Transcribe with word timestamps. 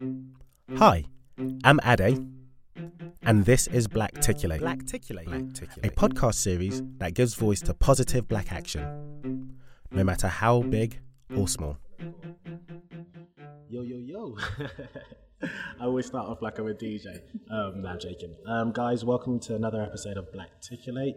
Hi, 0.00 1.06
I'm 1.64 1.80
Ade, 1.84 2.24
and 3.22 3.44
this 3.44 3.66
is 3.66 3.88
Blackticulate, 3.88 4.60
Blackticulate, 4.60 5.60
a 5.82 5.90
podcast 5.90 6.36
series 6.36 6.84
that 6.98 7.14
gives 7.14 7.34
voice 7.34 7.60
to 7.62 7.74
positive 7.74 8.28
black 8.28 8.52
action, 8.52 9.58
no 9.90 10.04
matter 10.04 10.28
how 10.28 10.62
big 10.62 11.00
or 11.36 11.48
small. 11.48 11.78
Yo, 13.68 13.82
yo, 13.82 13.96
yo. 13.98 14.36
I 15.42 15.84
always 15.84 16.06
start 16.06 16.28
off 16.28 16.42
like 16.42 16.60
I'm 16.60 16.68
a 16.68 16.74
DJ. 16.74 17.20
Um, 17.50 17.82
no, 17.82 17.88
I'm 17.88 17.98
joking. 17.98 18.36
Um, 18.46 18.70
guys, 18.70 19.04
welcome 19.04 19.40
to 19.40 19.56
another 19.56 19.82
episode 19.82 20.16
of 20.16 20.26
Blackticulate. 20.32 21.14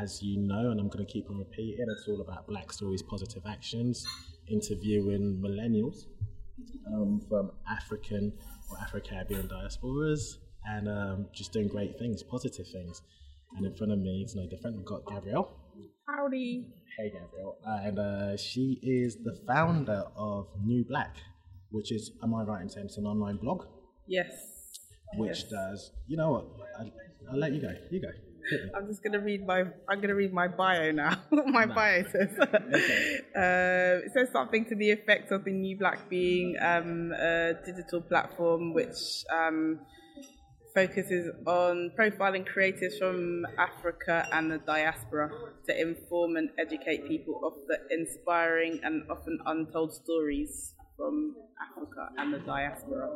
As 0.00 0.22
you 0.22 0.38
know, 0.38 0.70
and 0.70 0.80
I'm 0.80 0.88
going 0.88 1.04
to 1.04 1.12
keep 1.12 1.28
on 1.28 1.36
repeating, 1.36 1.84
it's 1.86 2.08
all 2.08 2.22
about 2.22 2.46
black 2.46 2.72
stories, 2.72 3.02
positive 3.02 3.42
actions, 3.46 4.06
interviewing 4.48 5.42
millennials 5.44 6.06
um, 6.92 7.20
from 7.28 7.50
African 7.68 8.32
or 8.70 8.78
Afro-Caribbean 8.78 9.48
diasporas 9.48 10.36
and 10.66 10.88
um, 10.88 11.26
just 11.32 11.52
doing 11.52 11.68
great 11.68 11.98
things, 11.98 12.22
positive 12.22 12.66
things. 12.68 13.02
And 13.56 13.64
in 13.66 13.74
front 13.74 13.92
of 13.92 13.98
me, 13.98 14.22
it's 14.24 14.34
no 14.34 14.46
different. 14.46 14.76
We've 14.76 14.86
got 14.86 15.06
Gabrielle. 15.06 15.54
Howdy. 16.08 16.66
Hey, 16.98 17.10
Gabrielle. 17.10 17.56
And 17.64 17.98
uh, 17.98 18.36
she 18.36 18.78
is 18.82 19.16
the 19.22 19.38
founder 19.46 20.04
of 20.16 20.48
New 20.64 20.84
Black, 20.84 21.16
which 21.70 21.92
is, 21.92 22.12
am 22.22 22.34
I 22.34 22.42
right 22.42 22.62
in 22.62 22.68
saying 22.68 22.86
it's 22.86 22.96
an 22.98 23.06
online 23.06 23.36
blog? 23.36 23.64
Yes. 24.06 24.28
Which 25.14 25.28
Yes. 25.42 25.50
does, 25.50 25.92
you 26.08 26.16
know 26.16 26.30
what? 26.32 26.46
I, 26.80 26.90
I'll 27.30 27.38
let 27.38 27.52
you 27.52 27.60
go. 27.60 27.72
You 27.90 28.00
go. 28.02 28.08
I'm 28.74 28.86
just 28.86 29.02
gonna 29.02 29.20
read 29.20 29.46
my. 29.46 29.64
I'm 29.88 30.00
gonna 30.00 30.14
read 30.14 30.32
my 30.32 30.48
bio 30.48 30.92
now. 30.92 31.22
my 31.30 31.66
bio 31.66 32.04
says. 32.10 32.38
uh, 32.40 34.04
it 34.04 34.12
says 34.12 34.28
something 34.32 34.64
to 34.66 34.74
the 34.74 34.90
effect 34.90 35.32
of 35.32 35.44
the 35.44 35.52
New 35.52 35.76
Black 35.76 36.08
being 36.08 36.56
um, 36.60 37.12
a 37.12 37.54
digital 37.64 38.00
platform 38.00 38.72
which 38.72 39.24
um, 39.34 39.80
focuses 40.74 41.30
on 41.46 41.90
profiling 41.98 42.46
creatives 42.46 42.98
from 42.98 43.46
Africa 43.58 44.28
and 44.32 44.50
the 44.50 44.58
diaspora 44.58 45.30
to 45.66 45.80
inform 45.80 46.36
and 46.36 46.50
educate 46.58 47.08
people 47.08 47.40
of 47.44 47.54
the 47.66 47.78
inspiring 47.90 48.80
and 48.82 49.02
often 49.10 49.38
untold 49.46 49.94
stories 49.94 50.74
from 50.96 51.36
Africa 51.60 52.08
and 52.18 52.32
the 52.32 52.38
diaspora. 52.38 53.08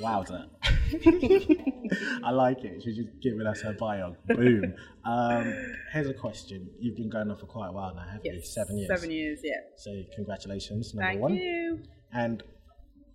Wowza. 0.00 0.48
I 2.24 2.30
like 2.30 2.64
it. 2.64 2.82
She's 2.82 2.96
just 2.96 3.20
giving 3.22 3.46
us 3.46 3.60
her 3.62 3.74
bio. 3.74 4.16
Boom. 4.28 4.74
Um, 5.04 5.54
here's 5.92 6.08
a 6.08 6.14
question. 6.14 6.68
You've 6.80 6.96
been 6.96 7.10
going 7.10 7.30
on 7.30 7.38
for 7.38 7.46
quite 7.46 7.68
a 7.68 7.72
while 7.72 7.94
now, 7.94 8.02
haven't 8.02 8.24
you? 8.24 8.40
Seven 8.42 8.78
years. 8.78 8.88
Seven 8.88 9.10
years, 9.10 9.40
yeah. 9.42 9.52
So 9.76 10.02
congratulations, 10.14 10.94
number 10.94 11.10
Thank 11.10 11.20
one. 11.20 11.34
you. 11.34 11.82
And 12.12 12.42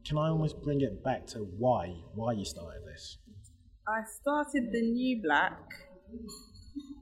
can 0.05 0.17
I 0.17 0.29
almost 0.29 0.61
bring 0.61 0.81
it 0.81 1.03
back 1.03 1.27
to 1.27 1.39
why? 1.39 1.95
Why 2.15 2.33
you 2.33 2.45
started 2.45 2.81
this? 2.85 3.17
I 3.87 4.01
started 4.21 4.71
the 4.71 4.81
New 4.81 5.21
Black. 5.21 5.59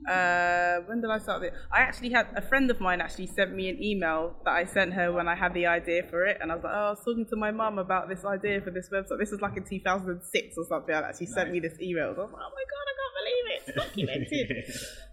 Uh, 0.10 0.80
when 0.88 1.02
did 1.02 1.12
I 1.12 1.20
start 1.20 1.44
it? 1.44 1.54
I 1.72 1.82
actually 1.82 2.10
had 2.10 2.28
a 2.36 2.42
friend 2.42 2.72
of 2.72 2.80
mine 2.80 3.00
actually 3.00 3.28
sent 3.28 3.54
me 3.54 3.70
an 3.70 3.82
email 3.82 4.36
that 4.44 4.54
I 4.54 4.66
sent 4.66 4.94
her 4.94 5.12
when 5.12 5.28
I 5.28 5.36
had 5.36 5.54
the 5.54 5.68
idea 5.68 6.04
for 6.04 6.26
it, 6.26 6.40
and 6.42 6.52
I 6.52 6.56
was 6.56 6.64
like, 6.64 6.74
"Oh, 6.74 6.88
I 6.88 6.90
was 6.90 7.00
talking 7.06 7.26
to 7.28 7.36
my 7.36 7.52
mum 7.52 7.78
about 7.78 8.10
this 8.10 8.26
idea 8.26 8.62
for 8.62 8.72
this 8.72 8.90
website. 8.90 9.20
This 9.20 9.32
was 9.32 9.42
like 9.42 9.56
in 9.58 9.66
2006 9.66 10.58
or 10.58 10.66
something." 10.66 10.96
And 10.96 11.16
she 11.18 11.26
sent 11.28 11.52
me 11.52 11.60
this 11.60 11.80
email. 11.80 12.06
I 12.06 12.10
was 12.10 12.18
like, 12.18 12.30
"Oh 12.34 12.52
my 12.58 12.66
god, 12.74 12.86
I 12.90 12.94
can't 13.00 13.16
believe 13.20 13.46
it! 13.54 13.62
It's 13.68 13.78
documented." 13.86 14.66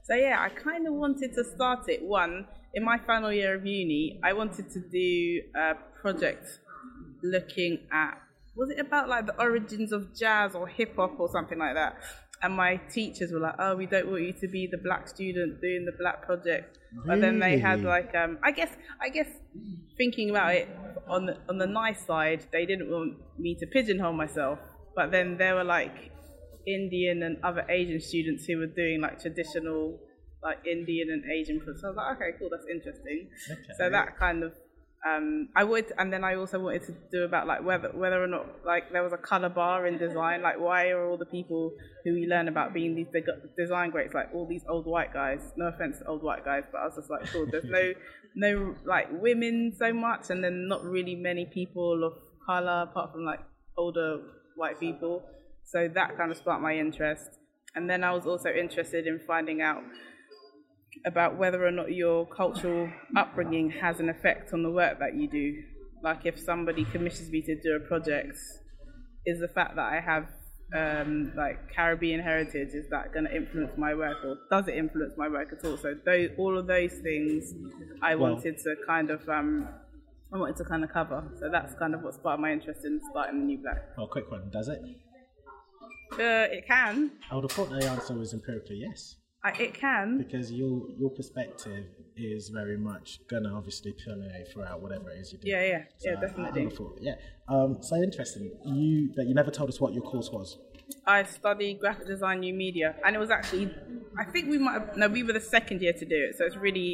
so 0.05 0.15
yeah, 0.15 0.37
I 0.41 0.49
kind 0.49 0.87
of 0.87 0.95
wanted 0.95 1.35
to 1.35 1.45
start 1.45 1.89
it. 1.89 2.03
One 2.03 2.47
in 2.73 2.83
my 2.83 2.99
final 3.07 3.33
year 3.33 3.55
of 3.57 3.67
uni, 3.67 4.21
I 4.23 4.33
wanted 4.33 4.71
to 4.71 4.81
do 4.81 5.43
a 5.55 5.75
project 6.01 6.47
looking 7.23 7.81
at 7.93 8.19
was 8.57 8.71
it 8.71 8.79
about 8.79 9.09
like 9.09 9.27
the 9.27 9.39
origins 9.39 9.93
of 9.93 10.17
jazz 10.17 10.55
or 10.55 10.67
hip 10.67 10.97
hop 10.97 11.21
or 11.21 11.29
something 11.31 11.59
like 11.59 11.75
that? 11.75 11.97
And 12.43 12.55
my 12.55 12.77
teachers 12.91 13.33
were 13.33 13.41
like, 13.41 13.57
"Oh, 13.59 13.75
we 13.77 13.87
don't 13.87 14.11
want 14.11 14.23
you 14.23 14.33
to 14.33 14.49
be 14.49 14.67
the 14.67 14.79
black 14.79 15.09
student 15.09 15.61
doing 15.61 15.85
the 15.85 15.93
black 15.99 16.23
project." 16.23 16.79
But 17.05 17.21
then 17.21 17.39
they 17.39 17.59
had 17.59 17.83
like, 17.83 18.15
um, 18.15 18.39
I 18.43 18.53
guess, 18.53 18.71
I 19.01 19.09
guess, 19.09 19.29
thinking 19.97 20.31
about 20.31 20.55
it 20.55 20.69
on 21.09 21.27
the 21.27 21.37
on 21.49 21.59
the 21.59 21.67
nice 21.67 22.07
side, 22.07 22.47
they 22.53 22.67
didn't 22.67 22.91
want 22.91 23.17
me 23.39 23.55
to 23.57 23.67
pigeonhole 23.67 24.13
myself. 24.13 24.59
But 24.95 25.11
then 25.11 25.37
there 25.37 25.55
were 25.55 25.65
like 25.65 26.13
Indian 26.67 27.23
and 27.23 27.39
other 27.43 27.65
Asian 27.69 28.01
students 28.01 28.45
who 28.47 28.59
were 28.59 28.67
doing 28.67 29.01
like 29.01 29.21
traditional, 29.21 29.99
like 30.43 30.67
Indian 30.67 31.11
and 31.11 31.25
Asian. 31.31 31.61
projects. 31.61 31.83
So 31.83 31.89
I 31.89 31.91
was 31.91 31.97
like, 31.97 32.17
okay, 32.17 32.31
cool, 32.39 32.49
that's 32.51 32.67
interesting. 32.71 33.29
So 33.79 33.91
that 33.91 34.19
kind 34.19 34.43
of 34.43 34.53
um, 35.07 35.49
I 35.55 35.63
would, 35.63 35.93
and 35.99 36.13
then 36.13 36.25
I 36.25 36.35
also 36.35 36.59
wanted 36.59 36.83
to 36.87 36.95
do 37.13 37.23
about 37.25 37.47
like 37.47 37.63
whether 37.63 37.91
whether 37.91 38.23
or 38.23 38.27
not 38.27 38.47
like 38.65 38.91
there 38.91 39.03
was 39.03 39.13
a 39.13 39.19
color 39.19 39.49
bar 39.49 39.87
in 39.87 39.99
design. 39.99 40.43
Like, 40.43 40.59
why 40.59 40.89
are 40.89 41.09
all 41.09 41.17
the 41.17 41.27
people 41.27 41.73
who 42.05 42.15
we 42.15 42.27
learn 42.27 42.49
about 42.49 42.75
being 42.75 42.95
these 42.97 43.07
de- 43.13 43.23
design 43.57 43.91
greats 43.91 44.15
like 44.15 44.31
all 44.35 44.47
these 44.47 44.65
old 44.69 44.87
white 44.87 45.13
guys? 45.13 45.53
No 45.57 45.67
offense 45.67 45.99
to 45.99 46.07
old 46.07 46.23
white 46.23 46.45
guys, 46.45 46.65
but 46.73 46.79
I 46.79 46.87
was 46.87 46.97
just 46.97 47.11
like, 47.11 47.25
cool. 47.31 47.47
There's 47.47 47.65
no 47.65 47.93
no 48.35 48.75
like 48.85 49.09
women 49.13 49.75
so 49.79 49.93
much, 49.93 50.31
and 50.31 50.43
then 50.43 50.67
not 50.67 50.83
really 50.83 51.15
many 51.15 51.47
people 51.47 52.03
of 52.03 52.15
color 52.45 52.89
apart 52.91 53.13
from 53.13 53.25
like 53.25 53.41
older 53.77 54.21
white 54.57 54.81
people. 54.81 55.23
So 55.65 55.89
that 55.95 56.17
kind 56.17 56.31
of 56.33 56.37
sparked 56.37 56.63
my 56.63 56.77
interest. 56.77 57.39
And 57.77 57.89
then 57.89 58.03
I 58.03 58.13
was 58.13 58.27
also 58.27 58.51
interested 58.51 59.07
in 59.07 59.21
finding 59.27 59.61
out 59.61 59.83
about 61.07 61.37
whether 61.37 61.65
or 61.65 61.71
not 61.71 61.93
your 61.93 62.27
cultural 62.27 62.91
upbringing 63.17 63.71
has 63.71 64.01
an 64.01 64.09
effect 64.09 64.53
on 64.53 64.63
the 64.63 64.71
work 64.71 64.99
that 64.99 65.15
you 65.15 65.29
do. 65.29 65.63
Like 66.03 66.27
if 66.27 66.39
somebody 66.39 66.85
commissions 66.85 67.31
me 67.31 67.43
to 67.43 67.61
do 67.61 67.77
a 67.77 67.81
project, 67.81 68.37
is 69.25 69.41
the 69.41 69.49
fact 69.49 69.77
that 69.77 69.87
I 69.87 70.01
have 70.01 70.29
um, 70.75 71.33
like 71.37 71.73
Caribbean 71.75 72.21
heritage 72.21 72.75
is 72.75 72.89
that 72.91 73.13
going 73.13 73.25
to 73.25 73.35
influence 73.35 73.73
my 73.79 73.95
work, 73.95 74.19
or 74.25 74.37
does 74.51 74.67
it 74.69 74.75
influence 74.77 75.15
my 75.17 75.29
work 75.29 75.49
at 75.53 75.65
all? 75.65 75.77
So 75.77 75.95
those, 76.05 76.31
all 76.39 76.59
of 76.59 76.67
those 76.67 76.93
things, 76.95 77.55
I 78.03 78.15
Well- 78.15 78.33
wanted 78.35 78.59
to 78.59 78.75
kind 78.87 79.11
of 79.11 79.29
um, 79.29 79.69
I 80.33 80.39
wanted 80.39 80.57
to 80.57 80.65
kind 80.65 80.83
of 80.83 80.93
cover. 80.93 81.23
So 81.39 81.49
that's 81.51 81.75
kind 81.77 81.95
of 81.95 82.03
what 82.03 82.15
sparked 82.15 82.41
my 82.41 82.53
interest 82.53 82.85
in 82.85 83.01
starting 83.11 83.41
the 83.41 83.47
new 83.47 83.59
black. 83.59 83.97
Well, 83.97 84.09
quick 84.09 84.29
one. 84.31 84.51
Does 84.51 84.69
it? 84.69 84.81
Uh, 86.13 86.47
it 86.51 86.67
can. 86.67 87.13
I 87.31 87.35
would 87.37 87.45
have 87.45 87.53
thought 87.53 87.71
the 87.71 87.85
answer 87.87 88.15
was 88.15 88.33
empirically 88.33 88.77
yes. 88.77 89.17
I, 89.47 89.51
it 89.67 89.75
can. 89.75 90.19
because 90.19 90.47
your 90.61 90.75
your 91.01 91.11
perspective 91.11 91.85
is 92.17 92.49
very 92.61 92.79
much 92.91 93.21
gonna 93.29 93.53
obviously 93.59 93.93
permeate 94.05 94.49
throughout 94.51 94.81
whatever 94.83 95.11
it 95.11 95.19
is 95.23 95.33
you 95.33 95.39
do. 95.39 95.49
Yeah, 95.49 95.63
yeah, 95.73 95.83
yeah, 96.05 96.11
I- 96.13 96.17
I 96.17 96.21
definitely. 96.21 96.63
yeah. 97.09 97.15
Um, 97.55 97.71
so 97.81 97.95
interesting. 98.09 98.45
You 98.65 99.13
that 99.17 99.27
you 99.29 99.35
never 99.35 99.51
told 99.59 99.69
us 99.73 99.79
what 99.83 99.93
your 99.97 100.03
course 100.13 100.31
was. 100.39 100.59
I 101.05 101.25
studied 101.25 101.75
graphic 101.81 102.07
design, 102.07 102.41
new 102.41 102.55
media, 102.55 102.89
and 103.05 103.15
it 103.17 103.19
was 103.19 103.31
actually, 103.31 103.67
I 104.23 104.25
think 104.25 104.49
we 104.49 104.59
might 104.59 104.75
have, 104.75 104.97
no, 104.97 105.09
we 105.09 105.23
were 105.25 105.33
the 105.33 105.41
second 105.57 105.83
year 105.83 105.93
to 105.93 106.05
do 106.05 106.15
it, 106.29 106.37
so 106.39 106.45
it's 106.47 106.57
really 106.57 106.93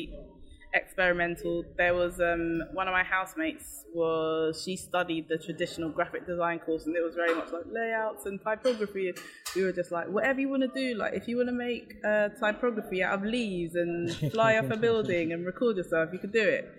experimental. 0.75 1.65
There 1.77 1.95
was 1.95 2.21
um, 2.21 2.63
one 2.73 2.89
of 2.89 2.93
my 2.93 3.03
housemates 3.03 3.85
was 3.95 4.63
she 4.65 4.77
studied 4.77 5.29
the 5.29 5.37
traditional 5.37 5.91
graphic 5.91 6.27
design 6.27 6.59
course, 6.61 6.87
and 6.87 6.97
it 6.97 7.03
was 7.03 7.15
very 7.15 7.35
much 7.35 7.53
like 7.53 7.65
layouts 7.71 8.27
and 8.27 8.41
typography. 8.43 9.13
We 9.55 9.65
were 9.65 9.73
just 9.73 9.93
like, 9.93 10.09
whatever 10.09 10.41
you 10.41 10.49
want 10.49 10.63
to 10.63 10.69
do, 10.69 10.97
like 10.97 11.15
if 11.15 11.29
you 11.29 11.37
want 11.37 11.49
to 11.49 11.55
make 11.55 11.95
uh, 12.05 12.31
typography 12.41 13.03
out 13.03 13.15
of 13.15 13.25
leaves 13.25 13.75
and 13.75 14.11
fly 14.33 14.57
off 14.57 14.71
a 14.71 14.77
building 14.77 15.33
and 15.33 15.45
record 15.45 15.77
yourself, 15.77 16.11
you 16.13 16.19
could 16.19 16.33
do 16.33 16.43
it. 16.43 16.73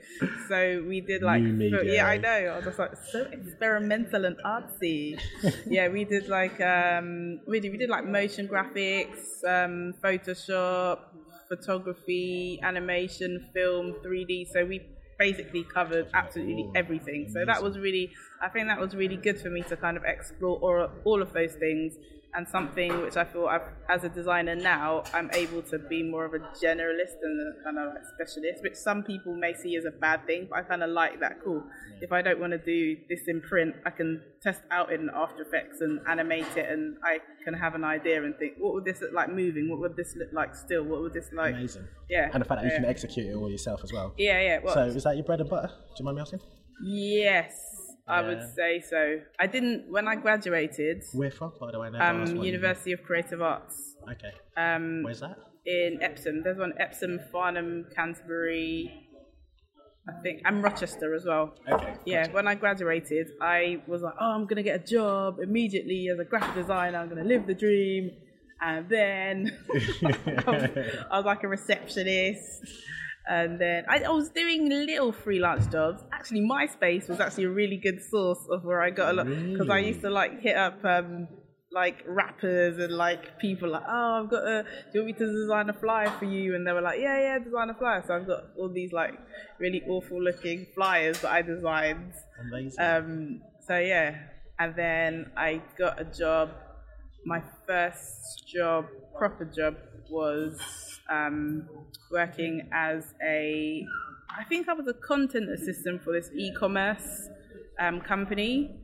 So 0.48 0.84
we 0.88 1.01
did 1.01 1.22
like, 1.22 1.44
yeah, 1.44 2.07
I 2.07 2.16
eh? 2.16 2.19
know. 2.19 2.30
I 2.30 2.56
was 2.57 2.66
just 2.66 2.80
like 2.80 2.92
so 3.12 3.28
experimental 3.31 4.25
and 4.25 4.38
artsy. 4.46 5.19
yeah, 5.68 5.88
we 5.88 6.04
did 6.06 6.28
like 6.28 6.60
um, 6.62 7.39
we 7.48 7.60
did 7.60 7.72
we 7.72 7.78
did 7.78 7.89
like 7.89 8.06
motion 8.06 8.48
graphics, 8.48 9.44
um, 9.48 9.94
Photoshop, 10.04 11.00
photography, 11.48 12.60
animation, 12.63 13.50
film, 13.54 13.94
3D. 14.04 14.51
So 14.51 14.66
we 14.66 14.81
basically 15.19 15.63
covered 15.63 16.07
absolutely 16.13 16.69
everything. 16.75 17.30
So 17.31 17.45
that 17.45 17.62
was 17.62 17.78
really, 17.78 18.12
I 18.42 18.50
think 18.50 18.68
that 18.68 18.80
was 18.80 18.95
really 18.95 19.18
good 19.18 19.40
for 19.40 19.50
me 19.50 19.62
to 19.63 19.78
kind 19.78 19.98
of 19.98 20.04
explore 20.04 20.57
all, 20.60 20.90
all 21.06 21.22
of 21.22 21.34
those 21.34 21.54
things. 21.54 21.95
And 22.35 22.47
something 22.47 23.01
which 23.01 23.15
I 23.15 23.25
feel 23.25 23.45
I've, 23.45 23.62
as 23.89 24.03
a 24.03 24.09
designer 24.09 24.56
now, 24.56 25.03
I'm 25.13 25.30
able 25.33 25.62
to 25.63 25.77
be 25.77 26.01
more 26.01 26.25
of 26.25 26.33
a 26.33 26.39
generalist 26.39 27.18
and 27.21 27.53
a 27.53 27.63
kind 27.63 27.77
of 27.77 27.94
like 27.94 28.03
specialist, 28.15 28.63
which 28.63 28.75
some 28.75 29.03
people 29.03 29.35
may 29.35 29.53
see 29.53 29.75
as 29.75 29.85
a 29.85 29.91
bad 29.91 30.25
thing, 30.25 30.47
but 30.50 30.57
I 30.57 30.63
kind 30.63 30.81
of 30.81 30.89
like 30.89 31.19
that. 31.19 31.44
Cool. 31.44 31.63
If 32.01 32.12
I 32.12 32.24
don't 32.24 32.39
want 32.39 32.51
to 32.53 32.57
do 32.57 32.97
this 33.07 33.27
in 33.27 33.39
print, 33.41 33.75
I 33.85 33.91
can 33.91 34.21
test 34.41 34.62
out 34.71 34.91
in 34.91 35.09
After 35.13 35.44
Effects 35.44 35.81
and 35.81 36.00
animate 36.07 36.57
it, 36.57 36.69
and 36.69 36.97
I 37.06 37.19
can 37.45 37.53
have 37.53 37.75
an 37.75 37.83
idea 37.83 38.24
and 38.24 38.36
think, 38.38 38.53
what 38.57 38.74
would 38.74 38.86
this 38.86 39.01
look 39.01 39.13
like 39.13 39.29
moving? 39.29 39.69
What 39.69 39.79
would 39.79 39.95
this 39.95 40.15
look 40.15 40.29
like 40.33 40.56
still? 40.56 40.83
What 40.83 41.01
would 41.01 41.13
this 41.13 41.25
look 41.31 41.45
like? 41.45 41.56
Amazing. 41.56 41.88
Yeah. 42.09 42.29
And 42.33 42.41
the 42.41 42.45
fact 42.45 42.62
that 42.62 42.65
you 42.65 42.71
yeah. 42.71 42.79
can 42.79 42.89
execute 42.89 43.27
it 43.27 43.36
all 43.36 43.50
yourself 43.50 43.81
as 43.83 43.94
well. 43.94 44.13
Yeah, 44.18 44.41
yeah. 44.41 44.59
Well, 44.63 44.74
So 44.74 44.86
is 44.86 45.03
that 45.03 45.15
your 45.15 45.25
bread 45.25 45.39
and 45.39 45.50
butter? 45.50 45.68
Do 45.68 45.95
you 46.00 46.06
mind 46.06 46.15
me 46.15 46.21
asking? 46.21 46.39
yes, 46.83 47.73
I 48.07 48.21
Yeah. 48.21 48.27
would 48.27 48.44
say 48.55 48.81
so. 48.81 49.21
I 49.39 49.47
didn't 49.47 49.89
when 49.91 50.07
I 50.07 50.15
graduated. 50.15 51.03
Where 51.13 51.31
from, 51.31 51.53
by 51.59 51.71
the 51.71 51.79
way? 51.79 51.88
Um, 51.88 52.35
University 52.38 52.91
of 52.91 53.01
Creative 53.03 53.41
Arts 53.41 53.95
Okay. 54.11 54.31
um, 54.57 55.03
Where's 55.03 55.21
that? 55.21 55.38
in 55.65 56.00
Epsom. 56.01 56.44
There's 56.44 56.57
one 56.57 56.73
Epsom, 56.79 57.19
Farnham, 57.31 57.85
Canterbury. 57.95 59.00
I 60.09 60.21
think 60.21 60.41
and 60.44 60.61
Rochester 60.61 61.13
as 61.15 61.23
well. 61.25 61.55
Okay. 61.71 61.95
Yeah, 62.05 62.29
when 62.33 62.45
I 62.45 62.55
graduated, 62.55 63.27
I 63.41 63.81
was 63.88 64.01
like, 64.01 64.15
oh, 64.19 64.31
I'm 64.35 64.45
gonna 64.47 64.61
get 64.63 64.81
a 64.81 64.85
job 64.85 65.39
immediately 65.39 66.09
as 66.11 66.19
a 66.19 66.25
graphic 66.25 66.55
designer. 66.55 66.97
I'm 66.97 67.07
gonna 67.07 67.23
live 67.23 67.47
the 67.47 67.53
dream. 67.53 68.11
And 68.61 68.88
then 68.89 69.57
I 70.05 71.17
was 71.17 71.25
like 71.25 71.44
a 71.44 71.47
receptionist. 71.47 72.65
And 73.28 73.60
then 73.60 73.86
I, 73.88 74.04
I 74.04 74.10
was 74.10 74.30
doing 74.30 74.70
little 74.70 75.12
freelance 75.12 75.68
jobs. 75.68 76.04
Actually, 76.12 76.42
MySpace 76.42 77.08
was 77.08 77.20
actually 77.20 77.46
a 77.46 77.50
really 77.50 77.78
good 77.78 78.02
source 78.04 78.40
of 78.50 78.66
where 78.66 78.81
I 78.81 78.90
got 78.90 79.12
a 79.12 79.14
lot 79.14 79.28
because 79.28 79.70
I 79.70 79.80
used 79.80 80.02
to 80.02 80.10
like 80.10 80.42
hit 80.42 80.58
up 80.58 80.84
um, 80.84 81.28
like 81.72 82.04
rappers 82.06 82.78
and 82.78 82.94
like 82.94 83.40
people 83.40 83.70
like, 83.70 83.84
oh, 83.88 84.24
I've 84.24 84.30
got 84.30 84.44
a, 84.44 84.64
do 84.64 84.70
you 84.94 85.00
want 85.02 85.08
me 85.08 85.25
to 85.25 85.31
design 85.31 85.70
a 85.70 85.74
flyer 85.74 86.10
for 86.20 86.25
you? 86.25 86.56
And 86.56 86.68
they 86.68 86.72
were 86.72 86.81
like, 86.81 87.00
yeah, 87.00 87.20
yeah, 87.20 87.40
design 87.40 87.70
a 87.70 87.74
flyer. 87.74 88.04
So 88.06 88.16
I've 88.16 88.28
got 88.28 88.44
all 88.58 88.70
these 88.70 88.92
like 88.92 89.14
really 89.60 89.81
awful 89.88 90.22
looking 90.22 90.68
flyers 90.75 91.20
that 91.22 91.31
I 91.31 91.42
designed. 91.42 92.14
Amazing. 92.42 92.84
Um, 92.84 93.42
so 93.66 93.78
yeah, 93.78 94.18
and 94.60 94.75
then 94.75 95.31
I 95.36 95.62
got 95.78 96.00
a 96.00 96.06
job. 96.06 96.52
My 97.25 97.42
first 97.66 98.48
job, 98.48 98.86
proper 99.18 99.45
job, 99.45 99.75
was 100.10 100.60
um, 101.10 101.68
working 102.12 102.69
as 102.74 103.13
a. 103.24 103.86
I 104.38 104.44
think 104.45 104.68
I 104.68 104.74
was 104.74 104.88
a 104.88 104.94
content 104.94 105.50
assistant 105.50 106.04
for 106.04 106.13
this 106.13 106.30
e-commerce 106.36 107.30
um, 107.80 108.01
company. 108.01 108.80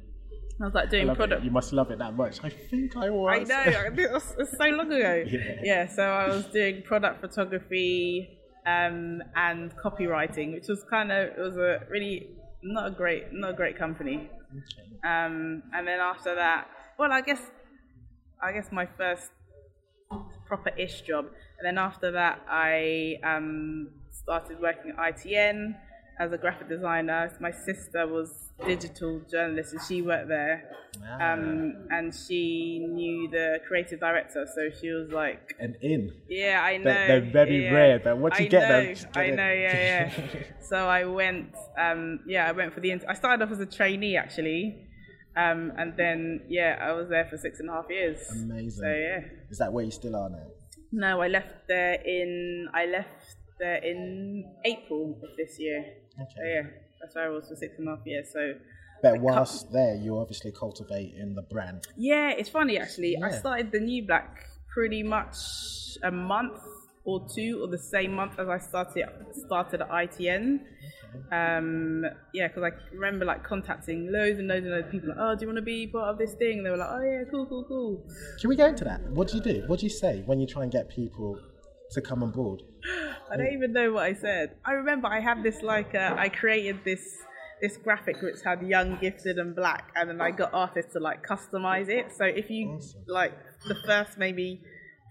I 0.61 0.65
was 0.65 0.73
like 0.73 0.89
doing 0.89 1.07
love 1.07 1.15
it. 1.15 1.19
product. 1.19 1.43
You 1.43 1.51
must 1.51 1.71
love 1.71 1.89
it 1.89 1.99
that 1.99 2.15
much. 2.15 2.43
I 2.43 2.49
think 2.49 2.95
I 2.97 3.09
was. 3.09 3.49
I 3.49 3.71
know. 3.71 3.79
I 3.79 3.83
think 3.85 3.99
it 3.99 4.11
was, 4.11 4.35
it's 4.37 4.57
so 4.57 4.65
long 4.65 4.91
ago. 4.91 5.23
Yeah. 5.29 5.55
yeah. 5.63 5.87
So 5.87 6.03
I 6.03 6.27
was 6.27 6.45
doing 6.47 6.81
product 6.83 7.21
photography 7.21 8.37
um, 8.65 9.23
and 9.35 9.73
copywriting, 9.77 10.53
which 10.53 10.67
was 10.67 10.83
kind 10.89 11.11
of 11.11 11.29
it 11.29 11.39
was 11.39 11.57
a 11.57 11.81
really 11.89 12.29
not 12.61 12.87
a 12.87 12.91
great 12.91 13.31
not 13.31 13.51
a 13.51 13.53
great 13.53 13.77
company. 13.77 14.29
Um, 15.05 15.63
and 15.73 15.87
then 15.87 15.99
after 15.99 16.35
that, 16.35 16.67
well, 16.97 17.11
I 17.11 17.21
guess 17.21 17.41
I 18.43 18.51
guess 18.51 18.67
my 18.71 18.87
first 18.97 19.31
proper 20.49 20.71
ish 20.85 21.01
job, 21.09 21.25
and 21.57 21.63
then 21.67 21.77
after 21.77 22.11
that, 22.11 22.41
I 22.49 23.19
um, 23.23 23.89
started 24.11 24.59
working 24.59 24.91
at 24.91 24.97
ITN 25.15 25.75
as 26.19 26.33
a 26.33 26.37
graphic 26.37 26.67
designer. 26.67 27.31
My 27.39 27.51
sister 27.51 28.05
was 28.05 28.29
digital 28.65 29.21
journalist, 29.31 29.71
and 29.73 29.81
she 29.87 30.01
worked 30.01 30.27
there. 30.27 30.55
Ah. 31.05 31.33
Um, 31.33 31.87
and 31.91 32.13
she 32.13 32.79
knew 32.97 33.29
the 33.31 33.59
creative 33.67 33.99
director, 34.01 34.45
so 34.55 34.61
she 34.81 34.89
was 34.89 35.07
like, 35.11 35.55
And 35.59 35.75
in. 35.81 36.11
"Yeah, 36.27 36.59
I 36.61 36.75
know." 36.77 36.83
They're- 36.83 37.07
they're 37.21 37.31
very 37.31 37.63
yeah. 37.63 37.71
rare, 37.79 37.99
but 37.99 38.17
once 38.17 38.37
you 38.39 38.45
I 38.47 38.49
get 38.49 38.61
know, 38.69 38.83
them, 38.83 38.93
get 38.95 39.17
I 39.17 39.23
in. 39.25 39.35
know, 39.35 39.53
yeah, 39.65 39.77
yeah. 39.89 40.43
so 40.69 40.77
I 40.99 41.05
went, 41.05 41.55
um, 41.77 42.19
yeah, 42.27 42.49
I 42.49 42.51
went 42.51 42.73
for 42.73 42.81
the. 42.81 42.89
I 43.07 43.13
started 43.13 43.41
off 43.45 43.51
as 43.51 43.59
a 43.61 43.65
trainee 43.65 44.17
actually, 44.17 44.87
um, 45.39 45.71
and 45.77 45.95
then 45.97 46.41
yeah, 46.49 46.77
I 46.81 46.91
was 46.93 47.09
there 47.09 47.25
for 47.29 47.37
six 47.37 47.59
and 47.59 47.69
a 47.69 47.73
half 47.73 47.85
years. 47.89 48.19
Amazing. 48.31 48.83
So 48.83 48.89
yeah, 48.89 49.19
Is 49.49 49.57
that 49.59 49.71
where 49.71 49.85
you 49.85 49.91
still 49.91 50.15
are 50.15 50.29
now? 50.29 50.47
no, 50.91 51.21
I 51.21 51.27
left 51.27 51.67
there 51.67 51.93
in. 51.93 52.67
I 52.73 52.85
left 52.85 53.35
there 53.59 53.75
in 53.75 54.45
April 54.65 55.19
of 55.23 55.29
this 55.37 55.59
year. 55.59 55.79
Okay. 55.79 56.33
So 56.35 56.43
yeah, 56.43 56.61
that's 56.99 57.15
where 57.15 57.25
I 57.25 57.29
was 57.29 57.47
for 57.47 57.55
six 57.55 57.77
and 57.77 57.87
a 57.87 57.95
half 57.95 58.05
years. 58.05 58.27
So. 58.33 58.53
But 59.01 59.21
whilst 59.21 59.71
there, 59.71 59.95
you 59.95 60.17
obviously 60.17 60.51
cultivating 60.51 61.33
the 61.33 61.43
brand. 61.43 61.87
Yeah, 61.95 62.31
it's 62.31 62.49
funny 62.49 62.77
actually. 62.77 63.15
I 63.23 63.31
started 63.31 63.71
the 63.71 63.79
new 63.79 64.05
black 64.05 64.45
pretty 64.73 65.03
much 65.03 65.37
a 66.03 66.11
month 66.11 66.59
or 67.05 67.25
two, 67.33 67.61
or 67.63 67.67
the 67.67 67.77
same 67.77 68.13
month 68.13 68.37
as 68.39 68.49
I 68.49 68.57
started 68.57 69.05
started 69.45 69.81
at 69.81 69.89
ITN. 69.89 70.59
Um, 71.31 72.05
yeah, 72.33 72.47
because 72.47 72.63
I 72.63 72.71
remember 72.93 73.25
like 73.25 73.43
contacting 73.43 74.11
loads 74.11 74.39
and 74.39 74.47
loads 74.47 74.65
and 74.65 74.73
loads 74.73 74.85
of 74.85 74.91
people. 74.91 75.09
Like, 75.09 75.17
oh, 75.19 75.35
do 75.35 75.41
you 75.41 75.47
want 75.47 75.57
to 75.57 75.61
be 75.61 75.87
part 75.87 76.09
of 76.09 76.17
this 76.17 76.33
thing? 76.33 76.57
And 76.57 76.65
they 76.65 76.69
were 76.69 76.77
like, 76.77 76.89
oh 76.91 77.01
yeah, 77.01 77.23
cool, 77.29 77.45
cool, 77.45 77.65
cool. 77.67 78.03
Can 78.39 78.49
we 78.49 78.55
go 78.55 78.65
into 78.67 78.83
that? 78.85 79.01
What 79.11 79.27
do 79.29 79.37
you 79.37 79.43
do? 79.43 79.63
What 79.67 79.79
do 79.79 79.85
you 79.85 79.89
say 79.89 80.23
when 80.25 80.39
you 80.39 80.47
try 80.47 80.63
and 80.63 80.71
get 80.71 80.89
people 80.89 81.39
to 81.91 82.01
come 82.01 82.23
on 82.23 82.31
board? 82.31 82.63
I 83.31 83.37
don't 83.37 83.53
even 83.53 83.73
know 83.73 83.93
what 83.93 84.03
I 84.03 84.13
said. 84.13 84.55
I 84.65 84.71
remember 84.73 85.07
I 85.07 85.19
had 85.19 85.43
this 85.43 85.61
like 85.61 85.93
uh, 85.93 86.15
I 86.17 86.29
created 86.29 86.79
this 86.83 87.01
this 87.61 87.77
graphic 87.77 88.21
which 88.21 88.37
had 88.43 88.61
young, 88.61 88.97
gifted, 89.01 89.37
and 89.37 89.55
black, 89.55 89.91
and 89.95 90.09
then 90.09 90.21
I 90.21 90.31
got 90.31 90.53
artists 90.53 90.93
to 90.93 90.99
like 90.99 91.25
customize 91.27 91.89
it. 91.89 92.11
So 92.17 92.25
if 92.25 92.49
you 92.49 92.69
Awesome. 92.69 93.03
like 93.07 93.33
the 93.67 93.75
first 93.85 94.17
maybe 94.17 94.61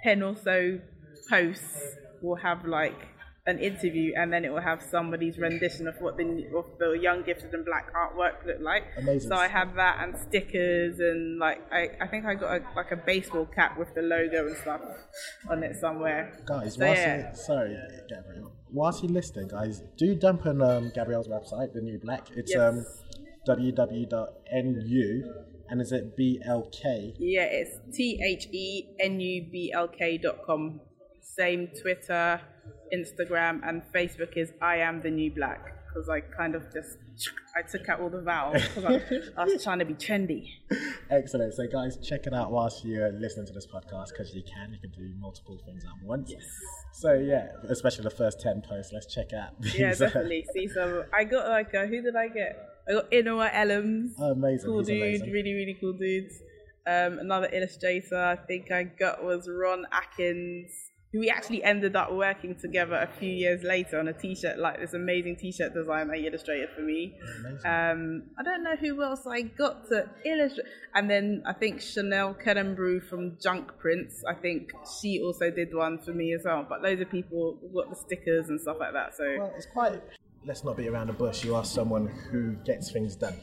ten 0.02 0.22
or 0.22 0.37
so 0.37 0.80
posts 1.28 1.96
will 2.22 2.37
have 2.37 2.64
like 2.64 2.99
an 3.48 3.58
interview, 3.58 4.12
and 4.14 4.32
then 4.32 4.44
it 4.44 4.52
will 4.52 4.60
have 4.72 4.80
somebody's 4.82 5.36
rendition 5.38 5.88
of 5.88 5.94
what 6.00 6.16
the 6.18 6.24
of 6.54 6.66
the 6.78 6.90
young, 7.06 7.22
gifted, 7.24 7.52
and 7.54 7.64
black 7.64 7.86
artwork 7.94 8.36
looked 8.46 8.60
like. 8.62 8.84
Amazing. 8.98 9.30
So 9.30 9.36
I 9.36 9.48
had 9.48 9.74
that 9.76 9.94
and 10.02 10.10
stickers 10.26 11.00
and 11.00 11.38
like 11.38 11.60
I, 11.72 11.82
I 12.04 12.06
think 12.06 12.26
I 12.26 12.34
got 12.34 12.50
a, 12.60 12.60
like 12.76 12.90
a 12.92 12.96
baseball 12.96 13.46
cap 13.46 13.78
with 13.78 13.94
the 13.94 14.02
logo 14.02 14.46
and 14.48 14.56
stuff 14.58 14.82
on 15.50 15.62
it 15.62 15.74
somewhere. 15.80 16.22
Guys, 16.46 16.74
So, 16.74 16.84
whilst 16.86 17.00
yeah. 17.00 17.30
you, 17.30 17.36
sorry, 17.36 17.76
Gabrielle. 18.08 18.52
Whilst 18.70 19.02
you're 19.02 19.12
listening, 19.12 19.48
guys, 19.48 19.82
do 19.96 20.14
dump 20.14 20.44
on 20.46 20.60
um, 20.62 20.92
Gabrielle's 20.94 21.28
website, 21.28 21.72
the 21.72 21.80
new 21.80 21.98
black. 21.98 22.26
It's 22.36 22.52
Yes. 22.54 22.60
um, 22.60 22.84
www.nu 23.48 25.34
and 25.70 25.80
is 25.80 25.92
it 25.92 26.16
BLK? 26.18 27.14
Yeah, 27.18 27.44
it's 27.44 27.78
T 27.96 28.20
H 28.24 28.46
E 28.52 28.88
N 29.00 29.20
U 29.20 29.46
B 29.50 29.72
L 29.74 29.88
K 29.88 30.18
dot 30.18 30.44
com. 30.44 30.80
Same 31.20 31.68
Twitter, 31.80 32.40
Instagram, 32.95 33.61
and 33.66 33.83
Facebook 33.95 34.37
is 34.37 34.52
I 34.61 34.76
am 34.76 35.00
the 35.02 35.11
new 35.11 35.30
black 35.30 35.75
because 35.88 36.09
I 36.09 36.21
kind 36.21 36.54
of 36.54 36.73
just 36.73 36.99
I 37.57 37.62
took 37.62 37.88
out 37.88 38.00
all 38.00 38.11
the 38.11 38.21
vowels 38.21 38.62
because 38.62 38.85
I, 38.85 39.40
I 39.40 39.45
was 39.45 39.62
trying 39.62 39.80
to 39.80 39.85
be 39.85 39.95
trendy. 39.95 40.47
Excellent. 41.11 41.54
So, 41.54 41.66
guys, 41.66 41.99
check 41.99 42.26
it 42.26 42.35
out 42.35 42.52
whilst 42.52 42.85
you're 42.85 43.11
listening 43.12 43.47
to 43.47 43.52
this 43.52 43.66
podcast 43.66 44.09
because 44.11 44.35
you 44.35 44.42
can. 44.42 44.73
You 44.73 44.78
can 44.78 44.90
do 44.90 45.12
multiple 45.18 45.59
things 45.66 45.85
at 45.85 46.07
once. 46.07 46.30
Yes. 46.30 46.45
So, 46.92 47.14
yeah, 47.14 47.49
especially 47.68 48.04
the 48.04 48.11
first 48.11 48.40
10 48.40 48.62
posts. 48.62 48.92
Let's 48.92 49.12
check 49.12 49.33
out. 49.33 49.50
Yeah, 49.61 49.88
these, 49.88 50.02
uh, 50.02 50.07
definitely. 50.07 50.47
See, 50.52 50.68
so 50.68 51.04
I 51.12 51.25
got 51.25 51.49
like 51.49 51.75
uh, 51.75 51.87
who 51.87 52.02
did 52.02 52.14
I 52.14 52.28
get? 52.28 52.68
I 52.88 52.92
got 52.92 53.11
Inua 53.11 53.52
Ellams. 53.52 54.12
Oh, 54.18 54.33
amazing. 54.33 54.66
Cool 54.66 54.78
He's 54.78 54.87
dude, 54.88 55.02
amazing. 55.02 55.33
really 55.33 55.54
really 55.54 55.76
cool 55.80 55.92
dude. 55.92 56.30
Um, 56.87 57.18
another 57.18 57.50
illustrator 57.52 58.16
I 58.16 58.37
think 58.37 58.71
I 58.71 58.85
got 58.85 59.23
was 59.23 59.47
Ron 59.49 59.85
Atkins. 59.92 60.88
We 61.14 61.30
actually 61.30 61.64
ended 61.64 61.96
up 61.96 62.12
working 62.12 62.54
together 62.54 62.94
a 62.94 63.08
few 63.18 63.30
years 63.30 63.62
later 63.62 63.98
on 63.98 64.08
a 64.08 64.12
t-shirt, 64.12 64.58
like 64.58 64.78
this 64.78 64.92
amazing 64.92 65.36
t-shirt 65.36 65.72
design 65.72 66.08
that 66.08 66.18
he 66.18 66.26
illustrated 66.26 66.68
for 66.74 66.82
me. 66.82 67.16
Um, 67.64 68.24
I 68.38 68.42
don't 68.42 68.62
know 68.62 68.76
who 68.76 69.02
else 69.02 69.26
I 69.26 69.42
got 69.42 69.88
to 69.88 70.06
illustrate. 70.26 70.66
And 70.94 71.08
then 71.08 71.42
I 71.46 71.54
think 71.54 71.80
Chanel 71.80 72.34
Kellenbrew 72.34 73.08
from 73.08 73.38
Junk 73.42 73.78
Prints, 73.78 74.22
I 74.28 74.34
think 74.34 74.70
she 75.00 75.22
also 75.22 75.50
did 75.50 75.74
one 75.74 75.98
for 75.98 76.12
me 76.12 76.34
as 76.34 76.42
well. 76.44 76.66
But 76.68 76.82
loads 76.82 77.00
of 77.00 77.10
people 77.10 77.58
got 77.74 77.88
the 77.88 77.96
stickers 77.96 78.50
and 78.50 78.60
stuff 78.60 78.76
like 78.78 78.92
that. 78.92 79.16
So 79.16 79.24
Well, 79.38 79.52
it's 79.56 79.66
quite. 79.66 80.02
Let's 80.44 80.62
not 80.62 80.76
be 80.76 80.88
around 80.88 81.06
the 81.06 81.14
bush. 81.14 81.42
You 81.42 81.54
are 81.54 81.64
someone 81.64 82.06
who 82.06 82.52
gets 82.64 82.90
things 82.92 83.16
done. 83.16 83.34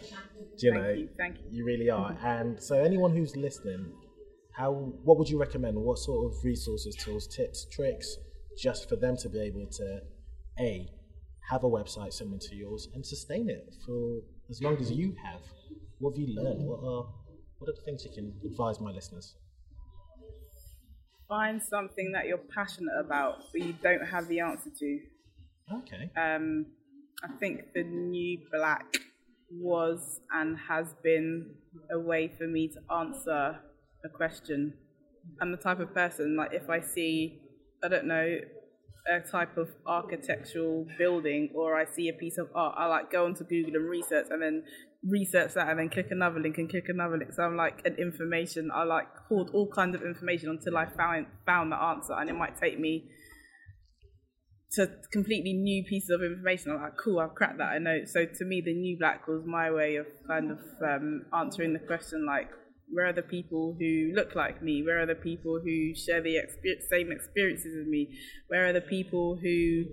Do 0.58 0.68
you 0.68 0.72
Thank 0.74 0.84
know? 0.84 0.90
you, 0.92 1.10
thank 1.18 1.38
you. 1.38 1.44
You 1.52 1.66
really 1.66 1.90
are. 1.90 2.16
And 2.24 2.62
so, 2.62 2.82
anyone 2.82 3.16
who's 3.16 3.36
listening, 3.36 3.92
how 4.58 4.72
what 5.04 5.18
would 5.18 5.30
you 5.30 5.40
recommend? 5.40 5.78
What 5.78 6.00
sort 6.00 6.32
of 6.32 6.44
resources, 6.44 6.96
tools, 6.96 7.28
tips, 7.28 7.66
tricks, 7.72 8.18
just 8.58 8.90
for 8.90 8.96
them 8.96 9.18
to 9.18 9.30
be 9.30 9.40
able 9.40 9.68
to 9.68 10.02
a 10.60 10.90
have 11.50 11.64
a 11.64 11.70
website 11.70 12.14
similar 12.14 12.40
to 12.40 12.56
yours 12.56 12.88
and 12.94 13.06
sustain 13.06 13.50
it 13.50 13.76
for 13.86 14.22
as 14.50 14.62
long 14.62 14.78
as 14.78 14.92
you 14.92 15.16
have? 15.24 15.42
What 16.00 16.12
have 16.12 16.20
you 16.20 16.36
learned? 16.36 16.66
What 16.66 16.80
are 16.80 17.08
what 17.60 17.70
are 17.70 17.74
the 17.74 17.82
things 17.86 18.06
you 18.06 18.12
can 18.12 18.34
advise 18.46 18.80
my 18.80 18.92
listeners? 18.92 19.36
find 21.28 21.62
something 21.62 22.12
that 22.12 22.28
you're 22.28 22.38
passionate 22.54 22.98
about, 23.00 23.44
but 23.52 23.62
you 23.62 23.74
don't 23.82 24.06
have 24.06 24.28
the 24.28 24.40
answer 24.40 24.70
to. 24.80 25.00
Okay. 25.74 26.12
um, 26.16 26.66
I 27.24 27.30
think 27.40 27.74
the 27.74 27.84
new 27.84 28.40
black 28.52 28.98
was 29.50 30.20
and 30.32 30.58
has 30.58 30.94
been 31.04 31.56
a 31.92 32.00
way 32.00 32.32
for 32.38 32.46
me 32.46 32.68
to 32.68 32.80
answer 32.94 33.60
a 34.06 34.10
question. 34.10 34.74
I'm 35.42 35.52
the 35.52 35.58
type 35.58 35.80
of 35.80 35.94
person 35.94 36.36
like 36.38 36.54
if 36.54 36.70
I 36.70 36.82
see, 36.82 37.40
I 37.84 37.88
don't 37.88 38.06
know, 38.06 38.38
a 39.08 39.20
type 39.20 39.58
of 39.58 39.70
architectural 39.86 40.88
building 40.98 41.52
or 41.54 41.76
I 41.76 41.86
see 41.86 42.10
a 42.10 42.14
piece 42.14 42.38
of 42.38 42.48
art, 42.56 42.76
I 42.78 42.88
like 42.88 43.12
go 43.12 43.26
onto 43.26 43.44
Google 43.44 43.76
and 43.76 43.90
research 43.90 44.28
and 44.30 44.42
then 44.42 44.64
research 45.08 45.54
that 45.54 45.70
and 45.70 45.80
then 45.80 45.90
click 45.90 46.08
another 46.10 46.40
link 46.40 46.58
and 46.58 46.70
click 46.70 46.86
another 46.90 47.18
link. 47.18 47.32
So 47.34 47.44
I'm 47.44 47.56
like 47.56 47.82
an 47.86 47.96
information. 47.96 48.70
I 48.74 48.84
like 48.84 49.08
hoard 49.30 49.50
all 49.54 49.70
kinds 49.70 49.96
of 49.96 50.02
information 50.02 50.50
until 50.50 50.78
I 50.78 50.86
found 50.86 51.28
found 51.46 51.72
the 51.72 51.78
answer, 51.78 52.14
and 52.14 52.30
it 52.30 52.34
might 52.34 52.60
take 52.60 52.80
me 52.80 53.10
to 54.74 54.90
completely 55.12 55.54
new 55.54 55.84
pieces 55.88 56.10
of 56.10 56.22
information. 56.22 56.72
I'm 56.72 56.82
like, 56.82 56.98
cool, 57.02 57.20
I've 57.20 57.36
cracked 57.36 57.60
that. 57.60 57.70
I 57.70 57.78
know. 57.78 58.00
So 58.06 58.26
to 58.26 58.46
me, 58.46 58.62
the 58.66 58.74
new 58.74 58.98
black 58.98 59.28
was 59.28 59.44
my 59.46 59.72
way 59.72 59.96
of 59.96 60.08
kind 60.28 60.52
of 60.52 60.60
um, 60.84 61.26
answering 61.34 61.74
the 61.74 61.80
question, 61.80 62.26
like, 62.26 62.50
where 62.92 63.08
are 63.08 63.14
the 63.14 63.22
people 63.22 63.76
who 63.80 64.12
look 64.14 64.36
like 64.36 64.62
me? 64.62 64.84
Where 64.84 65.02
are 65.02 65.06
the 65.06 65.16
people 65.16 65.60
who 65.64 65.96
share 65.96 66.22
the 66.22 66.38
same 66.90 67.12
experiences 67.12 67.76
as 67.82 67.88
me? 67.88 68.18
Where 68.48 68.68
are 68.68 68.74
the 68.74 68.82
people 68.82 69.40
who 69.42 69.86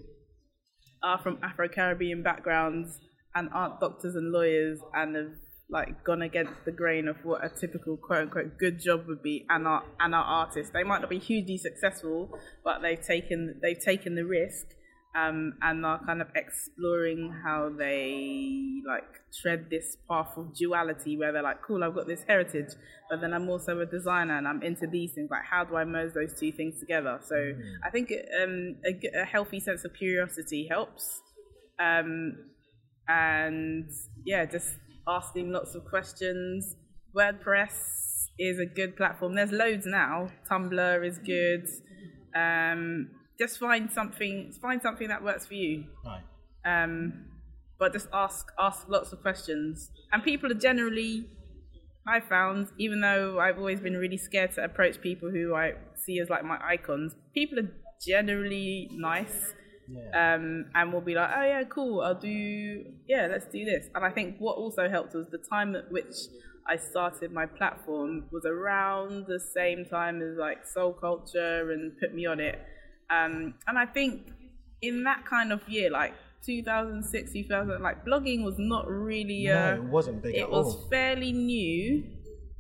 are 1.03 1.19
from 1.19 1.39
Afro 1.43 1.69
Caribbean 1.69 2.23
backgrounds 2.23 2.99
and 3.35 3.49
aren't 3.53 3.81
doctors 3.81 4.15
and 4.15 4.31
lawyers 4.31 4.79
and 4.95 5.17
have 5.17 5.33
like 5.71 6.05
gone 6.05 6.21
against 6.21 6.65
the 6.67 6.71
grain 6.71 7.09
of 7.09 7.17
what 7.25 7.43
a 7.43 7.49
typical 7.49 7.97
quote 7.97 8.25
unquote 8.25 8.59
good 8.59 8.79
job 8.79 9.07
would 9.09 9.23
be 9.23 9.47
and 9.49 9.67
are 9.67 9.83
and 9.99 10.15
are 10.15 10.25
artists. 10.25 10.73
They 10.73 10.85
might 10.85 11.01
not 11.01 11.11
be 11.11 11.19
hugely 11.19 11.57
successful, 11.57 12.31
but 12.63 12.83
they've 12.83 13.01
taken 13.01 13.59
they've 13.63 13.81
taken 13.83 14.15
the 14.15 14.25
risk 14.25 14.67
um, 15.15 15.55
and 15.61 15.85
are 15.85 16.05
kind 16.05 16.23
of 16.23 16.29
exploring 16.35 17.35
how 17.45 17.71
they 17.77 18.81
like 18.87 19.05
tread 19.43 19.67
this 19.71 19.97
path 20.09 20.33
of 20.37 20.55
duality 20.55 21.19
where 21.19 21.33
they're 21.33 21.43
like, 21.43 21.63
cool, 21.63 21.85
I've 21.85 21.95
got 21.95 22.07
this 22.07 22.25
heritage, 22.27 22.73
but 23.11 23.21
then 23.21 23.35
I'm 23.35 23.49
also 23.49 23.79
a 23.81 23.87
designer 23.87 24.39
and 24.39 24.49
I'm 24.49 24.63
into 24.63 24.87
these 24.87 25.13
things. 25.13 25.29
Like, 25.31 25.45
how 25.45 25.65
do 25.65 25.77
I 25.77 25.85
merge 25.85 26.15
those 26.15 26.39
two 26.39 26.51
things 26.51 26.81
together? 26.81 27.21
So 27.23 27.53
I 27.85 27.91
think 27.91 28.11
um, 28.43 28.77
a, 28.87 29.21
a 29.21 29.25
healthy 29.25 29.61
sense 29.61 29.85
of 29.85 29.93
curiosity 29.95 30.67
helps. 30.69 31.21
Um, 31.79 32.37
and 33.07 33.91
yeah, 34.25 34.47
just 34.47 34.77
asking 35.07 35.53
lots 35.53 35.75
of 35.75 35.85
questions. 35.85 36.77
WordPress 37.15 38.29
is 38.39 38.59
a 38.59 38.67
good 38.67 38.97
platform. 38.97 39.35
There's 39.35 39.53
loads 39.53 39.85
now. 39.85 40.29
Tumblr 40.51 41.07
is 41.07 41.19
good. 41.19 41.69
Um, 42.35 43.11
just 43.43 43.59
find 43.59 43.91
something. 43.91 44.53
Find 44.61 44.81
something 44.81 45.09
that 45.09 45.23
works 45.23 45.45
for 45.47 45.55
you. 45.55 45.85
Right. 46.05 46.23
Um, 46.65 46.93
but 47.79 47.93
just 47.93 48.09
ask 48.13 48.43
ask 48.59 48.89
lots 48.89 49.13
of 49.13 49.19
questions. 49.21 49.91
And 50.13 50.23
people 50.23 50.51
are 50.53 50.61
generally, 50.71 51.15
I 52.07 52.21
found, 52.21 52.69
even 52.79 53.01
though 53.01 53.41
I've 53.41 53.59
always 53.59 53.81
been 53.81 53.97
really 54.05 54.21
scared 54.29 54.53
to 54.57 54.65
approach 54.65 55.01
people 55.01 55.29
who 55.31 55.55
I 55.55 55.67
see 56.05 56.21
as 56.23 56.29
like 56.35 56.45
my 56.45 56.59
icons, 56.75 57.15
people 57.35 57.59
are 57.59 57.71
generally 58.07 58.89
nice. 58.93 59.55
Um, 60.15 60.71
and 60.75 60.91
will 60.93 61.03
be 61.03 61.15
like, 61.15 61.31
oh 61.37 61.45
yeah, 61.45 61.65
cool, 61.65 62.01
I'll 62.01 62.15
do, 62.15 62.85
yeah, 63.07 63.27
let's 63.31 63.45
do 63.47 63.63
this. 63.73 63.89
And 63.95 64.03
I 64.03 64.11
think 64.11 64.37
what 64.39 64.57
also 64.57 64.89
helped 64.89 65.13
was 65.15 65.27
the 65.29 65.43
time 65.51 65.77
at 65.77 65.93
which 65.93 66.15
I 66.67 66.77
started 66.77 67.31
my 67.31 67.47
platform 67.47 68.25
was 68.31 68.45
around 68.47 69.27
the 69.27 69.41
same 69.41 69.85
time 69.85 70.23
as 70.23 70.39
like 70.39 70.67
Soul 70.67 70.93
Culture 70.95 71.73
and 71.73 71.93
Put 72.01 72.15
Me 72.15 72.25
On 72.25 72.41
It. 72.41 72.59
Um, 73.13 73.55
and 73.67 73.79
I 73.79 73.87
think 73.87 74.33
in 74.81 75.05
that 75.05 75.25
kind 75.27 75.53
of 75.53 75.61
year, 75.69 75.91
like 75.91 76.15
2006, 76.47 77.33
2000, 77.33 77.83
like 77.83 78.05
blogging 78.05 78.45
was 78.45 78.57
not 78.59 78.87
really. 78.89 79.45
No, 79.47 79.55
Uh, 79.73 79.75
it 79.77 79.85
wasn't 79.85 80.23
big 80.23 80.35
It 80.35 80.51
was 80.51 80.75
all. 80.75 80.89
fairly 80.89 81.33
new. 81.33 82.05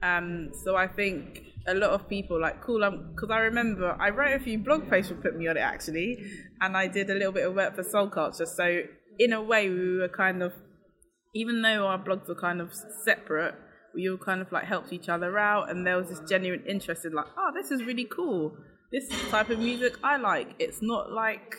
Um, 0.02 0.50
so 0.64 0.76
I 0.76 0.88
think 0.88 1.42
a 1.66 1.74
lot 1.74 1.90
of 1.90 2.08
people 2.08 2.40
like 2.40 2.60
cool. 2.60 2.82
I'm 2.84 3.12
Because 3.14 3.30
I 3.30 3.38
remember 3.40 3.96
I 4.00 4.10
wrote 4.10 4.34
a 4.40 4.40
few 4.44 4.58
blog 4.58 4.88
posts 4.90 5.10
for 5.10 5.16
Put 5.24 5.36
Me 5.36 5.46
On 5.48 5.56
It 5.56 5.60
actually, 5.60 6.18
and 6.60 6.76
I 6.76 6.86
did 6.88 7.08
a 7.10 7.14
little 7.14 7.32
bit 7.32 7.46
of 7.46 7.54
work 7.54 7.74
for 7.76 7.84
Soul 7.84 8.08
Culture. 8.08 8.46
So 8.46 8.82
in 9.18 9.32
a 9.32 9.42
way, 9.42 9.68
we 9.68 9.98
were 9.98 10.08
kind 10.08 10.42
of, 10.42 10.52
even 11.34 11.62
though 11.62 11.86
our 11.86 11.98
blogs 12.02 12.26
were 12.28 12.34
kind 12.48 12.60
of 12.60 12.70
separate, 13.04 13.54
we 13.94 14.08
all 14.10 14.16
kind 14.18 14.40
of 14.40 14.50
like 14.50 14.64
helped 14.64 14.92
each 14.92 15.08
other 15.08 15.38
out, 15.38 15.70
and 15.70 15.86
there 15.86 15.96
was 15.98 16.08
this 16.08 16.20
genuine 16.28 16.64
interest 16.66 17.04
in 17.04 17.12
like, 17.12 17.26
oh, 17.36 17.50
this 17.54 17.70
is 17.70 17.84
really 17.84 18.06
cool. 18.06 18.56
This 18.92 19.04
is 19.04 19.22
the 19.24 19.30
type 19.30 19.48
of 19.50 19.58
music 19.58 19.96
I 20.04 20.18
like. 20.18 20.54
It's 20.58 20.82
not 20.82 21.10
like 21.10 21.56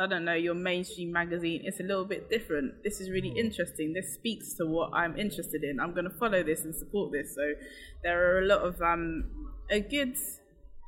I 0.00 0.06
don't 0.06 0.24
know, 0.24 0.32
your 0.32 0.54
mainstream 0.54 1.12
magazine. 1.12 1.60
It's 1.64 1.78
a 1.78 1.82
little 1.82 2.06
bit 2.06 2.30
different. 2.30 2.82
This 2.82 3.02
is 3.02 3.10
really 3.10 3.34
interesting. 3.36 3.92
This 3.92 4.14
speaks 4.14 4.54
to 4.54 4.64
what 4.64 4.90
I'm 4.94 5.18
interested 5.18 5.62
in. 5.62 5.78
I'm 5.78 5.92
going 5.92 6.06
to 6.06 6.16
follow 6.18 6.42
this 6.42 6.64
and 6.64 6.74
support 6.74 7.12
this. 7.12 7.34
So 7.34 7.42
there 8.02 8.34
are 8.34 8.40
a 8.40 8.46
lot 8.46 8.60
of, 8.60 8.80
um, 8.80 9.30
a 9.70 9.80
good 9.80 10.16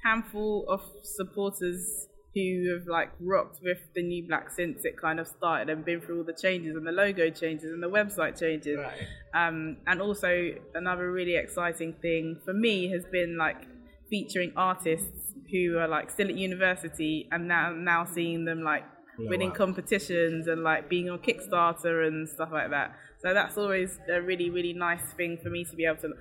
handful 0.02 0.64
of 0.66 0.80
supporters 1.02 2.08
who 2.34 2.74
have 2.74 2.88
like 2.88 3.10
rocked 3.20 3.58
with 3.62 3.76
the 3.94 4.02
new 4.02 4.26
black 4.26 4.50
since 4.50 4.86
it 4.86 4.96
kind 4.98 5.20
of 5.20 5.26
started 5.26 5.68
and 5.68 5.84
been 5.84 6.00
through 6.00 6.18
all 6.18 6.24
the 6.24 6.32
changes 6.32 6.74
and 6.74 6.86
the 6.86 6.92
logo 6.92 7.28
changes 7.28 7.70
and 7.70 7.82
the 7.82 7.90
website 7.90 8.40
changes. 8.40 8.78
right. 8.78 8.96
Um, 9.34 9.76
and 9.86 10.00
also 10.00 10.52
another 10.74 11.12
really 11.12 11.36
exciting 11.36 11.92
thing 12.00 12.40
for 12.46 12.54
me 12.54 12.88
has 12.88 13.04
been 13.12 13.36
like 13.36 13.66
featuring 14.08 14.52
artists 14.56 15.21
who 15.52 15.78
are 15.78 15.86
like 15.86 16.10
still 16.10 16.28
at 16.28 16.34
university 16.34 17.28
and 17.30 17.46
now 17.46 17.72
now 17.72 18.04
seeing 18.04 18.44
them 18.44 18.62
like 18.62 18.84
oh, 19.20 19.28
winning 19.28 19.50
up. 19.50 19.56
competitions 19.56 20.48
and 20.48 20.62
like 20.62 20.88
being 20.88 21.08
on 21.10 21.18
Kickstarter 21.18 22.06
and 22.06 22.28
stuff 22.28 22.48
like 22.52 22.70
that. 22.70 22.96
So 23.20 23.32
that's 23.32 23.56
always 23.56 23.98
a 24.10 24.20
really 24.20 24.50
really 24.50 24.72
nice 24.72 25.12
thing 25.16 25.38
for 25.42 25.50
me 25.50 25.64
to 25.64 25.76
be 25.76 25.84
able 25.84 26.00
to 26.00 26.12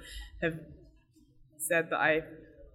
have 0.42 0.54
said 1.58 1.88
that 1.90 1.98
I 1.98 2.22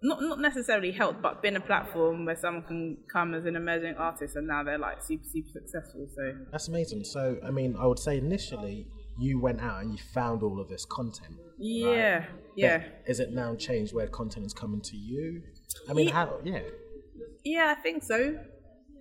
not 0.02 0.22
not 0.22 0.40
necessarily 0.40 0.92
helped, 0.92 1.22
but 1.22 1.42
been 1.42 1.56
a 1.56 1.60
platform 1.60 2.24
where 2.24 2.36
someone 2.36 2.62
can 2.64 2.96
come 3.12 3.34
as 3.34 3.44
an 3.44 3.56
emerging 3.56 3.94
artist 3.96 4.36
and 4.36 4.46
now 4.46 4.62
they're 4.62 4.78
like 4.78 5.02
super 5.02 5.24
super 5.24 5.48
successful. 5.52 6.06
So 6.14 6.32
That's 6.52 6.68
amazing. 6.68 7.04
So, 7.04 7.36
I 7.44 7.50
mean, 7.50 7.76
I 7.78 7.86
would 7.86 7.98
say 7.98 8.18
initially 8.18 8.86
you 9.18 9.40
went 9.40 9.60
out 9.60 9.82
and 9.82 9.92
you 9.92 9.98
found 10.12 10.42
all 10.42 10.60
of 10.60 10.68
this 10.68 10.84
content. 10.84 11.36
yeah, 11.58 12.26
yeah. 12.54 12.78
But 12.78 13.10
Is 13.10 13.20
it 13.20 13.32
now 13.32 13.54
changed 13.56 13.94
where 13.94 14.06
content 14.06 14.46
is 14.46 14.52
coming 14.52 14.82
to 14.82 14.96
you? 14.96 15.42
I 15.88 15.92
mean, 15.92 16.06
Ye- 16.06 16.12
how? 16.12 16.38
Yeah. 16.44 16.60
Yeah, 17.44 17.74
I 17.76 17.80
think 17.80 18.02
so. 18.02 18.38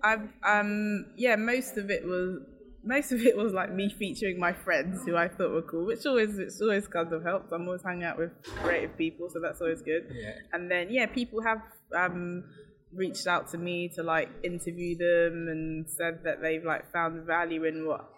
I've 0.02 0.28
um 0.44 1.06
yeah, 1.16 1.36
most 1.36 1.76
of 1.78 1.90
it 1.90 2.04
was 2.04 2.40
most 2.84 3.10
of 3.10 3.20
it 3.20 3.36
was 3.36 3.52
like 3.52 3.72
me 3.72 3.88
featuring 3.98 4.38
my 4.38 4.52
friends 4.52 5.04
who 5.04 5.16
I 5.16 5.28
thought 5.28 5.50
were 5.50 5.62
cool, 5.62 5.86
which 5.86 6.06
always 6.06 6.38
it's 6.38 6.60
always 6.60 6.86
kind 6.86 7.12
of 7.12 7.24
helped. 7.24 7.52
I'm 7.52 7.66
always 7.66 7.82
hanging 7.82 8.04
out 8.04 8.18
with 8.18 8.30
creative 8.62 8.96
people, 8.96 9.28
so 9.28 9.40
that's 9.40 9.60
always 9.60 9.82
good. 9.82 10.06
Yeah. 10.12 10.34
And 10.52 10.70
then 10.70 10.88
yeah, 10.90 11.06
people 11.06 11.42
have 11.42 11.62
um 11.96 12.44
reached 12.92 13.26
out 13.26 13.50
to 13.50 13.58
me 13.58 13.88
to 13.96 14.02
like 14.02 14.30
interview 14.44 14.96
them 14.96 15.48
and 15.48 15.90
said 15.90 16.20
that 16.24 16.40
they've 16.40 16.64
like 16.64 16.90
found 16.92 17.26
value 17.26 17.64
in 17.64 17.86
what 17.86 18.08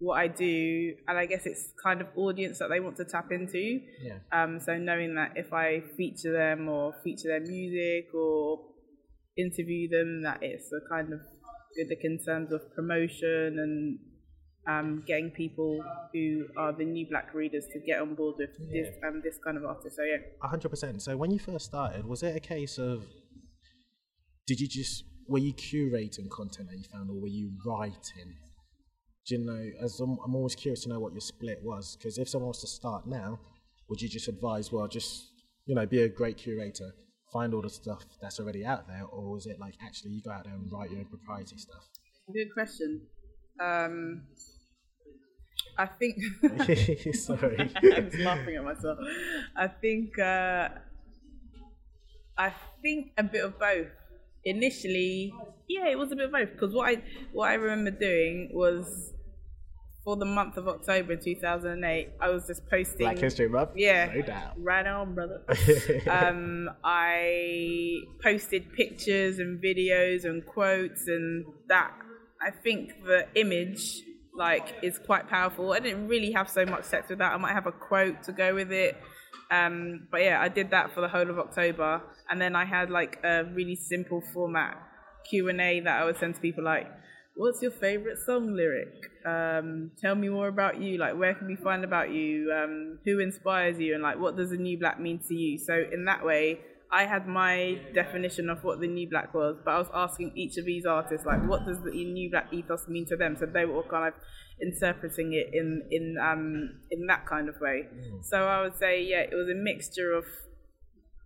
what 0.00 0.18
I 0.18 0.28
do, 0.28 0.94
and 1.06 1.18
I 1.18 1.26
guess 1.26 1.44
it's 1.44 1.72
kind 1.82 2.00
of 2.00 2.08
audience 2.16 2.58
that 2.58 2.68
they 2.70 2.80
want 2.80 2.96
to 2.96 3.04
tap 3.04 3.30
into. 3.30 3.80
Yeah. 4.02 4.18
Um, 4.32 4.58
so 4.58 4.76
knowing 4.76 5.14
that 5.14 5.32
if 5.36 5.52
I 5.52 5.82
feature 5.96 6.32
them 6.32 6.68
or 6.68 6.94
feature 7.04 7.28
their 7.28 7.40
music 7.40 8.12
or 8.14 8.60
interview 9.36 9.88
them, 9.90 10.22
that 10.22 10.38
it's 10.40 10.72
a 10.72 10.80
kind 10.88 11.12
of 11.12 11.20
good 11.76 11.88
look 11.90 11.98
in 12.02 12.18
terms 12.18 12.50
of 12.50 12.62
promotion 12.74 13.58
and 13.58 13.98
um, 14.66 15.04
getting 15.06 15.30
people 15.30 15.84
who 16.12 16.46
are 16.56 16.72
the 16.72 16.84
new 16.84 17.06
black 17.10 17.34
readers 17.34 17.66
to 17.72 17.80
get 17.80 18.00
on 18.00 18.14
board 18.14 18.36
with 18.38 18.50
this 18.72 18.88
um, 19.06 19.20
this 19.22 19.38
kind 19.44 19.58
of 19.58 19.64
artist. 19.64 19.96
So 19.96 20.02
yeah. 20.02 20.48
Hundred 20.48 20.70
percent. 20.70 21.02
So 21.02 21.16
when 21.16 21.30
you 21.30 21.38
first 21.38 21.66
started, 21.66 22.06
was 22.06 22.22
it 22.22 22.34
a 22.34 22.40
case 22.40 22.78
of 22.78 23.04
did 24.46 24.60
you 24.60 24.66
just 24.66 25.04
were 25.28 25.38
you 25.38 25.52
curating 25.52 26.30
content 26.30 26.68
that 26.70 26.78
you 26.78 26.84
found, 26.90 27.10
or 27.10 27.20
were 27.20 27.28
you 27.28 27.52
writing? 27.66 28.34
Do 29.30 29.36
you 29.36 29.44
know? 29.44 29.70
As 29.80 30.00
I'm, 30.00 30.18
I'm 30.24 30.34
always 30.34 30.56
curious 30.56 30.82
to 30.82 30.88
know 30.88 30.98
what 30.98 31.12
your 31.12 31.20
split 31.20 31.60
was, 31.62 31.94
because 31.96 32.18
if 32.18 32.28
someone 32.28 32.48
was 32.48 32.62
to 32.62 32.66
start 32.66 33.06
now, 33.06 33.38
would 33.88 34.02
you 34.02 34.08
just 34.08 34.26
advise, 34.26 34.72
well, 34.72 34.88
just 34.88 35.30
you 35.66 35.76
know, 35.76 35.86
be 35.86 36.02
a 36.02 36.08
great 36.08 36.36
curator, 36.36 36.92
find 37.32 37.54
all 37.54 37.62
the 37.62 37.70
stuff 37.70 38.04
that's 38.20 38.40
already 38.40 38.66
out 38.66 38.88
there, 38.88 39.04
or 39.04 39.38
is 39.38 39.46
it 39.46 39.60
like 39.60 39.74
actually 39.80 40.10
you 40.10 40.20
go 40.20 40.32
out 40.32 40.42
there 40.42 40.52
and 40.52 40.68
write 40.72 40.90
your 40.90 40.98
own 40.98 41.04
proprietary 41.04 41.60
stuff? 41.60 41.86
Good 42.32 42.52
question. 42.52 43.02
Um, 43.60 44.22
I 45.78 45.86
think. 45.86 46.16
Sorry. 47.14 47.56
I'm 47.94 48.10
just 48.10 48.18
laughing 48.18 48.56
at 48.56 48.64
myself. 48.64 48.98
I 49.56 49.68
think. 49.68 50.18
Uh, 50.18 50.70
I 52.36 52.52
think 52.82 53.12
a 53.16 53.22
bit 53.22 53.44
of 53.44 53.60
both. 53.60 53.86
Initially, 54.44 55.32
yeah, 55.68 55.86
it 55.86 55.96
was 55.96 56.10
a 56.10 56.16
bit 56.16 56.24
of 56.24 56.32
both 56.32 56.50
because 56.50 56.74
what 56.74 56.88
I 56.88 57.02
what 57.32 57.48
I 57.50 57.54
remember 57.54 57.92
doing 57.92 58.50
was 58.52 59.12
for 60.04 60.16
the 60.16 60.24
month 60.24 60.56
of 60.56 60.66
October 60.66 61.16
2008, 61.16 62.08
I 62.20 62.30
was 62.30 62.46
just 62.46 62.66
posting 62.68 63.06
Black 63.06 63.18
History 63.18 63.48
Month. 63.48 63.70
Yeah, 63.76 64.10
no 64.14 64.22
doubt. 64.22 64.52
right 64.56 64.86
on, 64.86 65.14
brother. 65.14 65.42
um, 66.10 66.70
I 66.82 68.00
posted 68.22 68.72
pictures 68.72 69.38
and 69.38 69.62
videos 69.62 70.24
and 70.24 70.44
quotes, 70.44 71.06
and 71.06 71.44
that 71.68 71.92
I 72.40 72.50
think 72.50 72.92
the 73.04 73.26
image 73.34 74.02
like 74.34 74.76
is 74.82 74.98
quite 74.98 75.28
powerful. 75.28 75.72
I 75.72 75.80
didn't 75.80 76.08
really 76.08 76.32
have 76.32 76.48
so 76.48 76.64
much 76.64 76.84
sex 76.84 77.10
with 77.10 77.18
that. 77.18 77.32
I 77.32 77.36
might 77.36 77.52
have 77.52 77.66
a 77.66 77.72
quote 77.72 78.22
to 78.24 78.32
go 78.32 78.54
with 78.54 78.72
it. 78.72 78.96
Um, 79.50 80.06
but 80.10 80.22
yeah, 80.22 80.40
I 80.40 80.48
did 80.48 80.70
that 80.70 80.94
for 80.94 81.00
the 81.00 81.08
whole 81.08 81.28
of 81.28 81.38
October, 81.38 82.00
and 82.30 82.40
then 82.40 82.54
I 82.56 82.64
had 82.64 82.88
like 82.88 83.18
a 83.24 83.44
really 83.44 83.74
simple 83.74 84.22
format 84.32 84.78
Q 85.28 85.48
and 85.48 85.60
A 85.60 85.80
that 85.80 86.00
I 86.00 86.04
would 86.04 86.16
send 86.16 86.36
to 86.36 86.40
people 86.40 86.64
like, 86.64 86.86
"What's 87.34 87.60
your 87.60 87.72
favorite 87.72 88.18
song 88.24 88.54
lyric? 88.54 89.09
Um, 89.24 89.90
tell 90.00 90.14
me 90.14 90.28
more 90.28 90.48
about 90.48 90.80
you. 90.80 90.98
Like, 90.98 91.16
where 91.16 91.34
can 91.34 91.46
we 91.46 91.56
find 91.56 91.84
about 91.84 92.10
you? 92.10 92.52
Um, 92.52 92.98
who 93.04 93.18
inspires 93.18 93.78
you? 93.78 93.94
And 93.94 94.02
like, 94.02 94.18
what 94.18 94.36
does 94.36 94.50
the 94.50 94.56
new 94.56 94.78
black 94.78 95.00
mean 95.00 95.20
to 95.28 95.34
you?" 95.34 95.58
So 95.58 95.74
in 95.92 96.04
that 96.06 96.24
way, 96.24 96.60
I 96.92 97.06
had 97.06 97.28
my 97.28 97.78
definition 97.94 98.50
of 98.50 98.64
what 98.64 98.80
the 98.80 98.88
new 98.88 99.08
black 99.08 99.32
was, 99.32 99.56
but 99.64 99.70
I 99.72 99.78
was 99.78 99.90
asking 99.94 100.32
each 100.36 100.56
of 100.56 100.64
these 100.64 100.84
artists 100.84 101.24
like, 101.24 101.46
what 101.48 101.64
does 101.64 101.78
the 101.84 101.90
new 101.92 102.30
black 102.30 102.52
ethos 102.52 102.88
mean 102.88 103.06
to 103.06 103.16
them? 103.16 103.36
So 103.38 103.46
they 103.46 103.64
were 103.64 103.76
all 103.76 103.84
kind 103.88 104.08
of 104.08 104.14
interpreting 104.60 105.32
it 105.32 105.54
in 105.54 105.82
in 105.90 106.16
um 106.20 106.80
in 106.90 107.06
that 107.06 107.26
kind 107.26 107.48
of 107.48 107.54
way. 107.60 107.86
So 108.22 108.46
I 108.46 108.62
would 108.62 108.76
say, 108.76 109.02
yeah, 109.02 109.20
it 109.20 109.34
was 109.34 109.48
a 109.48 109.54
mixture 109.54 110.12
of 110.12 110.24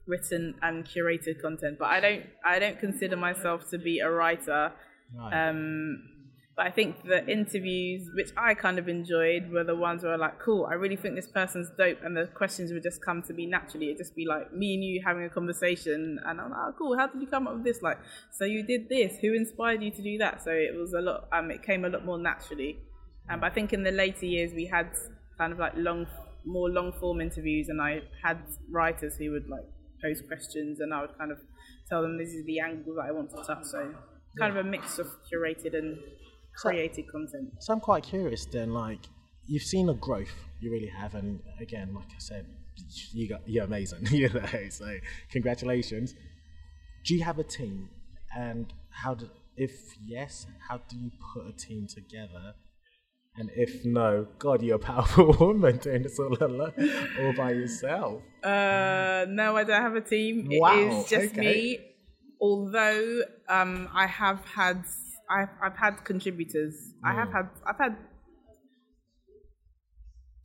written 0.06 0.54
and 0.60 0.84
curated 0.84 1.40
content. 1.40 1.78
But 1.78 1.86
I 1.86 2.00
don't 2.00 2.24
I 2.44 2.58
don't 2.58 2.78
consider 2.78 3.16
myself 3.16 3.68
to 3.70 3.78
be 3.78 4.00
a 4.00 4.10
writer. 4.10 4.72
Um, 5.32 6.02
but 6.56 6.66
I 6.66 6.70
think 6.70 7.02
the 7.02 7.26
interviews, 7.26 8.08
which 8.14 8.30
I 8.36 8.54
kind 8.54 8.78
of 8.78 8.88
enjoyed, 8.88 9.50
were 9.50 9.64
the 9.64 9.74
ones 9.74 10.04
where 10.04 10.12
I 10.12 10.16
like, 10.16 10.38
cool, 10.38 10.66
I 10.70 10.74
really 10.74 10.94
think 10.94 11.16
this 11.16 11.26
person's 11.26 11.68
dope, 11.76 11.98
and 12.04 12.16
the 12.16 12.28
questions 12.28 12.72
would 12.72 12.84
just 12.84 13.02
come 13.04 13.22
to 13.22 13.32
me 13.32 13.46
naturally. 13.46 13.86
It'd 13.86 13.98
just 13.98 14.14
be 14.14 14.24
like 14.24 14.52
me 14.52 14.74
and 14.74 14.84
you 14.84 15.02
having 15.04 15.24
a 15.24 15.28
conversation, 15.28 16.20
and 16.24 16.40
I'm 16.40 16.50
like, 16.50 16.60
oh, 16.60 16.72
cool, 16.78 16.96
how 16.96 17.08
did 17.08 17.20
you 17.20 17.26
come 17.26 17.48
up 17.48 17.54
with 17.54 17.64
this? 17.64 17.82
Like, 17.82 17.98
so 18.30 18.44
you 18.44 18.64
did 18.64 18.88
this. 18.88 19.18
Who 19.20 19.34
inspired 19.34 19.82
you 19.82 19.90
to 19.90 20.02
do 20.02 20.18
that? 20.18 20.44
So 20.44 20.52
it 20.52 20.74
was 20.78 20.92
a 20.92 21.00
lot. 21.00 21.28
Um, 21.32 21.50
it 21.50 21.64
came 21.64 21.84
a 21.84 21.88
lot 21.88 22.04
more 22.04 22.18
naturally. 22.18 22.78
Um, 23.28 23.40
but 23.40 23.50
I 23.50 23.54
think 23.54 23.72
in 23.72 23.82
the 23.82 23.90
later 23.90 24.26
years 24.26 24.52
we 24.54 24.66
had 24.66 24.90
kind 25.38 25.52
of 25.52 25.58
like 25.58 25.72
long, 25.76 26.06
more 26.44 26.70
long 26.70 26.92
form 27.00 27.20
interviews, 27.20 27.68
and 27.68 27.82
I 27.82 28.02
had 28.22 28.38
writers 28.70 29.16
who 29.16 29.32
would 29.32 29.48
like 29.48 29.64
pose 30.00 30.22
questions, 30.28 30.78
and 30.78 30.94
I 30.94 31.00
would 31.00 31.18
kind 31.18 31.32
of 31.32 31.38
tell 31.88 32.00
them 32.02 32.16
this 32.16 32.28
is 32.28 32.46
the 32.46 32.60
angle 32.60 32.94
that 32.94 33.06
I 33.08 33.10
want 33.10 33.30
to 33.30 33.42
touch. 33.42 33.64
So 33.64 33.92
kind 34.38 34.56
of 34.56 34.64
a 34.64 34.68
mix 34.68 34.98
of 34.98 35.06
curated 35.32 35.76
and 35.76 35.98
created 36.56 37.08
content. 37.10 37.50
So 37.60 37.72
I'm 37.72 37.80
quite 37.80 38.02
curious 38.02 38.46
then, 38.46 38.72
like, 38.72 39.00
you've 39.46 39.62
seen 39.62 39.88
a 39.88 39.94
growth, 39.94 40.34
you 40.60 40.70
really 40.70 40.88
have, 40.88 41.14
and 41.14 41.40
again, 41.60 41.94
like 41.94 42.08
I 42.10 42.18
said, 42.18 42.46
you 43.12 43.28
got 43.28 43.42
you're 43.46 43.64
amazing, 43.64 44.06
you 44.10 44.28
know. 44.28 44.68
So 44.70 44.96
congratulations. 45.30 46.14
Do 47.04 47.14
you 47.14 47.22
have 47.22 47.38
a 47.38 47.44
team, 47.44 47.88
and 48.36 48.72
how 48.90 49.14
do, 49.14 49.28
if 49.56 49.94
yes, 50.04 50.46
how 50.68 50.78
do 50.88 50.96
you 50.96 51.10
put 51.34 51.46
a 51.46 51.52
team 51.52 51.86
together? 51.86 52.54
And 53.36 53.50
if 53.56 53.84
no, 53.84 54.28
God, 54.38 54.62
you're 54.62 54.76
a 54.76 54.78
powerful 54.78 55.32
woman 55.40 55.78
doing 55.78 56.02
this 56.02 56.18
all 56.20 56.36
alone, 56.40 56.72
all 57.20 57.32
by 57.32 57.50
yourself. 57.50 58.22
Uh, 58.44 59.26
no, 59.28 59.56
I 59.56 59.64
don't 59.64 59.82
have 59.82 59.96
a 59.96 60.00
team. 60.00 60.46
It 60.50 60.92
is 60.92 61.08
just 61.08 61.32
okay. 61.32 61.40
me. 61.40 61.78
Although 62.40 63.22
um, 63.48 63.88
I 63.92 64.06
have 64.06 64.44
had, 64.44 64.84
I've, 65.30 65.48
I've 65.62 65.76
had 65.76 66.04
contributors. 66.04 66.74
I 67.04 67.12
Hmm. 67.12 67.18
have 67.18 67.32
had, 67.32 67.48
I've 67.66 67.78
had 67.78 67.96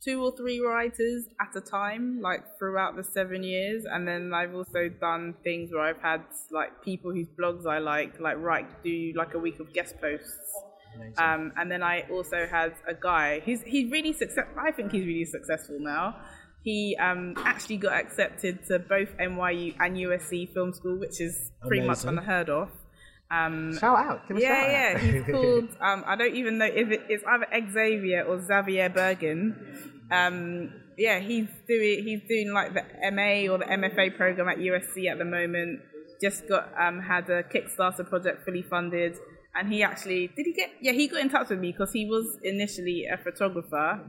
two 0.02 0.22
or 0.24 0.34
three 0.36 0.60
writers 0.60 1.26
at 1.40 1.54
a 1.54 1.60
time, 1.60 2.20
like 2.22 2.42
throughout 2.58 2.96
the 2.96 3.04
seven 3.04 3.42
years, 3.42 3.84
and 3.84 4.08
then 4.08 4.32
I've 4.32 4.54
also 4.54 4.88
done 4.88 5.34
things 5.44 5.70
where 5.72 5.82
I've 5.82 6.00
had 6.00 6.22
like 6.50 6.82
people 6.82 7.12
whose 7.12 7.28
blogs 7.38 7.66
I 7.66 7.78
like, 7.78 8.18
like 8.18 8.38
write 8.38 8.82
do 8.82 9.12
like 9.14 9.34
a 9.34 9.38
week 9.38 9.60
of 9.60 9.72
guest 9.72 10.00
posts. 10.00 10.38
Um, 11.18 11.52
and 11.56 11.70
then 11.70 11.82
I 11.82 12.02
also 12.10 12.46
had 12.50 12.74
a 12.88 12.94
guy 12.94 13.40
who's 13.40 13.62
he's 13.62 13.92
really 13.92 14.12
successful. 14.12 14.54
I 14.60 14.72
think 14.72 14.90
he's 14.92 15.06
really 15.06 15.24
successful 15.26 15.76
now. 15.78 16.16
He 16.64 16.96
um, 17.00 17.34
actually 17.38 17.76
got 17.78 17.92
accepted 17.94 18.66
to 18.68 18.78
both 18.80 19.08
NYU 19.18 19.76
and 19.80 19.96
USC 19.96 20.52
Film 20.52 20.72
School, 20.74 20.98
which 20.98 21.20
is 21.20 21.50
pretty 21.66 21.86
much 21.86 22.02
Amazing. 22.04 22.18
unheard 22.18 22.50
of. 22.50 22.70
Um, 23.30 23.78
Shout 23.78 23.96
out, 23.96 24.26
give 24.26 24.40
yeah, 24.40 24.60
shout 24.60 24.70
yeah. 24.70 24.92
out. 24.94 25.00
He's 25.00 25.24
called. 25.30 25.68
Um, 25.80 26.04
I 26.06 26.16
don't 26.16 26.34
even 26.34 26.58
know 26.58 26.64
if 26.64 26.90
it, 26.90 27.02
it's 27.08 27.22
either 27.24 27.46
Xavier 27.72 28.24
or 28.24 28.44
Xavier 28.44 28.88
Bergen. 28.88 29.54
Um, 30.10 30.72
yeah, 30.98 31.20
he's 31.20 31.46
doing 31.68 32.04
he's 32.04 32.20
doing 32.28 32.52
like 32.52 32.74
the 32.74 32.82
MA 33.12 33.50
or 33.50 33.58
the 33.58 33.66
MFA 33.66 34.16
program 34.16 34.48
at 34.48 34.58
USC 34.58 35.08
at 35.10 35.18
the 35.18 35.24
moment. 35.24 35.80
Just 36.20 36.48
got 36.48 36.70
um, 36.78 37.00
had 37.00 37.30
a 37.30 37.44
Kickstarter 37.44 38.06
project 38.06 38.44
fully 38.44 38.62
funded, 38.62 39.16
and 39.54 39.72
he 39.72 39.82
actually 39.84 40.26
did 40.36 40.46
he 40.46 40.52
get 40.52 40.70
yeah 40.82 40.92
he 40.92 41.06
got 41.06 41.20
in 41.20 41.28
touch 41.28 41.50
with 41.50 41.60
me 41.60 41.70
because 41.70 41.92
he 41.92 42.06
was 42.06 42.36
initially 42.42 43.06
a 43.06 43.16
photographer. 43.16 44.00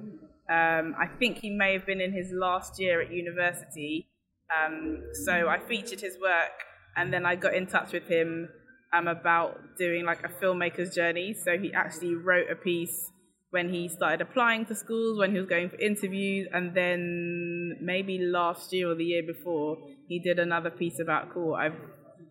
Um, 0.50 0.96
I 1.00 1.08
think 1.20 1.38
he 1.38 1.52
may 1.52 1.74
have 1.74 1.86
been 1.86 2.02
in 2.02 2.12
his 2.12 2.32
last 2.34 2.80
year 2.80 3.02
at 3.02 3.12
university. 3.12 4.08
Um, 4.52 5.04
so 5.14 5.48
I 5.48 5.60
featured 5.60 6.02
his 6.02 6.18
work, 6.20 6.52
and 6.98 7.14
then 7.14 7.26
I 7.26 7.36
got 7.36 7.54
in 7.54 7.68
touch 7.68 7.94
with 7.94 8.08
him 8.08 8.50
um, 8.94 9.08
about 9.08 9.78
doing 9.78 10.06
like 10.06 10.24
a 10.24 10.30
filmmaker's 10.30 10.94
journey. 10.94 11.34
So 11.34 11.58
he 11.58 11.74
actually 11.74 12.16
wrote 12.16 12.50
a 12.50 12.56
piece 12.56 13.12
when 13.52 13.70
he 13.70 13.90
started 13.90 14.22
applying 14.22 14.66
to 14.66 14.76
schools, 14.76 15.20
when 15.20 15.32
he 15.32 15.38
was 15.38 15.48
going 15.48 15.70
for 15.70 15.76
interviews, 15.78 16.48
and 16.54 16.74
then 16.74 17.78
maybe 17.82 18.18
last 18.20 18.72
year 18.72 18.90
or 18.90 18.96
the 18.96 19.04
year 19.04 19.24
before, 19.26 19.78
he 20.08 20.20
did 20.20 20.40
another 20.40 20.70
piece 20.70 21.00
about 21.00 21.34
cool. 21.34 21.54
I've 21.54 21.76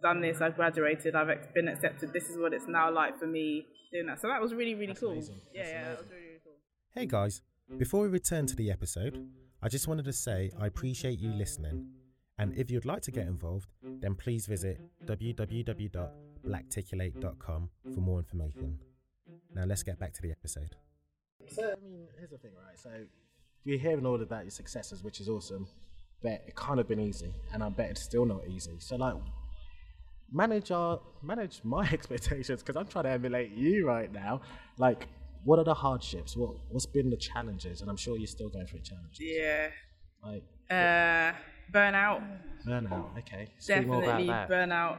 done 0.03 0.23
this. 0.23 0.41
I've 0.41 0.57
graduated. 0.57 1.15
I've 1.15 1.29
been 1.55 1.69
accepted. 1.69 2.13
This 2.13 2.31
is 2.31 2.39
what 2.39 2.55
it's 2.55 2.67
now 2.67 2.91
like 2.93 3.19
for 3.19 3.27
me 3.27 3.67
doing 3.93 4.07
that. 4.07 4.21
So 4.21 4.29
that 4.29 4.41
was 4.41 4.55
really 4.55 4.75
really 4.75 4.95
cool. 4.95 5.13
amazing. 5.13 5.41
Yeah, 5.55 5.63
That's 5.63 5.73
yeah, 5.73 5.85
that 5.85 5.99
was 5.99 6.11
really, 6.11 6.23
really 6.23 6.41
cool. 6.43 6.53
Hey 6.95 7.07
guys, 7.07 7.43
before 7.79 8.03
we 8.03 8.09
return 8.09 8.47
to 8.47 8.57
the 8.57 8.71
episode, 8.71 9.29
I 9.63 9.69
just 9.69 9.89
wanted 9.89 10.07
to 10.07 10.13
say 10.15 10.51
I 10.59 10.67
appreciate 10.67 11.19
you 11.19 11.33
listening. 11.33 11.87
And 12.39 12.57
if 12.57 12.71
you'd 12.71 12.87
like 12.87 13.03
to 13.03 13.11
get 13.11 13.27
involved, 13.27 13.69
then 13.83 14.15
please 14.15 14.47
visit 14.47 14.81
www.blackticulate.com 16.45 17.69
for 17.95 18.01
more 18.01 18.19
information. 18.19 18.79
Now 19.55 19.65
let's 19.65 19.83
get 19.83 19.99
back 19.99 20.13
to 20.15 20.23
the 20.23 20.31
episode. 20.31 20.75
So 21.49 21.63
I 21.77 21.81
mean, 21.83 22.07
here's 22.19 22.31
the 22.31 22.39
thing, 22.39 22.53
right? 22.67 22.79
So 22.79 22.91
you're 23.65 23.79
hearing 23.79 24.07
all 24.07 24.21
about 24.21 24.45
your 24.45 24.51
successes, 24.51 25.03
which 25.03 25.21
is 25.21 25.29
awesome. 25.29 25.67
But 26.23 26.43
it 26.47 26.55
can't 26.55 26.77
have 26.77 26.87
been 26.89 27.01
easy, 27.01 27.33
and 27.53 27.63
I 27.63 27.71
bet 27.71 27.91
it's 27.91 28.03
still 28.03 28.27
not 28.27 28.47
easy. 28.47 28.77
So 28.79 28.97
like, 28.97 29.15
manage 30.31 30.71
our 30.71 31.01
manage 31.23 31.61
my 31.65 31.89
expectations 31.93 32.63
because 32.63 32.77
I'm 32.77 32.87
trying 32.87 33.05
to 33.05 33.11
emulate 33.11 33.53
you 33.53 33.87
right 33.87 34.13
now. 34.13 34.43
Like, 34.77 35.09
what 35.45 35.59
are 35.59 35.65
the 35.65 35.73
hardships? 35.75 36.37
What 36.37 36.57
what's 36.69 36.85
been 36.87 37.09
the 37.09 37.17
challenges? 37.17 37.81
And 37.81 37.89
I'm 37.89 37.97
sure 37.97 38.19
you're 38.19 38.27
still 38.27 38.51
going 38.51 38.67
through 38.67 38.81
challenges. 38.81 39.19
Yeah. 39.21 39.69
Like 40.23 40.43
Uh, 40.71 41.33
burnout. 41.73 42.23
burnout. 42.67 43.17
Okay, 43.21 43.49
speak 43.59 43.87
more 43.87 44.03
Definitely 44.03 44.25
about 44.29 44.49
that. 44.51 44.69
burnout. 44.69 44.99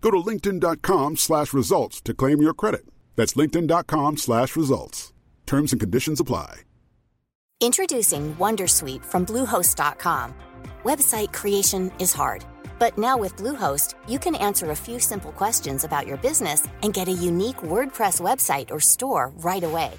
Go 0.00 0.10
to 0.10 0.18
linkedin.com 0.18 1.16
slash 1.16 1.52
results 1.52 2.00
to 2.02 2.14
claim 2.14 2.40
your 2.40 2.54
credit. 2.54 2.86
That's 3.16 3.34
linkedin.com 3.34 4.18
slash 4.18 4.56
results. 4.56 5.12
Terms 5.46 5.72
and 5.72 5.80
conditions 5.80 6.20
apply. 6.20 6.62
Introducing 7.60 8.34
Wondersuite 8.36 9.02
from 9.02 9.24
Bluehost.com. 9.24 10.34
Website 10.84 11.32
creation 11.32 11.90
is 11.98 12.12
hard, 12.12 12.44
but 12.78 12.98
now 12.98 13.16
with 13.16 13.34
Bluehost, 13.36 13.94
you 14.06 14.18
can 14.18 14.34
answer 14.34 14.70
a 14.70 14.76
few 14.76 15.00
simple 15.00 15.32
questions 15.32 15.82
about 15.82 16.06
your 16.06 16.18
business 16.18 16.68
and 16.82 16.92
get 16.92 17.08
a 17.08 17.12
unique 17.12 17.56
WordPress 17.56 18.20
website 18.20 18.70
or 18.70 18.78
store 18.78 19.32
right 19.38 19.64
away. 19.64 19.92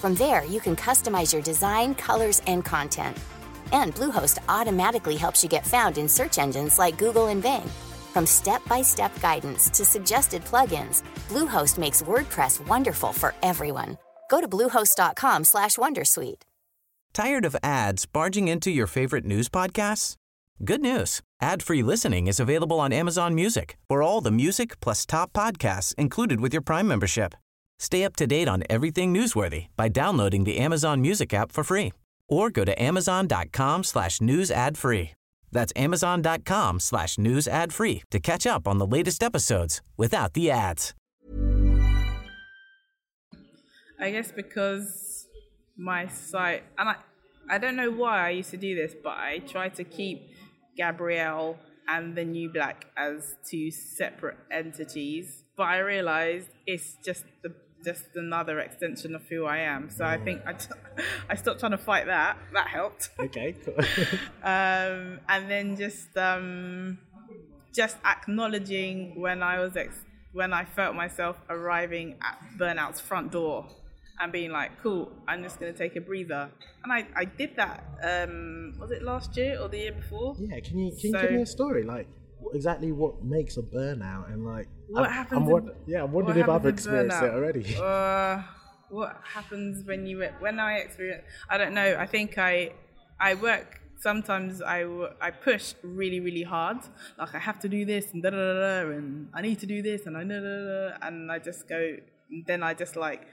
From 0.00 0.14
there, 0.16 0.44
you 0.44 0.60
can 0.60 0.76
customize 0.76 1.32
your 1.32 1.42
design, 1.42 1.94
colors, 1.94 2.42
and 2.46 2.62
content. 2.62 3.16
And 3.72 3.94
Bluehost 3.94 4.38
automatically 4.48 5.16
helps 5.16 5.42
you 5.42 5.48
get 5.48 5.66
found 5.66 5.96
in 5.96 6.08
search 6.10 6.36
engines 6.38 6.78
like 6.78 6.98
Google 6.98 7.28
and 7.28 7.42
Bing. 7.42 7.68
From 8.12 8.26
step-by-step 8.26 9.20
guidance 9.20 9.70
to 9.70 9.84
suggested 9.84 10.44
plugins, 10.44 11.02
Bluehost 11.28 11.78
makes 11.78 12.02
WordPress 12.02 12.66
wonderful 12.66 13.12
for 13.12 13.34
everyone. 13.42 13.96
Go 14.30 14.40
to 14.40 14.48
bluehost.com/wondersuite. 14.48 16.42
Tired 17.12 17.44
of 17.44 17.56
ads 17.62 18.06
barging 18.06 18.48
into 18.48 18.70
your 18.70 18.86
favorite 18.86 19.24
news 19.24 19.48
podcasts? 19.48 20.14
Good 20.64 20.80
news. 20.80 21.20
Ad-free 21.40 21.82
listening 21.82 22.26
is 22.26 22.40
available 22.40 22.80
on 22.80 22.92
Amazon 22.92 23.34
Music. 23.34 23.76
For 23.88 24.02
all 24.02 24.20
the 24.20 24.30
music 24.30 24.80
plus 24.80 25.06
top 25.06 25.32
podcasts 25.32 25.94
included 25.94 26.40
with 26.40 26.52
your 26.52 26.62
Prime 26.62 26.88
membership. 26.88 27.34
Stay 27.78 28.04
up 28.04 28.16
to 28.16 28.26
date 28.26 28.48
on 28.48 28.64
everything 28.68 29.14
newsworthy 29.14 29.66
by 29.76 29.88
downloading 29.88 30.44
the 30.44 30.58
Amazon 30.58 31.00
Music 31.00 31.32
app 31.32 31.52
for 31.52 31.64
free 31.64 31.92
or 32.28 32.50
go 32.50 32.64
to 32.64 32.82
amazon.com 32.82 33.84
That's 35.52 35.72
amazon.com 35.76 36.80
slash 36.80 37.18
news 37.18 37.48
ad 37.48 37.72
free 37.72 38.02
to 38.10 38.20
catch 38.20 38.46
up 38.46 38.68
on 38.68 38.78
the 38.78 38.86
latest 38.86 39.22
episodes 39.22 39.82
without 39.96 40.34
the 40.34 40.50
ads. 40.50 40.94
I 44.00 44.12
guess 44.12 44.30
because 44.30 45.26
my 45.76 46.06
site, 46.06 46.62
and 46.78 46.88
I, 46.88 46.96
I 47.50 47.58
don't 47.58 47.76
know 47.76 47.90
why 47.90 48.26
I 48.26 48.30
used 48.30 48.50
to 48.50 48.56
do 48.56 48.74
this, 48.76 48.94
but 49.02 49.16
I 49.16 49.40
try 49.40 49.68
to 49.70 49.84
keep 49.84 50.30
Gabrielle 50.76 51.58
and 51.88 52.14
the 52.14 52.24
New 52.24 52.52
Black 52.52 52.86
as 52.96 53.36
two 53.48 53.70
separate 53.70 54.36
entities. 54.52 55.44
But 55.56 55.64
I 55.64 55.78
realized 55.78 56.48
it's 56.66 56.96
just 57.04 57.24
the 57.42 57.54
just 57.84 58.04
another 58.16 58.58
extension 58.60 59.14
of 59.14 59.22
who 59.28 59.44
I 59.46 59.58
am. 59.58 59.88
So 59.90 60.04
I 60.04 60.18
think 60.18 60.42
I, 60.46 60.52
t- 60.54 60.68
I 61.30 61.34
stopped 61.36 61.60
trying 61.60 61.72
to 61.72 61.78
fight 61.78 62.06
that. 62.06 62.36
That 62.52 62.66
helped. 62.68 63.10
Okay, 63.18 63.54
cool. 63.64 63.74
um, 64.42 65.20
and 65.28 65.50
then 65.50 65.76
just 65.76 66.16
um, 66.16 66.98
just 67.74 67.96
acknowledging 68.04 69.20
when 69.20 69.42
I 69.42 69.58
was 69.60 69.76
ex- 69.76 70.04
when 70.32 70.52
I 70.52 70.64
felt 70.64 70.94
myself 70.94 71.36
arriving 71.48 72.16
at 72.22 72.38
burnout's 72.58 73.00
front 73.00 73.32
door 73.32 73.66
and 74.20 74.32
being 74.32 74.50
like, 74.50 74.72
"Cool, 74.82 75.10
I'm 75.26 75.42
just 75.42 75.58
gonna 75.60 75.72
take 75.72 75.96
a 75.96 76.00
breather." 76.00 76.50
And 76.84 76.92
I, 76.92 77.06
I 77.16 77.24
did 77.24 77.56
that. 77.56 77.84
Um, 78.02 78.74
was 78.78 78.90
it 78.90 79.02
last 79.02 79.36
year 79.36 79.58
or 79.60 79.68
the 79.68 79.78
year 79.78 79.92
before? 79.92 80.34
yeah, 80.38 80.60
can 80.60 80.78
you 80.78 80.90
can 80.90 80.98
So- 81.12 81.18
you 81.18 81.22
give 81.22 81.32
me 81.32 81.42
a 81.42 81.46
story 81.46 81.84
like 81.84 82.06
exactly 82.54 82.92
what 82.92 83.22
makes 83.24 83.56
a 83.56 83.62
burnout 83.62 84.32
and 84.32 84.44
like 84.44 84.68
What 84.88 85.04
I'm, 85.06 85.12
happens 85.12 85.36
I'm 85.38 85.44
in- 85.44 85.50
wonder- 85.52 85.74
yeah, 85.86 86.02
I'm 86.04 86.12
wondering 86.12 86.38
if 86.38 86.48
I've 86.48 86.66
experienced 86.66 87.22
it 87.22 87.30
already. 87.32 87.76
Uh, 87.76 88.42
what 88.90 89.20
happens 89.22 89.84
when 89.86 90.06
you 90.06 90.22
when 90.40 90.58
I 90.58 90.78
experience? 90.78 91.24
I 91.48 91.58
don't 91.58 91.74
know. 91.74 91.96
I 91.98 92.06
think 92.06 92.38
I 92.38 92.72
I 93.20 93.34
work. 93.34 93.80
Sometimes 94.00 94.62
I, 94.62 94.84
I 95.20 95.30
push 95.32 95.74
really 95.82 96.20
really 96.20 96.44
hard. 96.44 96.78
Like 97.18 97.34
I 97.34 97.38
have 97.38 97.58
to 97.60 97.68
do 97.68 97.84
this 97.84 98.12
and 98.12 98.22
da 98.22 98.30
da 98.30 98.36
da 98.36 98.90
and 98.96 99.28
I 99.34 99.42
need 99.42 99.58
to 99.58 99.66
do 99.66 99.82
this 99.82 100.06
and 100.06 100.16
I 100.16 100.22
da 100.24 100.38
da 100.40 100.56
da, 100.70 101.06
and 101.06 101.30
I 101.30 101.38
just 101.38 101.68
go. 101.68 101.96
Then 102.46 102.62
I 102.62 102.74
just 102.74 102.96
like. 102.96 103.26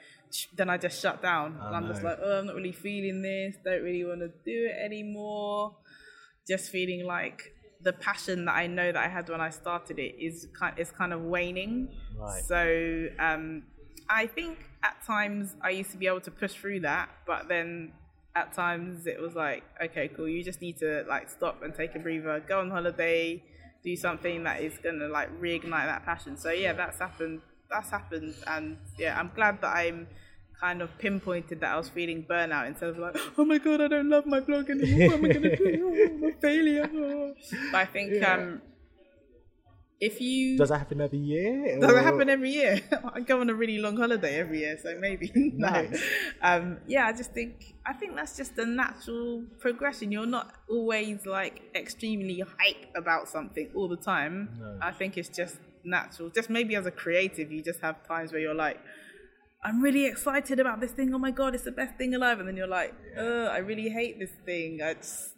Then 0.58 0.70
I 0.70 0.78
just 0.78 1.00
shut 1.02 1.22
down. 1.22 1.56
and 1.62 1.74
I'm 1.78 1.88
just 1.88 2.04
like, 2.04 2.18
oh, 2.22 2.40
I'm 2.40 2.48
not 2.48 2.56
really 2.56 2.74
feeling 2.74 3.22
this. 3.22 3.56
Don't 3.64 3.84
really 3.84 4.04
want 4.04 4.20
to 4.20 4.28
do 4.44 4.58
it 4.70 4.76
anymore. 4.84 5.78
Just 6.46 6.72
feeling 6.72 7.06
like 7.06 7.55
the 7.86 7.94
passion 7.94 8.46
that 8.46 8.56
I 8.56 8.66
know 8.66 8.92
that 8.92 9.02
I 9.02 9.08
had 9.08 9.30
when 9.30 9.40
I 9.40 9.52
started 9.52 10.00
it 10.00 10.16
is 10.20 10.48
kind 10.60 10.78
is 10.78 10.92
kind 10.92 11.14
of 11.14 11.22
waning. 11.22 11.90
Right. 12.18 12.44
So 12.44 13.08
um, 13.20 13.64
I 14.10 14.26
think 14.26 14.58
at 14.84 14.96
times 15.06 15.56
I 15.62 15.70
used 15.70 15.92
to 15.92 15.98
be 15.98 16.08
able 16.08 16.22
to 16.22 16.32
push 16.32 16.54
through 16.54 16.82
that, 16.82 17.10
but 17.28 17.48
then 17.48 17.94
at 18.36 18.54
times 18.54 19.06
it 19.06 19.22
was 19.22 19.36
like, 19.36 19.64
okay, 19.82 20.10
cool. 20.10 20.28
You 20.28 20.44
just 20.44 20.62
need 20.62 20.78
to 20.80 21.06
like 21.08 21.30
stop 21.30 21.62
and 21.62 21.74
take 21.74 21.96
a 21.96 22.00
breather, 22.00 22.40
go 22.40 22.60
on 22.60 22.72
holiday, 22.72 23.42
do 23.84 23.96
something 23.96 24.44
that 24.44 24.62
is 24.62 24.78
gonna 24.80 25.08
like 25.08 25.30
reignite 25.40 25.86
that 25.86 26.04
passion. 26.04 26.38
So 26.38 26.50
yeah, 26.50 26.74
that's 26.74 27.00
happened. 27.00 27.42
That's 27.70 27.90
happened, 27.90 28.36
and 28.48 28.78
yeah, 28.98 29.20
I'm 29.20 29.32
glad 29.34 29.62
that 29.62 29.76
I'm 29.76 30.08
kind 30.60 30.82
of 30.82 30.98
pinpointed 30.98 31.60
that 31.62 31.74
I 31.74 31.78
was 31.78 31.90
feeling 31.90 32.24
burnout 32.30 32.68
instead 32.68 32.90
of 32.90 32.98
like, 32.98 33.16
oh 33.38 33.46
my 33.46 33.58
god, 33.58 33.82
I 33.82 33.88
don't 33.88 34.10
love 34.10 34.26
my 34.26 34.40
blog 34.40 34.70
anymore. 34.70 35.10
What 35.10 35.20
am 35.20 35.26
I 35.26 35.34
gonna 35.34 35.56
do? 35.56 35.72
Oh, 35.86 36.06
I'm 36.06 36.24
a 36.24 36.32
failure. 36.42 36.90
Oh. 36.94 37.34
But 37.72 37.78
I 37.78 37.86
think 37.86 38.24
um, 38.24 38.62
if 40.00 40.20
you 40.20 40.58
Does 40.58 40.70
that 40.70 40.80
happen 40.80 41.00
every 41.02 41.20
year? 41.20 41.80
does 41.80 41.92
or- 41.92 42.00
it 42.00 42.04
happen 42.04 42.30
every 42.30 42.52
year? 42.52 42.80
I 43.14 43.22
go 43.22 43.40
on 43.40 43.50
a 43.50 43.54
really 43.54 43.78
long 43.78 43.96
holiday 43.98 44.36
every 44.40 44.60
year, 44.60 44.78
so 44.82 44.98
maybe 45.00 45.32
no. 45.36 45.70
Nice. 45.70 46.02
Um, 46.42 46.78
yeah, 46.88 47.08
I 47.08 47.14
just 47.14 47.32
think 47.34 47.76
I 47.86 47.94
think 47.94 48.16
that's 48.16 48.36
just 48.36 48.58
a 48.58 48.66
natural 48.66 49.44
progression. 49.60 50.12
You're 50.12 50.26
not 50.26 50.54
always 50.70 51.26
like 51.26 51.62
extremely 51.76 52.40
hype 52.40 52.88
about 52.96 53.30
something 53.30 53.70
all 53.76 53.88
the 53.88 53.98
time. 53.98 54.50
I 54.82 54.92
think 54.92 55.18
it's 55.18 55.30
just 55.30 55.58
natural. 55.84 56.30
Just 56.30 56.50
maybe 56.50 56.76
as 56.76 56.86
a 56.86 56.92
creative, 56.92 57.52
you 57.52 57.62
just 57.64 57.80
have 57.82 58.06
times 58.08 58.32
where 58.32 58.42
you're 58.42 58.54
like, 58.56 58.80
I'm 59.66 59.82
really 59.82 60.06
excited 60.06 60.60
about 60.60 60.80
this 60.80 60.92
thing. 60.92 61.14
Oh 61.14 61.18
my 61.18 61.32
god, 61.32 61.56
it's 61.56 61.64
the 61.64 61.72
best 61.72 61.98
thing 61.98 62.14
alive. 62.14 62.40
And 62.40 62.48
then 62.48 62.56
you're 62.56 62.68
like, 62.68 62.94
Ugh, 63.18 63.50
I 63.52 63.58
really 63.58 63.90
hate 63.90 64.20
this 64.20 64.30
thing. 64.46 64.82
I 64.82 64.94
just 64.94 65.32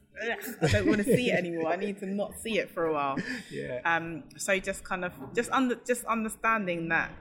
I 0.62 0.68
don't 0.68 0.88
want 0.88 0.98
to 0.98 1.04
see 1.04 1.32
it 1.32 1.36
anymore. 1.36 1.72
I 1.72 1.76
need 1.78 2.00
to 2.00 2.06
not 2.06 2.38
see 2.40 2.58
it 2.60 2.70
for 2.70 2.88
a 2.88 2.94
while. 2.94 3.18
Yeah. 3.52 3.80
Um, 3.86 4.24
so 4.36 4.60
just 4.60 4.84
kind 4.84 5.06
of 5.06 5.14
just 5.34 5.50
under 5.52 5.76
just 5.76 6.04
understanding 6.06 6.90
that 6.90 7.12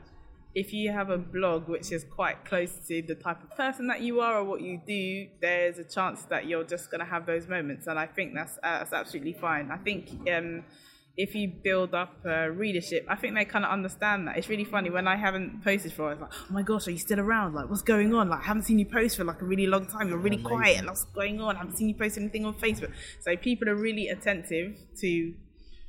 if 0.55 0.73
you 0.73 0.91
have 0.91 1.11
a 1.11 1.19
blog 1.19 1.69
which 1.69 1.93
is 1.93 2.03
quite 2.03 2.45
close 2.47 2.79
to 2.89 3.03
the 3.03 3.15
type 3.15 3.43
of 3.43 3.55
person 3.57 3.87
that 3.89 4.01
you 4.01 4.21
are 4.21 4.39
or 4.39 4.45
what 4.45 4.63
you 4.63 4.81
do, 4.87 5.29
there's 5.41 5.79
a 5.79 5.85
chance 5.85 6.23
that 6.25 6.47
you're 6.47 6.65
just 6.65 6.91
going 6.91 7.01
to 7.01 7.05
have 7.05 7.27
those 7.27 7.47
moments, 7.47 7.87
and 7.87 7.99
I 7.99 8.07
think 8.07 8.35
that's 8.35 8.57
uh, 8.63 8.79
that's 8.79 8.93
absolutely 8.93 9.35
fine. 9.35 9.71
I 9.71 9.77
think 9.77 10.09
um, 10.33 10.65
if 11.17 11.35
you 11.35 11.51
build 11.65 11.95
up 11.95 12.15
uh, 12.27 12.49
readership, 12.49 13.07
I 13.09 13.17
think 13.17 13.35
they 13.35 13.47
kind 13.47 13.65
of 13.65 13.71
understand 13.71 14.29
that. 14.29 14.37
It's 14.37 14.49
really 14.49 14.65
funny 14.65 14.91
when 14.91 15.09
I 15.09 15.17
haven't 15.17 15.65
posted 15.65 15.93
for, 15.93 16.13
it's 16.13 16.21
like, 16.21 16.31
oh 16.33 16.47
my 16.53 16.63
gosh, 16.63 16.87
are 16.89 16.91
you 16.91 16.99
still 16.99 17.21
around? 17.21 17.55
Like, 17.55 17.71
what's 17.71 17.83
going 17.83 18.15
on? 18.15 18.29
Like, 18.29 18.41
I 18.41 18.45
haven't 18.45 18.65
seen 18.65 18.79
you 18.79 18.85
post 18.85 19.17
for 19.17 19.25
like 19.25 19.41
a 19.41 19.45
really 19.47 19.67
long 19.67 19.87
time. 19.87 20.11
You're 20.11 20.19
really 20.19 20.43
quiet. 20.43 20.85
What's 20.85 21.05
going 21.07 21.41
on? 21.41 21.57
I 21.57 21.61
haven't 21.61 21.77
seen 21.79 21.89
you 21.89 21.95
post 21.95 22.19
anything 22.19 22.45
on 22.45 22.55
Facebook. 22.55 22.93
So 23.21 23.35
people 23.37 23.69
are 23.69 23.75
really 23.75 24.09
attentive 24.09 24.77
to 25.01 25.35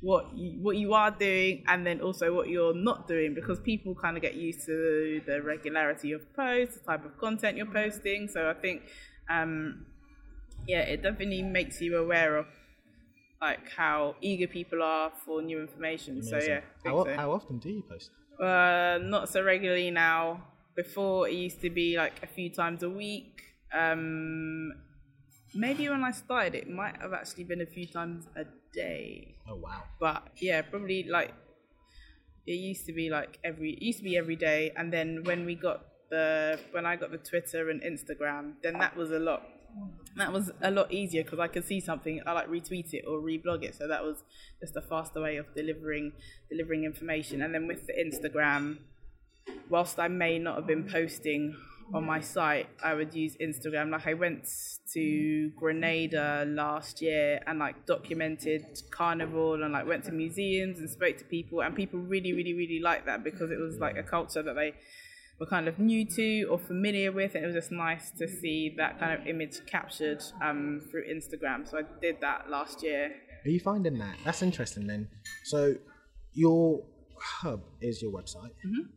what 0.00 0.34
you, 0.34 0.62
what 0.62 0.76
you 0.76 0.94
are 0.94 1.10
doing 1.10 1.64
and 1.66 1.86
then 1.86 2.00
also 2.00 2.32
what 2.32 2.48
you're 2.48 2.74
not 2.74 3.06
doing 3.08 3.34
because 3.34 3.58
people 3.60 3.94
kind 3.94 4.16
of 4.16 4.22
get 4.22 4.34
used 4.34 4.64
to 4.64 5.20
the 5.26 5.42
regularity 5.42 6.12
of 6.12 6.22
posts, 6.34 6.78
the 6.78 6.84
type 6.84 7.04
of 7.04 7.18
content 7.18 7.56
you're 7.56 7.66
posting. 7.66 8.28
So 8.28 8.48
I 8.48 8.54
think, 8.54 8.82
um, 9.28 9.84
yeah, 10.66 10.80
it 10.80 11.02
definitely 11.02 11.42
makes 11.42 11.82
you 11.82 11.98
aware 11.98 12.36
of 12.38 12.46
like 13.40 13.70
how 13.70 14.16
eager 14.20 14.46
people 14.46 14.82
are 14.82 15.12
for 15.24 15.42
new 15.42 15.60
information. 15.60 16.22
So 16.22 16.38
yeah, 16.38 16.60
How, 16.84 17.04
so. 17.04 17.14
how 17.14 17.32
often 17.32 17.58
do 17.58 17.70
you 17.70 17.82
post? 17.82 18.10
Uh, 18.40 18.98
not 19.02 19.28
so 19.28 19.42
regularly 19.42 19.90
now. 19.90 20.42
Before 20.76 21.28
it 21.28 21.34
used 21.34 21.60
to 21.62 21.70
be 21.70 21.96
like 21.96 22.20
a 22.22 22.26
few 22.26 22.50
times 22.50 22.82
a 22.84 22.90
week. 22.90 23.42
Um, 23.74 24.72
maybe 25.54 25.88
when 25.88 26.04
I 26.04 26.12
started, 26.12 26.54
it 26.54 26.70
might 26.70 26.96
have 27.00 27.12
actually 27.12 27.44
been 27.44 27.60
a 27.60 27.66
few 27.66 27.86
times 27.86 28.26
a 28.36 28.44
day. 28.72 29.36
Oh 29.48 29.56
wow. 29.56 29.82
But 29.98 30.28
yeah, 30.40 30.62
probably 30.62 31.04
like 31.04 31.34
it 32.46 32.52
used 32.52 32.86
to 32.86 32.92
be 32.92 33.10
like 33.10 33.38
every 33.44 33.72
it 33.72 33.82
used 33.82 33.98
to 33.98 34.04
be 34.04 34.16
every 34.16 34.36
day, 34.36 34.72
and 34.76 34.92
then 34.92 35.24
when 35.24 35.44
we 35.44 35.54
got 35.54 35.82
the 36.10 36.58
when 36.70 36.86
I 36.86 36.96
got 36.96 37.10
the 37.10 37.18
Twitter 37.18 37.70
and 37.70 37.82
Instagram, 37.82 38.54
then 38.62 38.78
that 38.78 38.96
was 38.96 39.10
a 39.10 39.18
lot. 39.18 39.42
That 40.16 40.32
was 40.32 40.50
a 40.62 40.70
lot 40.70 40.92
easier 40.92 41.22
because 41.22 41.38
I 41.38 41.46
could 41.46 41.64
see 41.64 41.80
something, 41.80 42.20
I 42.26 42.32
like 42.32 42.48
retweet 42.48 42.92
it 42.92 43.04
or 43.06 43.20
reblog 43.20 43.62
it. 43.62 43.74
So 43.76 43.86
that 43.86 44.02
was 44.02 44.24
just 44.60 44.74
a 44.76 44.82
faster 44.82 45.20
way 45.20 45.36
of 45.36 45.46
delivering 45.54 46.12
delivering 46.50 46.84
information. 46.84 47.42
And 47.42 47.54
then 47.54 47.66
with 47.68 47.86
the 47.86 47.92
Instagram, 47.92 48.78
whilst 49.70 49.98
I 49.98 50.08
may 50.08 50.38
not 50.38 50.56
have 50.56 50.66
been 50.66 50.88
posting 50.88 51.56
on 51.94 52.04
my 52.04 52.20
site, 52.20 52.68
I 52.82 52.94
would 52.94 53.14
use 53.14 53.36
Instagram. 53.40 53.90
Like 53.90 54.06
I 54.06 54.14
went 54.14 54.48
to 54.92 55.50
Grenada 55.56 56.44
last 56.46 57.00
year 57.00 57.40
and 57.46 57.58
like 57.58 57.86
documented 57.86 58.82
carnival 58.90 59.62
and 59.62 59.72
like 59.72 59.86
went 59.86 60.04
to 60.04 60.12
museums 60.12 60.80
and 60.80 60.90
spoke 60.90 61.16
to 61.18 61.24
people 61.24 61.62
and 61.62 61.74
people 61.74 62.00
really, 62.00 62.32
really, 62.32 62.54
really 62.54 62.80
liked 62.80 63.06
that 63.06 63.24
because 63.24 63.50
it 63.50 63.58
was 63.58 63.78
like 63.78 63.96
a 63.96 64.02
culture 64.02 64.42
that 64.42 64.54
they 64.54 64.74
were 65.38 65.46
kind 65.46 65.68
of 65.68 65.78
new 65.78 66.04
to 66.04 66.44
or 66.44 66.58
familiar 66.58 67.12
with 67.12 67.34
and 67.34 67.44
it 67.44 67.46
was 67.46 67.54
just 67.54 67.70
nice 67.70 68.10
to 68.10 68.26
see 68.26 68.74
that 68.76 68.98
kind 68.98 69.20
of 69.20 69.26
image 69.26 69.64
captured 69.66 70.22
um, 70.42 70.80
through 70.90 71.04
Instagram. 71.08 71.68
So 71.68 71.78
I 71.78 71.82
did 72.00 72.20
that 72.20 72.50
last 72.50 72.82
year. 72.82 73.12
Are 73.44 73.50
you 73.50 73.60
finding 73.60 73.98
that? 73.98 74.16
That's 74.24 74.42
interesting 74.42 74.86
then. 74.86 75.08
So 75.44 75.74
your 76.32 76.82
hub 77.20 77.62
is 77.80 78.02
your 78.02 78.12
website. 78.12 78.52
Mm-hmm. 78.66 78.90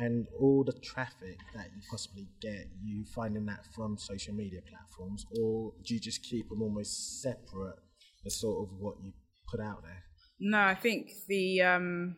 And 0.00 0.26
all 0.38 0.62
the 0.62 0.74
traffic 0.80 1.38
that 1.56 1.66
you 1.74 1.82
possibly 1.90 2.28
get, 2.40 2.68
you 2.84 3.04
finding 3.12 3.46
that 3.46 3.66
from 3.74 3.98
social 3.98 4.32
media 4.32 4.60
platforms, 4.68 5.26
or 5.40 5.72
do 5.84 5.94
you 5.94 5.98
just 6.00 6.22
keep 6.22 6.48
them 6.48 6.62
almost 6.62 7.20
separate 7.20 7.74
as 8.24 8.38
sort 8.38 8.62
of 8.62 8.76
what 8.78 8.94
you 9.02 9.12
put 9.50 9.60
out 9.60 9.82
there? 9.82 10.04
No, 10.38 10.60
I 10.60 10.76
think 10.76 11.10
the 11.26 11.62
um, 11.62 12.14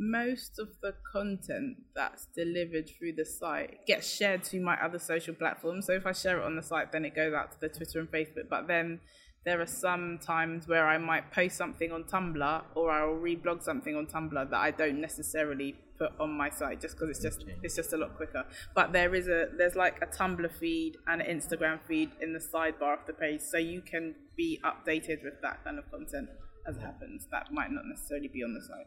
most 0.00 0.58
of 0.58 0.68
the 0.80 0.94
content 1.12 1.76
that's 1.94 2.26
delivered 2.34 2.88
through 2.88 3.12
the 3.12 3.24
site 3.24 3.86
gets 3.86 4.10
shared 4.10 4.42
to 4.42 4.58
my 4.58 4.74
other 4.82 4.98
social 4.98 5.34
platforms. 5.34 5.86
So 5.86 5.92
if 5.92 6.06
I 6.06 6.12
share 6.12 6.40
it 6.40 6.44
on 6.44 6.56
the 6.56 6.62
site, 6.62 6.90
then 6.90 7.04
it 7.04 7.14
goes 7.14 7.34
out 7.34 7.52
to 7.52 7.60
the 7.60 7.68
Twitter 7.68 8.00
and 8.00 8.10
Facebook. 8.10 8.48
But 8.48 8.66
then 8.66 9.00
there 9.44 9.60
are 9.60 9.66
some 9.66 10.18
times 10.18 10.66
where 10.66 10.86
I 10.86 10.96
might 10.96 11.30
post 11.32 11.56
something 11.56 11.92
on 11.92 12.04
Tumblr 12.04 12.62
or 12.74 12.90
I'll 12.90 13.14
reblog 13.14 13.62
something 13.62 13.94
on 13.94 14.06
Tumblr 14.06 14.50
that 14.50 14.58
I 14.58 14.70
don't 14.70 15.02
necessarily 15.02 15.76
put 15.98 16.12
on 16.18 16.30
my 16.30 16.48
site 16.48 16.80
just 16.80 16.96
because 16.98 17.10
it's 17.10 17.22
just 17.22 17.44
it's 17.62 17.76
just 17.76 17.92
a 17.92 17.98
lot 17.98 18.16
quicker. 18.16 18.44
But 18.74 18.94
there 18.94 19.14
is 19.14 19.28
a 19.28 19.48
there's 19.56 19.76
like 19.76 19.96
a 20.00 20.06
Tumblr 20.06 20.50
feed 20.58 20.96
and 21.06 21.20
an 21.20 21.40
Instagram 21.40 21.78
feed 21.86 22.12
in 22.22 22.32
the 22.32 22.38
sidebar 22.38 23.00
of 23.00 23.06
the 23.06 23.12
page, 23.12 23.42
so 23.42 23.58
you 23.58 23.82
can 23.82 24.14
be 24.34 24.60
updated 24.64 25.22
with 25.22 25.42
that 25.42 25.62
kind 25.62 25.78
of 25.78 25.90
content 25.90 26.30
as 26.66 26.78
it 26.78 26.80
happens. 26.80 27.26
That 27.30 27.52
might 27.52 27.70
not 27.70 27.84
necessarily 27.84 28.28
be 28.28 28.42
on 28.42 28.54
the 28.54 28.62
site. 28.62 28.86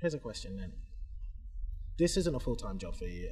Here's 0.00 0.14
a 0.14 0.18
question 0.18 0.56
then. 0.56 0.72
This 1.98 2.16
isn't 2.16 2.34
a 2.34 2.40
full 2.40 2.56
time 2.56 2.78
job 2.78 2.96
for 2.96 3.06
you, 3.06 3.30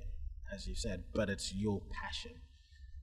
as 0.52 0.66
you 0.66 0.74
said, 0.74 1.04
but 1.14 1.28
it's 1.28 1.54
your 1.54 1.82
passion. 1.92 2.32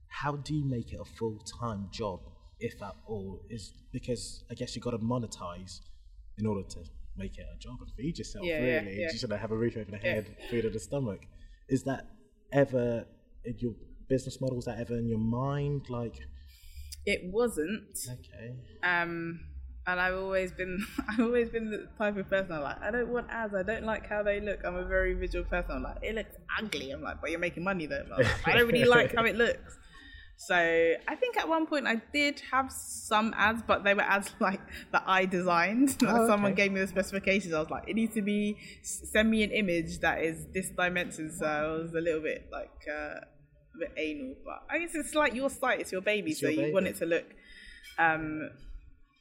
How 0.08 0.36
do 0.36 0.54
you 0.54 0.64
make 0.64 0.92
it 0.92 1.00
a 1.00 1.04
full 1.04 1.38
time 1.60 1.88
job, 1.92 2.20
if 2.58 2.82
at 2.82 2.96
all? 3.06 3.40
Is 3.48 3.72
because 3.92 4.44
I 4.50 4.54
guess 4.54 4.74
you've 4.74 4.84
got 4.84 4.90
to 4.92 4.98
monetize 4.98 5.80
in 6.38 6.46
order 6.46 6.66
to 6.68 6.80
make 7.16 7.38
it 7.38 7.46
a 7.54 7.58
job 7.58 7.76
and 7.80 7.90
feed 7.96 8.18
yourself. 8.18 8.44
Yeah, 8.44 8.58
yeah, 8.58 8.80
really, 8.80 9.00
yeah. 9.00 9.10
you 9.12 9.18
should 9.18 9.30
have 9.30 9.52
a 9.52 9.56
roof 9.56 9.76
over 9.76 9.90
the 9.90 9.98
Yeah. 9.98 10.14
head, 10.14 10.36
food 10.50 10.64
in 10.64 10.72
the 10.72 10.80
stomach. 10.80 11.20
Is 11.68 11.84
that 11.84 12.08
ever 12.52 13.06
in 13.44 13.58
your 13.58 13.74
business 14.08 14.40
model? 14.40 14.58
Is 14.58 14.64
that 14.64 14.78
ever 14.78 14.96
in 14.96 15.06
your 15.06 15.18
mind? 15.18 15.88
Like, 15.88 16.18
It 17.06 17.20
wasn't. 17.32 17.98
okay, 18.10 18.56
Um, 18.82 19.40
and 19.86 20.00
I've 20.00 20.14
always 20.14 20.52
been, 20.52 20.84
I've 21.08 21.20
always 21.20 21.50
been 21.50 21.70
the 21.70 21.88
type 21.98 22.16
of 22.16 22.28
person 22.28 22.52
I'm 22.52 22.62
like, 22.62 22.80
I 22.80 22.90
don't 22.90 23.08
want 23.08 23.28
ads. 23.30 23.54
I 23.54 23.62
don't 23.62 23.84
like 23.84 24.08
how 24.08 24.22
they 24.22 24.40
look. 24.40 24.60
I'm 24.64 24.76
a 24.76 24.84
very 24.84 25.14
visual 25.14 25.44
person. 25.44 25.76
I'm 25.76 25.82
like, 25.82 25.98
it 26.02 26.14
looks 26.14 26.36
ugly. 26.58 26.90
I'm 26.90 27.02
like, 27.02 27.20
but 27.20 27.30
you're 27.30 27.40
making 27.40 27.64
money 27.64 27.86
though. 27.86 28.04
Like, 28.10 28.26
I 28.46 28.52
don't 28.52 28.66
really 28.66 28.84
like 28.84 29.14
how 29.14 29.24
it 29.24 29.36
looks. 29.36 29.78
So 30.36 30.56
I 30.56 31.14
think 31.14 31.36
at 31.36 31.48
one 31.48 31.66
point 31.66 31.86
I 31.86 32.02
did 32.12 32.42
have 32.50 32.72
some 32.72 33.32
ads, 33.36 33.62
but 33.64 33.84
they 33.84 33.94
were 33.94 34.02
ads 34.02 34.34
like 34.40 34.60
that 34.90 35.04
I 35.06 35.24
designed. 35.24 35.96
Oh, 36.04 36.26
Someone 36.26 36.54
gave 36.54 36.72
me 36.72 36.80
the 36.80 36.86
specifications. 36.86 37.54
I 37.54 37.60
was 37.60 37.70
like, 37.70 37.88
it 37.88 37.94
needs 37.94 38.14
to 38.14 38.22
be 38.22 38.56
send 38.82 39.30
me 39.30 39.42
an 39.42 39.50
image 39.50 40.00
that 40.00 40.22
is 40.22 40.46
this 40.52 40.70
dimension. 40.70 41.30
So 41.30 41.46
I 41.46 41.66
was 41.66 41.94
a 41.94 42.00
little 42.00 42.22
bit 42.22 42.48
like 42.50 42.70
uh, 42.88 43.20
a 43.74 43.78
bit 43.78 43.92
anal, 43.96 44.34
but 44.44 44.62
I 44.68 44.78
guess 44.78 44.94
it's 44.94 45.14
like 45.14 45.34
your 45.34 45.50
site, 45.50 45.80
it's 45.80 45.92
your 45.92 46.00
baby, 46.00 46.32
It's 46.32 46.40
so 46.40 46.48
your 46.48 46.66
you 46.66 46.74
want 46.74 46.86
it 46.86 46.96
to 46.96 47.06
look. 47.06 47.26
Um, 47.98 48.50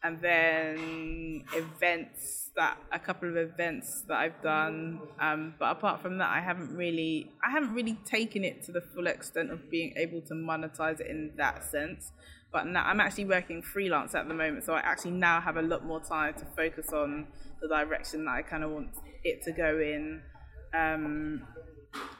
and 0.04 0.20
then 0.22 1.44
events 1.54 2.50
that 2.56 2.78
a 2.92 3.00
couple 3.00 3.30
of 3.30 3.38
events 3.38 4.04
that 4.08 4.18
I've 4.18 4.42
done. 4.42 5.00
Um, 5.20 5.54
but 5.60 5.72
apart 5.72 6.02
from 6.02 6.18
that, 6.18 6.30
I 6.30 6.42
haven't 6.42 6.76
really, 6.76 7.32
I 7.46 7.52
haven't 7.52 7.74
really 7.74 7.98
taken 8.06 8.44
it 8.44 8.64
to 8.66 8.72
the 8.72 8.82
full 8.82 9.08
extent 9.08 9.52
of 9.52 9.70
being 9.70 9.94
able 9.96 10.22
to 10.22 10.34
monetize 10.34 11.00
it 11.00 11.08
in 11.08 11.32
that 11.38 11.64
sense. 11.64 12.12
But 12.52 12.68
now 12.68 12.84
I'm 12.86 13.00
actually 13.00 13.26
working 13.26 13.62
freelance 13.62 14.14
at 14.14 14.28
the 14.28 14.34
moment, 14.34 14.66
so 14.66 14.74
I 14.74 14.80
actually 14.80 15.12
now 15.12 15.40
have 15.40 15.56
a 15.56 15.62
lot 15.62 15.86
more 15.86 16.02
time 16.02 16.34
to 16.34 16.46
focus 16.58 16.92
on 16.92 17.28
the 17.62 17.68
direction 17.68 18.26
that 18.26 18.32
I 18.32 18.42
kind 18.42 18.64
of 18.64 18.72
want 18.72 18.90
it 19.24 19.42
to 19.44 19.52
go 19.52 19.80
in. 19.80 20.22
Um, 20.74 21.48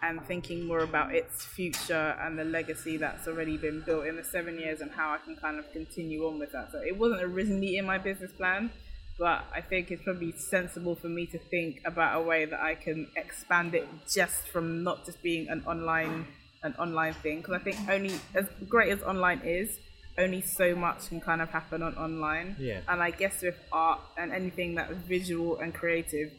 and 0.02 0.22
thinking 0.26 0.66
more 0.66 0.80
about 0.80 1.14
its 1.16 1.46
future 1.46 2.16
and 2.22 2.38
the 2.38 2.44
legacy 2.44 2.98
that's 2.98 3.28
already 3.28 3.58
been 3.58 3.82
built 3.82 4.06
in 4.06 4.16
the 4.16 4.24
seven 4.24 4.58
years 4.60 4.82
and 4.82 4.92
how 4.92 5.14
I 5.14 5.18
can 5.20 5.36
kind 5.36 5.60
of 5.60 5.72
continue 5.72 6.26
on 6.28 6.40
with 6.40 6.52
that. 6.52 6.72
So 6.72 6.80
it 6.80 6.98
wasn't 6.98 7.22
originally 7.24 7.78
in 7.78 7.86
my 7.86 7.98
business 7.98 8.32
plan, 8.32 8.72
but 9.20 9.46
I 9.54 9.62
think 9.62 9.92
it's 9.92 10.04
probably 10.04 10.34
sensible 10.34 10.96
for 10.96 11.08
me 11.08 11.26
to 11.28 11.38
think 11.40 11.82
about 11.86 12.20
a 12.20 12.24
way 12.24 12.46
that 12.46 12.60
I 12.60 12.76
can 12.76 13.08
expand 13.16 13.76
it 13.76 13.88
just 14.12 14.48
from 14.48 14.84
not 14.84 15.06
just 15.06 15.22
being 15.22 15.48
an 15.50 15.64
online 15.66 16.28
an 16.64 16.76
online 16.78 17.14
thing 17.14 17.38
because 17.38 17.56
I 17.56 17.60
think 17.64 17.78
only 17.90 18.14
as 18.36 18.46
great 18.70 18.92
as 18.92 19.02
online 19.02 19.42
is 19.44 19.80
only 20.20 20.42
so 20.42 20.76
much 20.76 21.08
can 21.10 21.20
kind 21.20 21.42
of 21.42 21.50
happen 21.50 21.82
on 21.82 21.96
online 21.96 22.56
Yeah. 22.60 22.82
and 22.88 23.02
I 23.02 23.10
guess 23.10 23.42
with 23.42 23.56
art 23.72 24.00
and 24.16 24.32
anything 24.32 24.76
that's 24.76 24.94
visual 24.94 25.60
and 25.60 25.74
creative 25.74 26.30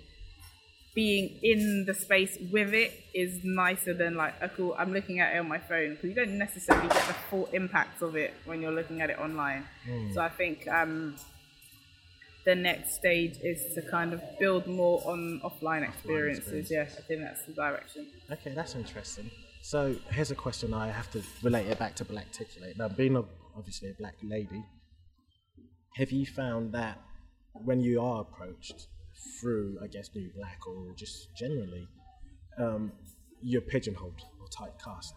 being 0.95 1.39
in 1.43 1.85
the 1.87 1.95
space 1.95 2.37
with 2.51 2.75
it 2.75 2.93
is 3.15 3.41
nicer 3.45 3.95
than 3.95 4.15
like 4.15 4.35
oh 4.43 4.49
cool 4.49 4.75
i'm 4.79 4.93
looking 4.93 5.21
at 5.21 5.35
it 5.35 5.39
on 5.39 5.49
my 5.49 5.59
phone 5.59 5.91
because 5.95 6.05
you 6.11 6.15
don't 6.15 6.37
necessarily 6.37 6.89
get 6.89 7.07
the 7.07 7.15
full 7.31 7.47
impact 7.53 8.03
of 8.03 8.15
it 8.17 8.35
when 8.45 8.61
you're 8.61 8.73
looking 8.73 9.01
at 9.01 9.09
it 9.09 9.19
online 9.19 9.65
so 10.13 10.21
i 10.21 10.29
think 10.29 10.69
um 10.69 11.17
the 12.45 12.55
next 12.55 12.95
stage 12.95 13.37
is 13.43 13.73
to 13.75 13.81
kind 13.83 14.13
of 14.13 14.21
build 14.39 14.67
more 14.67 15.01
on 15.07 15.41
offline 15.45 15.83
experiences 15.89 16.71
yeah 16.71 16.83
i 16.83 17.01
think 17.03 17.21
that's 17.21 17.45
the 17.47 17.53
direction 17.53 18.07
Okay, 18.31 18.53
that's 18.55 18.75
interesting. 18.75 19.31
So 19.61 19.95
here's 20.11 20.31
a 20.31 20.35
question 20.35 20.73
I 20.75 20.89
have 20.91 21.11
to 21.13 21.23
relate 21.43 21.67
it 21.69 21.79
back 21.79 21.95
to 21.97 22.05
Blackticulate. 22.05 22.77
Now, 22.79 22.89
being 22.89 23.15
a, 23.15 23.23
obviously 23.57 23.91
a 23.91 23.95
black 23.95 24.15
lady, 24.23 24.65
have 25.97 26.11
you 26.11 26.25
found 26.27 26.73
that 26.73 26.99
when 27.53 27.81
you 27.81 28.01
are 28.01 28.23
approached 28.23 28.89
through, 29.41 29.79
I 29.83 29.87
guess, 29.87 30.11
New 30.15 30.31
Black 30.37 30.67
or 30.67 30.93
just 30.95 31.35
generally, 31.37 31.87
um, 32.59 32.93
you're 33.41 33.63
pigeonholed 33.63 34.23
or 34.41 34.47
typecast? 34.49 35.13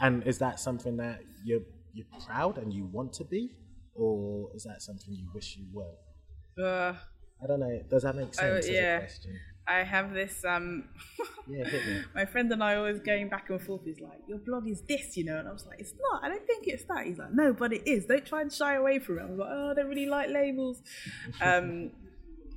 And 0.00 0.26
is 0.26 0.38
that 0.38 0.60
something 0.60 0.96
that 0.98 1.20
you're 1.44 1.62
you're 1.92 2.06
proud 2.26 2.58
and 2.58 2.72
you 2.72 2.84
want 2.86 3.12
to 3.14 3.24
be, 3.24 3.50
or 3.94 4.50
is 4.54 4.64
that 4.64 4.82
something 4.82 5.12
you 5.12 5.28
wish 5.34 5.56
you 5.56 5.66
were? 5.72 6.64
uh, 6.64 6.94
I 7.42 7.46
don't 7.46 7.60
know. 7.60 7.80
Does 7.88 8.02
that 8.02 8.14
make 8.14 8.34
sense 8.34 8.66
as 8.66 8.68
yeah. 8.68 8.96
a 8.96 8.98
question? 9.00 9.38
i 9.68 9.84
have 9.84 10.14
this 10.14 10.44
um 10.46 10.84
Yeah, 11.46 11.64
hit 11.64 11.86
me. 11.86 12.02
my 12.14 12.24
friend 12.26 12.52
and 12.52 12.62
I 12.62 12.76
always 12.76 13.00
going 13.00 13.28
back 13.28 13.48
and 13.48 13.60
forth. 13.60 13.82
He's 13.84 14.00
like, 14.00 14.20
"Your 14.26 14.38
blog 14.38 14.68
is 14.68 14.82
this, 14.82 15.16
you 15.16 15.24
know," 15.24 15.38
and 15.38 15.48
I 15.48 15.52
was 15.52 15.66
like, 15.66 15.80
"It's 15.80 15.94
not. 15.98 16.22
I 16.22 16.28
don't 16.28 16.46
think 16.46 16.66
it's 16.66 16.84
that." 16.84 17.06
He's 17.06 17.18
like, 17.18 17.32
"No, 17.32 17.54
but 17.54 17.72
it 17.72 17.86
is. 17.86 18.04
Don't 18.06 18.24
try 18.26 18.42
and 18.42 18.52
shy 18.52 18.74
away 18.74 18.98
from 18.98 19.18
it." 19.18 19.22
I 19.22 19.24
was 19.26 19.38
like, 19.38 19.48
"Oh, 19.50 19.70
I 19.70 19.74
don't 19.74 19.88
really 19.88 20.06
like 20.06 20.28
labels." 20.30 20.82
Um, 21.40 21.92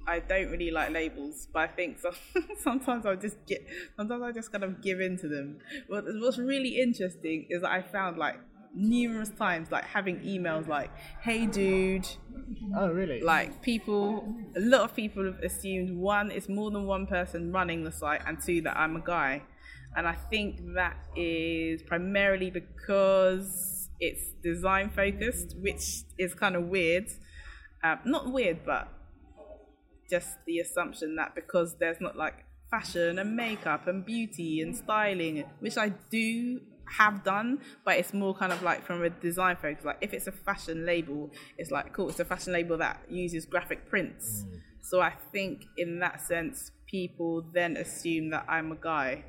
I 0.07 0.19
don't 0.19 0.49
really 0.49 0.71
like 0.71 0.91
labels, 0.91 1.47
but 1.53 1.59
I 1.59 1.67
think 1.67 1.99
so, 1.99 2.11
sometimes 2.59 3.05
I 3.05 3.15
just 3.15 3.37
get. 3.45 3.65
Sometimes 3.95 4.23
I 4.23 4.31
just 4.31 4.51
kind 4.51 4.63
of 4.63 4.81
give 4.81 4.99
in 4.99 5.17
to 5.19 5.27
them. 5.27 5.59
What, 5.87 6.05
what's 6.07 6.37
really 6.37 6.81
interesting 6.81 7.47
is 7.49 7.61
that 7.61 7.71
I 7.71 7.81
found 7.81 8.17
like 8.17 8.39
numerous 8.73 9.29
times 9.37 9.69
like 9.69 9.83
having 9.83 10.17
emails 10.21 10.65
like 10.65 10.89
hey 11.19 11.45
dude 11.45 12.07
Oh, 12.73 12.87
really? 12.89 13.19
like 13.21 13.61
people 13.61 14.33
a 14.55 14.61
lot 14.61 14.79
of 14.79 14.95
people 14.95 15.25
have 15.25 15.39
assumed 15.39 15.97
one 15.97 16.31
it's 16.31 16.47
more 16.47 16.71
than 16.71 16.85
one 16.85 17.05
person 17.05 17.51
running 17.51 17.83
the 17.83 17.91
site 17.91 18.21
and 18.25 18.41
two 18.41 18.61
that 18.61 18.77
i'm 18.77 18.95
a 18.95 19.01
guy 19.01 19.41
and 19.97 20.07
i 20.07 20.13
think 20.13 20.61
that 20.75 20.95
is 21.17 21.83
primarily 21.83 22.49
because 22.49 23.89
it's 23.99 24.31
design 24.41 24.89
focused 24.89 25.53
which 25.59 26.03
is 26.17 26.33
kind 26.33 26.55
of 26.55 26.63
weird 26.63 27.07
um, 27.83 27.99
not 28.05 28.31
weird 28.31 28.63
but 28.65 28.87
just 30.11 30.37
the 30.45 30.59
assumption 30.59 31.15
that 31.15 31.33
because 31.33 31.75
there's 31.79 32.01
not 32.01 32.15
like 32.15 32.45
fashion 32.69 33.17
and 33.17 33.35
makeup 33.35 33.87
and 33.87 34.05
beauty 34.05 34.61
and 34.61 34.75
styling, 34.75 35.43
which 35.59 35.77
I 35.77 35.89
do 36.11 36.61
have 36.97 37.23
done, 37.23 37.59
but 37.85 37.97
it's 37.97 38.13
more 38.13 38.35
kind 38.35 38.51
of 38.51 38.61
like 38.61 38.85
from 38.85 39.03
a 39.03 39.09
design 39.09 39.55
focus. 39.55 39.85
Like 39.85 39.97
if 40.01 40.13
it's 40.13 40.27
a 40.27 40.31
fashion 40.31 40.85
label, 40.85 41.31
it's 41.57 41.71
like 41.71 41.93
cool, 41.93 42.09
it's 42.09 42.19
a 42.19 42.25
fashion 42.25 42.53
label 42.53 42.77
that 42.77 42.99
uses 43.09 43.45
graphic 43.45 43.89
prints. 43.89 44.45
So 44.81 44.99
I 45.01 45.13
think 45.31 45.65
in 45.77 45.99
that 45.99 46.21
sense, 46.21 46.71
people 46.85 47.45
then 47.53 47.77
assume 47.77 48.29
that 48.31 48.45
I'm 48.47 48.71
a 48.71 48.75
guy. 48.75 49.23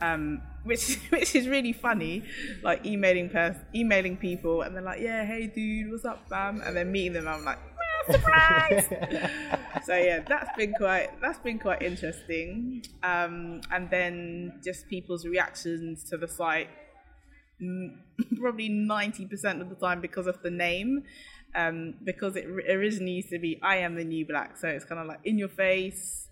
Um, 0.00 0.42
which 0.62 0.96
which 1.10 1.34
is 1.34 1.48
really 1.48 1.72
funny, 1.72 2.22
like 2.62 2.86
emailing 2.86 3.30
pers- 3.30 3.56
emailing 3.74 4.16
people 4.16 4.62
and 4.62 4.76
they're 4.76 4.82
like, 4.82 5.00
yeah, 5.00 5.24
hey 5.24 5.46
dude, 5.48 5.90
what's 5.90 6.04
up, 6.04 6.28
fam? 6.28 6.60
And 6.64 6.76
then 6.76 6.92
meeting 6.92 7.14
them, 7.14 7.26
I'm 7.26 7.44
like, 7.44 7.58
"Well, 7.76 7.77
surprise. 8.10 8.86
so 9.84 9.94
yeah, 9.96 10.20
that's 10.26 10.50
been 10.56 10.72
quite 10.74 11.20
that's 11.20 11.38
been 11.38 11.58
quite 11.58 11.82
interesting. 11.82 12.82
Um, 13.02 13.60
and 13.70 13.88
then 13.90 14.60
just 14.64 14.88
people's 14.88 15.24
reactions 15.26 16.04
to 16.10 16.16
the 16.16 16.28
site, 16.28 16.68
probably 18.40 18.68
ninety 18.68 19.26
percent 19.26 19.60
of 19.62 19.68
the 19.68 19.74
time 19.76 20.00
because 20.00 20.26
of 20.26 20.42
the 20.42 20.50
name. 20.50 21.04
Um, 21.54 21.94
because 22.04 22.36
it 22.36 22.44
originally 22.46 23.12
used 23.12 23.30
to 23.30 23.38
be 23.38 23.58
"I 23.62 23.76
am 23.78 23.94
the 23.94 24.04
new 24.04 24.26
black," 24.26 24.56
so 24.58 24.68
it's 24.68 24.84
kind 24.84 25.00
of 25.00 25.06
like 25.06 25.20
in 25.24 25.38
your 25.38 25.48
face. 25.48 26.28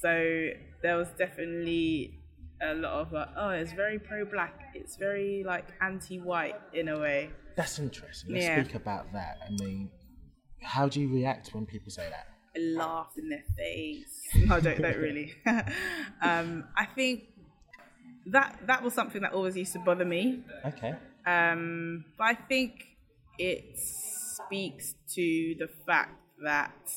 So 0.00 0.50
there 0.82 0.96
was 0.96 1.08
definitely 1.18 2.14
a 2.62 2.74
lot 2.74 2.92
of 3.00 3.12
like, 3.12 3.28
oh, 3.36 3.50
it's 3.50 3.72
very 3.72 3.98
pro-black. 3.98 4.54
It's 4.74 4.96
very 4.96 5.42
like 5.44 5.64
anti-white 5.80 6.56
in 6.74 6.88
a 6.88 6.98
way. 6.98 7.30
That's 7.56 7.78
interesting. 7.78 8.32
Let's 8.34 8.44
Yeah. 8.44 8.62
speak 8.64 8.74
about 8.74 9.12
that. 9.12 9.38
I 9.46 9.50
mean, 9.64 9.90
how 10.62 10.88
do 10.88 11.00
you 11.00 11.12
react 11.12 11.54
when 11.54 11.66
people 11.66 11.90
say 11.90 12.08
that? 12.10 12.28
I 12.56 12.60
laugh 12.60 13.12
in 13.16 13.28
their 13.28 13.44
face. 13.56 14.14
No, 14.34 14.56
I 14.56 14.60
don't, 14.60 14.80
don't 14.80 14.96
really. 15.08 15.34
um, 16.22 16.64
I 16.76 16.84
think 16.84 17.24
that 18.26 18.58
that 18.66 18.82
was 18.82 18.92
something 18.92 19.22
that 19.22 19.32
always 19.32 19.56
used 19.56 19.72
to 19.72 19.78
bother 19.78 20.04
me. 20.04 20.42
Okay. 20.66 20.94
Um, 21.26 22.04
but 22.16 22.24
I 22.24 22.34
think 22.34 22.86
it 23.38 23.78
speaks 23.78 24.94
to 25.14 25.54
the 25.58 25.68
fact 25.86 26.20
that 26.42 26.92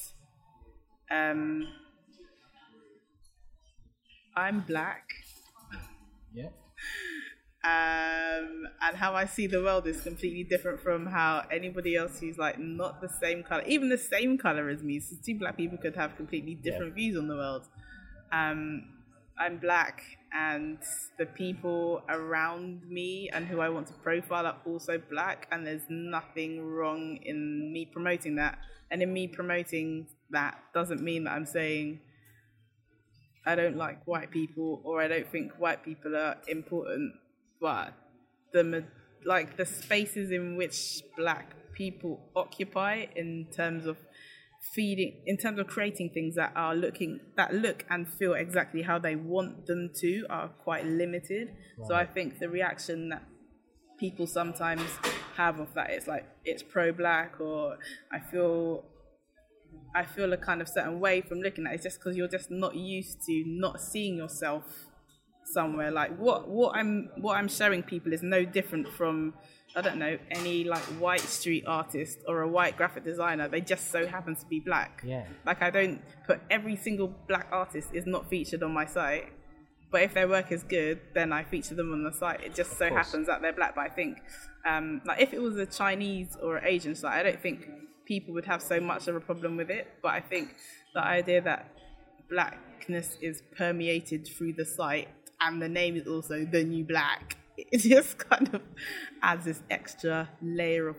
um, 1.10 1.68
I'm 4.36 4.62
black. 4.62 5.08
Yeah. 6.34 6.50
Um, 7.64 8.68
and 8.82 8.98
how 8.98 9.14
I 9.14 9.26
see 9.26 9.46
the 9.46 9.62
world 9.62 9.86
is 9.86 10.02
completely 10.02 10.44
different 10.44 10.82
from 10.82 11.06
how 11.06 11.44
anybody 11.52 11.96
else 11.96 12.20
who's 12.20 12.38
like 12.38 12.58
not 12.58 13.02
the 13.02 13.10
same 13.10 13.44
color, 13.44 13.64
even 13.68 13.90
the 13.90 13.98
same 13.98 14.38
color 14.38 14.70
as 14.70 14.82
me. 14.82 15.00
So 15.00 15.16
two 15.24 15.38
black 15.38 15.58
people 15.58 15.78
could 15.78 15.96
have 15.96 16.16
completely 16.18 16.56
different 16.56 16.96
views 16.96 17.18
on 17.18 17.28
the 17.28 17.36
world. 17.36 17.68
Um, 18.32 18.86
I'm 19.38 19.58
black, 19.58 20.02
and 20.34 20.80
the 21.20 21.26
people 21.26 22.04
around 22.10 22.82
me 22.88 23.30
and 23.32 23.46
who 23.46 23.60
I 23.60 23.70
want 23.70 23.88
to 23.88 23.94
profile 23.94 24.46
are 24.46 24.58
also 24.66 25.02
black, 25.10 25.48
and 25.52 25.66
there's 25.66 25.86
nothing 25.90 26.66
wrong 26.66 27.18
in 27.24 27.72
me 27.72 27.86
promoting 27.86 28.36
that. 28.38 28.58
And 28.90 29.02
in 29.02 29.14
me 29.14 29.28
promoting 29.28 30.08
that 30.32 30.60
doesn't 30.74 31.02
mean 31.02 31.26
that 31.26 31.34
I'm 31.34 31.46
saying 31.46 32.00
I 33.46 33.56
don't 33.56 33.78
like 33.78 34.06
white 34.06 34.32
people 34.32 34.82
or 34.84 35.02
I 35.02 35.08
don't 35.08 35.28
think 35.32 35.54
white 35.58 35.84
people 35.84 36.16
are 36.16 36.38
important, 36.48 37.14
but 37.62 37.94
the 38.52 38.84
like 39.26 39.56
the 39.56 39.66
spaces 39.66 40.32
in 40.32 40.58
which 40.58 41.04
black 41.16 41.54
people 41.74 42.20
occupy 42.36 43.06
in 43.16 43.48
terms 43.56 43.86
of 43.86 43.98
feeding 44.74 45.22
in 45.26 45.38
terms 45.38 45.58
of 45.60 45.68
creating 45.68 46.10
things 46.10 46.36
that 46.36 46.52
are 46.56 46.76
looking 46.76 47.20
that 47.36 47.54
look 47.54 47.86
and 47.90 48.08
feel 48.08 48.34
exactly 48.34 48.82
how 48.82 49.00
they 49.00 49.16
want 49.16 49.66
them 49.68 49.90
to 49.96 50.26
are 50.30 50.50
quite 50.50 50.86
limited. 50.86 51.50
So 51.88 51.96
I 51.96 52.06
think 52.06 52.40
the 52.40 52.50
reaction 52.50 53.10
that 53.10 53.24
people 54.00 54.28
sometimes 54.28 54.84
have 55.36 55.60
of 55.60 55.74
that 55.76 55.90
it's 55.92 56.08
like 56.08 56.28
it's 56.44 56.64
pro 56.64 56.92
black 56.92 57.40
or 57.40 57.78
I 58.12 58.20
feel 58.20 58.86
I 59.96 60.04
feel 60.04 60.34
a 60.34 60.38
kind 60.38 60.62
of 60.62 60.68
certain 60.68 61.00
way 61.00 61.22
from 61.22 61.40
looking 61.42 61.66
at 61.66 61.74
it 61.74 61.76
it's 61.76 61.84
just 61.84 62.00
because 62.00 62.16
you're 62.18 62.28
just 62.28 62.52
not 62.52 62.76
used 62.76 63.22
to 63.28 63.44
not 63.48 63.80
seeing 63.82 64.18
yourself 64.18 64.64
somewhere 65.44 65.92
like 65.92 66.18
what 66.18 66.48
what 66.48 66.76
I'm 66.76 67.10
what 67.18 67.38
I'm 67.38 67.48
showing 67.48 67.84
people 67.84 68.14
is 68.14 68.24
no 68.24 68.46
different 68.46 68.88
from 68.88 69.34
I 69.76 69.82
don't 69.82 69.98
know 69.98 70.18
any 70.30 70.64
like 70.64 70.84
white 71.00 71.22
street 71.22 71.64
artist 71.66 72.20
or 72.28 72.42
a 72.42 72.48
white 72.48 72.76
graphic 72.76 73.06
designer. 73.06 73.48
They 73.48 73.62
just 73.62 73.90
so 73.90 74.06
happen 74.06 74.36
to 74.36 74.46
be 74.46 74.60
black. 74.60 75.02
Yeah. 75.06 75.26
like 75.46 75.62
I 75.62 75.70
don't 75.70 76.02
put 76.28 76.42
every 76.50 76.76
single 76.76 77.08
black 77.28 77.48
artist 77.52 77.90
is 77.94 78.06
not 78.06 78.30
featured 78.30 78.64
on 78.64 78.74
my 78.74 78.86
site. 78.86 79.32
But 79.92 80.04
if 80.04 80.14
their 80.14 80.28
work 80.28 80.52
is 80.52 80.64
good 80.64 81.00
then 81.14 81.34
I 81.34 81.44
feature 81.44 81.76
them 81.76 81.92
on 81.92 82.04
the 82.04 82.12
site. 82.12 82.42
It 82.42 82.56
just 82.56 82.78
so 82.78 82.90
course. 82.90 83.08
happens 83.08 83.28
that 83.28 83.42
they're 83.42 83.54
black 83.54 83.76
but 83.76 83.82
I 83.82 83.90
think 83.90 84.22
um, 84.66 85.02
like 85.06 85.22
if 85.22 85.34
it 85.34 85.42
was 85.42 85.58
a 85.58 85.66
Chinese 85.66 86.38
or 86.42 86.60
Asian 86.60 86.96
site 86.96 87.14
I 87.14 87.24
don't 87.24 87.42
think 87.42 87.68
people 88.06 88.34
would 88.34 88.46
have 88.46 88.62
so 88.62 88.80
much 88.80 89.08
of 89.08 89.16
a 89.16 89.22
problem 89.22 89.56
with 89.56 89.70
it. 89.70 89.88
But 90.02 90.12
I 90.12 90.20
think 90.22 90.56
the 90.94 91.02
idea 91.02 91.42
that 91.42 91.72
blackness 92.30 93.18
is 93.22 93.42
permeated 93.56 94.28
through 94.28 94.54
the 94.54 94.66
site 94.66 95.08
and 95.42 95.62
the 95.62 95.70
name 95.70 95.96
is 95.96 96.08
also 96.08 96.46
the 96.46 96.64
new 96.64 96.84
black 96.84 97.38
it 97.58 97.80
just 97.80 98.18
kind 98.18 98.54
of 98.54 98.62
adds 99.22 99.46
this 99.46 99.62
extra 99.70 100.30
layer 100.42 100.88
of 100.88 100.98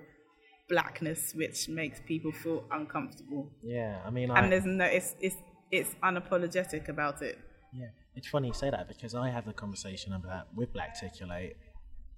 blackness 0.69 1.35
which 1.35 1.69
makes 1.69 2.01
people 2.07 2.33
feel 2.33 2.65
uncomfortable 2.71 3.51
Yeah. 3.63 4.01
I 4.07 4.11
mean, 4.11 4.31
I, 4.31 4.41
and 4.41 4.53
there's 4.53 4.65
no 4.65 4.85
it's 4.85 5.15
it's 5.21 5.37
it's 5.71 5.95
unapologetic 6.03 6.89
about 6.89 7.23
it 7.23 7.39
Yeah, 7.75 7.87
it's 8.15 8.29
funny 8.29 8.49
you 8.49 8.55
say 8.55 8.71
that 8.71 8.89
because 8.89 9.15
I 9.15 9.31
have 9.31 9.45
the 9.45 9.53
conversation 9.53 10.13
about 10.13 10.47
with 10.55 10.73
Blackticulate, 10.73 11.55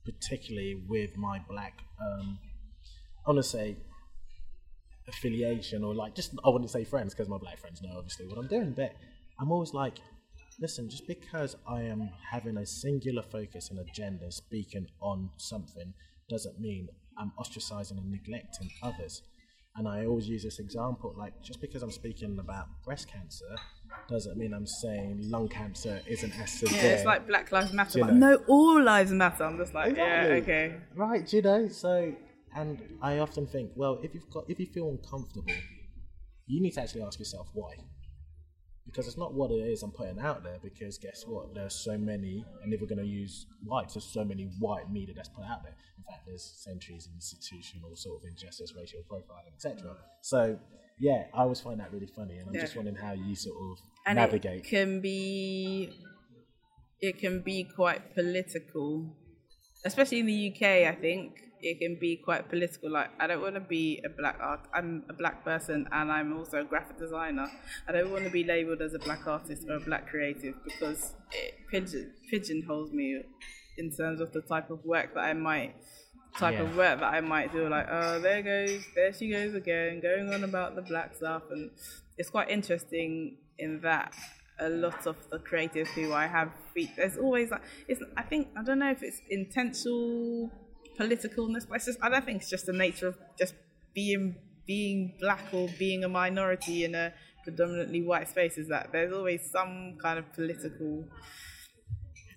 particularly 0.04 0.82
with 0.88 1.16
my 1.16 1.40
black, 1.48 1.78
um, 2.00 2.38
I 3.26 3.30
want 3.30 3.38
to 3.38 3.48
say 3.48 3.76
affiliation 5.08 5.84
or 5.84 5.94
like 5.94 6.14
just 6.14 6.32
I 6.44 6.48
wouldn't 6.48 6.70
say 6.70 6.84
friends 6.84 7.14
because 7.14 7.28
my 7.28 7.38
black 7.38 7.58
friends 7.58 7.82
know 7.82 7.94
obviously 7.96 8.26
what 8.26 8.38
I'm 8.38 8.48
doing, 8.48 8.72
but 8.72 8.92
I'm 9.40 9.50
always 9.50 9.74
like, 9.74 9.94
listen, 10.60 10.88
just 10.88 11.06
because 11.06 11.56
I 11.68 11.82
am 11.82 12.10
having 12.30 12.56
a 12.58 12.66
singular 12.66 13.22
focus 13.22 13.70
and 13.70 13.78
agenda 13.80 14.30
speaking 14.30 14.86
on 15.00 15.30
something 15.38 15.92
doesn't 16.30 16.58
mean 16.60 16.88
I'm 17.18 17.32
ostracizing 17.38 17.98
and 17.98 18.10
neglecting 18.10 18.70
others. 18.82 19.22
And 19.76 19.88
I 19.88 20.06
always 20.06 20.28
use 20.28 20.44
this 20.44 20.60
example, 20.60 21.14
like 21.18 21.32
just 21.42 21.60
because 21.60 21.82
I'm 21.82 21.90
speaking 21.90 22.38
about 22.38 22.66
breast 22.84 23.08
cancer 23.08 23.56
doesn't 24.08 24.36
mean 24.36 24.54
I'm 24.54 24.66
saying 24.66 25.22
lung 25.30 25.48
cancer 25.48 26.00
isn't 26.06 26.32
as 26.40 26.52
severe. 26.52 26.76
yeah 26.82 26.88
it's 26.90 27.04
like 27.04 27.26
black 27.26 27.50
lives 27.52 27.72
matter 27.72 28.04
no 28.12 28.36
all 28.48 28.82
lives 28.82 29.12
matter 29.12 29.44
i'm 29.44 29.56
just 29.56 29.72
like 29.72 29.96
yeah 29.96 30.38
okay 30.42 30.74
Right, 30.96 31.32
you 31.32 31.42
know? 31.42 31.68
So, 31.68 32.12
and 32.56 32.82
I 33.02 33.18
often 33.18 33.46
think, 33.46 33.70
well, 33.76 34.00
if 34.02 34.12
you've 34.14 34.28
got, 34.30 34.44
if 34.48 34.58
you 34.60 34.66
feel 34.66 34.88
uncomfortable, 34.90 35.52
you 36.46 36.60
need 36.60 36.72
to 36.72 36.82
actually 36.82 37.02
ask 37.02 37.18
yourself 37.18 37.48
why. 37.52 37.74
Because 38.86 39.06
it's 39.08 39.16
not 39.16 39.32
what 39.32 39.50
it 39.50 39.54
is 39.72 39.82
I'm 39.82 39.90
putting 39.90 40.18
out 40.18 40.42
there. 40.44 40.58
Because 40.62 40.98
guess 40.98 41.24
what? 41.26 41.54
There's 41.54 41.74
so 41.74 41.96
many, 41.96 42.44
and 42.62 42.72
if 42.72 42.80
we're 42.80 42.86
going 42.86 42.98
to 43.00 43.06
use 43.06 43.46
whites, 43.64 43.94
there's 43.94 44.04
so 44.04 44.24
many 44.24 44.44
white 44.58 44.90
media 44.92 45.14
that's 45.14 45.28
put 45.30 45.44
out 45.44 45.62
there. 45.62 45.74
In 45.98 46.04
fact, 46.04 46.26
there's 46.26 46.42
centuries 46.42 47.06
of 47.06 47.12
institutional 47.14 47.96
sort 47.96 48.22
of 48.22 48.28
injustice, 48.28 48.74
racial 48.76 49.00
profiling, 49.10 49.54
etc. 49.54 49.90
Mm. 49.90 49.96
So, 50.20 50.58
yeah, 50.98 51.24
I 51.32 51.40
always 51.42 51.60
find 51.60 51.80
that 51.80 51.92
really 51.92 52.06
funny, 52.06 52.36
and 52.38 52.48
I'm 52.48 52.54
Yeah. 52.54 52.60
just 52.60 52.76
wondering 52.76 52.96
how 52.96 53.12
you 53.12 53.34
sort 53.34 53.56
of 53.56 53.78
and 54.06 54.16
navigate. 54.16 54.60
it 54.64 54.68
can 54.68 55.00
be 55.00 55.90
it 57.00 57.18
can 57.18 57.40
be 57.40 57.64
quite 57.64 58.14
political 58.14 59.16
especially 59.84 60.20
in 60.20 60.26
the 60.26 60.48
uk 60.54 60.62
i 60.62 60.94
think 60.94 61.32
it 61.64 61.78
can 61.78 61.96
be 61.98 62.16
quite 62.16 62.48
political 62.48 62.90
like 62.90 63.10
i 63.18 63.26
don't 63.26 63.40
want 63.40 63.54
to 63.54 63.60
be 63.60 64.00
a 64.04 64.08
black 64.08 64.38
art 64.40 64.60
i'm 64.74 65.02
a 65.08 65.12
black 65.12 65.44
person 65.44 65.86
and 65.92 66.12
i'm 66.12 66.36
also 66.36 66.60
a 66.60 66.64
graphic 66.64 66.98
designer 66.98 67.46
i 67.88 67.92
don't 67.92 68.10
want 68.10 68.24
to 68.24 68.30
be 68.30 68.44
labeled 68.44 68.80
as 68.80 68.94
a 68.94 68.98
black 69.00 69.26
artist 69.26 69.64
or 69.68 69.76
a 69.76 69.80
black 69.80 70.08
creative 70.08 70.54
because 70.64 71.14
it 71.32 71.54
pigeon 71.70 72.12
pigeonholes 72.30 72.92
me 72.92 73.20
in 73.78 73.90
terms 73.90 74.20
of 74.20 74.32
the 74.32 74.42
type 74.42 74.70
of 74.70 74.84
work 74.84 75.14
that 75.14 75.24
i 75.24 75.32
might 75.32 75.74
type 76.38 76.58
of 76.58 76.76
work 76.76 77.00
that 77.00 77.14
I 77.14 77.20
might 77.20 77.52
do. 77.52 77.68
Like, 77.68 77.86
oh, 77.90 78.20
there 78.20 78.42
goes, 78.42 78.84
there 78.94 79.12
she 79.12 79.30
goes 79.30 79.54
again, 79.54 80.00
going 80.00 80.32
on 80.32 80.44
about 80.44 80.74
the 80.74 80.82
black 80.82 81.14
stuff, 81.14 81.42
and 81.50 81.70
it's 82.18 82.30
quite 82.30 82.50
interesting 82.50 83.38
in 83.58 83.80
that 83.82 84.14
a 84.60 84.68
lot 84.68 85.06
of 85.06 85.16
the 85.30 85.38
creatives 85.38 85.88
who 85.88 86.12
I 86.12 86.26
have, 86.26 86.50
there's 86.96 87.16
always 87.16 87.50
like, 87.50 87.62
it's. 87.88 88.02
I 88.16 88.22
think 88.22 88.48
I 88.56 88.62
don't 88.62 88.78
know 88.78 88.90
if 88.90 89.02
it's 89.02 89.20
intentional 89.30 90.50
politicalness, 90.98 91.68
but 91.68 91.84
just 91.84 91.98
I 92.02 92.20
think 92.20 92.42
it's 92.42 92.50
just 92.50 92.66
the 92.66 92.72
nature 92.72 93.08
of 93.08 93.18
just 93.38 93.54
being 93.94 94.36
being 94.66 95.14
black 95.20 95.44
or 95.52 95.68
being 95.78 96.04
a 96.04 96.08
minority 96.08 96.84
in 96.84 96.94
a 96.94 97.12
predominantly 97.44 98.02
white 98.02 98.28
space. 98.28 98.58
Is 98.58 98.68
that 98.68 98.90
there's 98.92 99.12
always 99.12 99.50
some 99.50 99.96
kind 100.00 100.18
of 100.18 100.32
political 100.32 101.04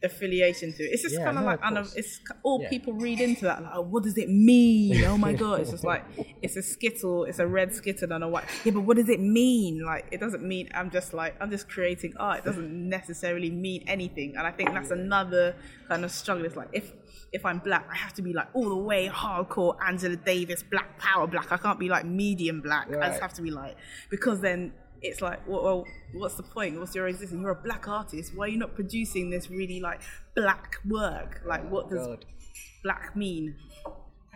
affiliation 0.03 0.73
to 0.73 0.83
it. 0.83 0.91
It's 0.93 1.01
just 1.03 1.15
Yeah, 1.15 1.25
kind 1.25 1.37
of 1.37 1.43
no, 1.43 1.49
like 1.51 1.59
of 1.63 1.93
it's 1.95 2.19
all 2.43 2.61
Yeah. 2.61 2.69
people 2.69 2.93
read 2.93 3.19
into 3.19 3.45
that. 3.45 3.61
Like, 3.63 3.71
oh, 3.75 3.81
what 3.81 4.03
does 4.03 4.17
it 4.17 4.29
mean? 4.29 5.03
Oh 5.07 5.17
my 5.17 5.33
god! 5.33 5.61
It's 5.61 5.71
just 5.71 5.83
like 5.83 6.03
it's 6.41 6.55
a 6.55 6.61
skittle. 6.61 7.23
It's 7.25 7.39
a 7.39 7.47
red 7.47 7.73
skittle 7.73 8.11
and 8.11 8.23
a 8.23 8.27
white. 8.27 8.45
Yeah, 8.63 8.73
but 8.73 8.81
what 8.81 8.97
does 8.97 9.09
it 9.09 9.19
mean? 9.19 9.83
Like, 9.85 10.05
it 10.11 10.19
doesn't 10.19 10.43
mean 10.43 10.69
I'm 10.73 10.89
just 10.91 11.13
like 11.13 11.35
I'm 11.41 11.49
just 11.49 11.69
creating 11.69 12.13
art. 12.17 12.39
It 12.39 12.45
doesn't 12.45 12.89
necessarily 12.89 13.49
mean 13.49 13.83
anything. 13.87 14.35
And 14.37 14.45
I 14.45 14.51
think 14.51 14.73
that's 14.73 14.91
another 14.91 15.55
kind 15.87 16.03
of 16.05 16.11
struggle. 16.11 16.45
It's 16.45 16.55
like 16.55 16.69
if 16.73 16.93
if 17.33 17.45
I'm 17.45 17.59
black, 17.59 17.87
I 17.91 17.95
have 17.95 18.13
to 18.15 18.21
be 18.21 18.33
like 18.33 18.47
all 18.53 18.69
the 18.69 18.75
way 18.75 19.09
hardcore 19.09 19.75
Angela 19.85 20.15
Davis, 20.15 20.63
black 20.63 20.97
power 20.99 21.27
black. 21.27 21.51
I 21.51 21.57
can't 21.57 21.79
be 21.79 21.89
like 21.89 22.05
medium 22.05 22.61
black. 22.61 22.87
I 22.93 23.07
just 23.09 23.21
have 23.21 23.33
to 23.33 23.41
be 23.41 23.51
like 23.51 23.75
because 24.09 24.39
then 24.41 24.73
it's 25.01 25.21
like 25.21 25.45
well, 25.47 25.63
well 25.63 25.85
what's 26.13 26.35
the 26.35 26.43
point 26.43 26.79
what's 26.79 26.95
your 26.95 27.07
existence 27.07 27.41
you're 27.41 27.51
a 27.51 27.55
black 27.55 27.87
artist 27.87 28.35
why 28.35 28.45
are 28.45 28.49
you 28.49 28.57
not 28.57 28.73
producing 28.75 29.29
this 29.29 29.49
really 29.49 29.79
like 29.79 30.01
black 30.35 30.77
work 30.87 31.41
like 31.45 31.69
what 31.69 31.89
does 31.89 32.05
God. 32.05 32.25
black 32.83 33.15
mean 33.15 33.55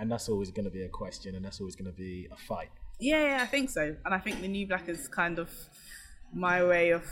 and 0.02 0.12
that's 0.12 0.30
always 0.30 0.50
going 0.50 0.66
to 0.66 0.72
be 0.72 0.82
a 0.82 0.90
question, 0.90 1.36
and 1.36 1.46
that's 1.46 1.60
always 1.60 1.76
going 1.76 1.90
to 1.90 1.96
be 1.96 2.28
a 2.32 2.36
fight. 2.36 2.70
Yeah, 3.00 3.22
yeah, 3.22 3.44
I 3.44 3.46
think 3.46 3.70
so. 3.70 3.96
And 4.04 4.14
I 4.14 4.18
think 4.18 4.42
the 4.42 4.48
new 4.48 4.66
black 4.66 4.90
is 4.90 5.08
kind 5.08 5.38
of 5.38 5.52
my 6.34 6.64
way 6.64 6.90
of, 6.90 7.04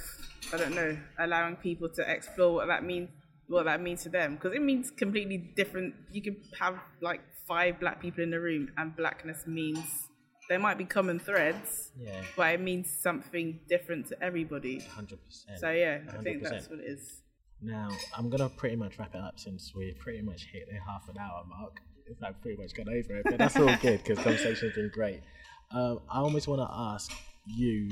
I 0.52 0.58
don't 0.58 0.74
know, 0.74 0.97
allowing 1.20 1.56
people 1.58 1.88
to 1.89 2.12
explore 2.12 2.54
what 2.54 2.68
that 2.68 2.84
means, 2.84 3.10
what 3.47 3.66
that 3.66 3.80
means 3.80 4.02
to 4.04 4.10
them. 4.10 4.36
Because 4.36 4.54
it 4.54 4.64
means 4.64 4.89
completely 4.89 5.38
different. 5.38 5.93
You 6.12 6.24
can 6.24 6.38
have 6.60 6.80
like 7.00 7.22
five 7.47 7.80
black 7.80 8.02
people 8.02 8.24
in 8.24 8.32
the 8.32 8.39
room, 8.39 8.72
and 8.76 8.95
blackness 8.95 9.45
means 9.45 10.09
there 10.50 10.60
might 10.60 10.78
be 10.78 10.86
common 10.86 11.20
threads, 11.20 11.91
Yeah. 11.97 12.22
but 12.36 12.54
it 12.56 12.60
means 12.62 12.89
something 12.91 13.60
different 13.70 14.08
to 14.08 14.22
everybody. 14.22 14.80
Hundred 14.80 15.20
percent. 15.26 15.60
So 15.60 15.70
yeah, 15.72 16.00
I 16.12 16.18
think 16.22 16.43
100%. 16.43 16.50
that's 16.50 16.70
what 16.70 16.80
it 16.80 16.86
is. 16.88 17.22
Now, 17.62 17.89
I'm 18.18 18.30
going 18.30 18.39
to 18.41 18.50
pretty 18.56 18.76
much 18.78 18.97
wrap 18.97 19.14
it 19.16 19.22
up 19.22 19.38
since 19.39 19.74
we 19.76 19.93
pretty 20.00 20.22
much 20.22 20.47
hit 20.52 20.68
the 20.70 20.78
half 20.86 21.08
an 21.10 21.18
hour 21.18 21.43
mark. 21.47 21.78
Fact, 22.20 22.41
pretty 22.41 22.58
much 22.58 22.74
gone 22.74 22.89
over 22.89 23.18
it, 23.18 23.24
but 23.26 23.38
that's 23.38 23.56
all 23.58 23.76
good 23.82 24.04
because 24.04 24.18
conversation's 24.18 24.74
been 24.74 24.89
great. 24.91 25.22
Um, 25.72 26.00
I 26.10 26.20
almost 26.20 26.47
want 26.47 26.60
to 26.62 26.68
ask 26.74 27.12
you, 27.45 27.91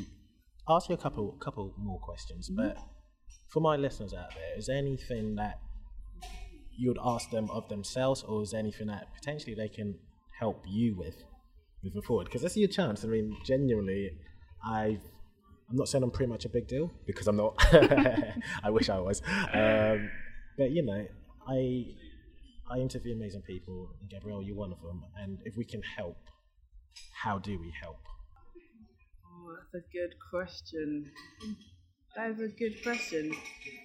ask 0.67 0.89
you 0.89 0.95
a 0.95 0.97
couple, 0.97 1.31
couple 1.33 1.71
more 1.77 1.99
questions, 1.99 2.49
but 2.49 2.77
for 3.49 3.59
my 3.59 3.75
listeners 3.75 4.15
out 4.15 4.29
there, 4.33 4.57
is 4.57 4.65
there 4.65 4.77
anything 4.77 5.35
that 5.35 5.59
you 6.75 6.87
would 6.89 6.97
ask 7.03 7.29
them 7.29 7.47
of 7.51 7.69
themselves, 7.69 8.23
or 8.23 8.41
is 8.41 8.51
there 8.51 8.59
anything 8.59 8.87
that 8.87 9.13
potentially 9.13 9.53
they 9.53 9.69
can 9.69 9.99
help 10.39 10.63
you 10.67 10.95
with 10.95 11.23
moving 11.87 12.01
forward? 12.01 12.25
Because 12.25 12.41
this 12.41 12.51
is 12.53 12.57
your 12.57 12.69
chance. 12.69 13.03
I 13.03 13.07
mean, 13.07 13.35
genuinely, 13.45 14.11
I've 14.65 15.01
I'm 15.69 15.75
not 15.75 15.89
saying 15.89 16.03
I'm 16.03 16.11
pretty 16.11 16.31
much 16.31 16.45
a 16.45 16.49
big 16.49 16.67
deal 16.67 16.91
because 17.05 17.27
I'm 17.27 17.35
not. 17.35 17.55
I 18.63 18.69
wish 18.69 18.89
I 18.89 18.99
was. 18.99 19.21
Um, 19.53 20.09
but 20.57 20.71
you 20.71 20.83
know, 20.83 21.05
I 21.47 21.85
I 22.69 22.77
interview 22.77 23.13
amazing 23.13 23.41
people, 23.41 23.89
and 23.99 24.09
Gabrielle, 24.09 24.41
you're 24.41 24.55
one 24.55 24.71
of 24.71 24.81
them. 24.81 25.03
And 25.17 25.39
if 25.45 25.57
we 25.57 25.65
can 25.65 25.81
help, 25.81 26.17
how 27.23 27.37
do 27.37 27.59
we 27.59 27.73
help? 27.81 27.99
Oh, 29.25 29.55
that's 29.73 29.85
a 29.85 29.87
good 29.91 30.15
question. 30.29 31.11
That 32.15 32.31
is 32.31 32.39
a 32.39 32.47
good 32.47 32.81
question. 32.81 33.33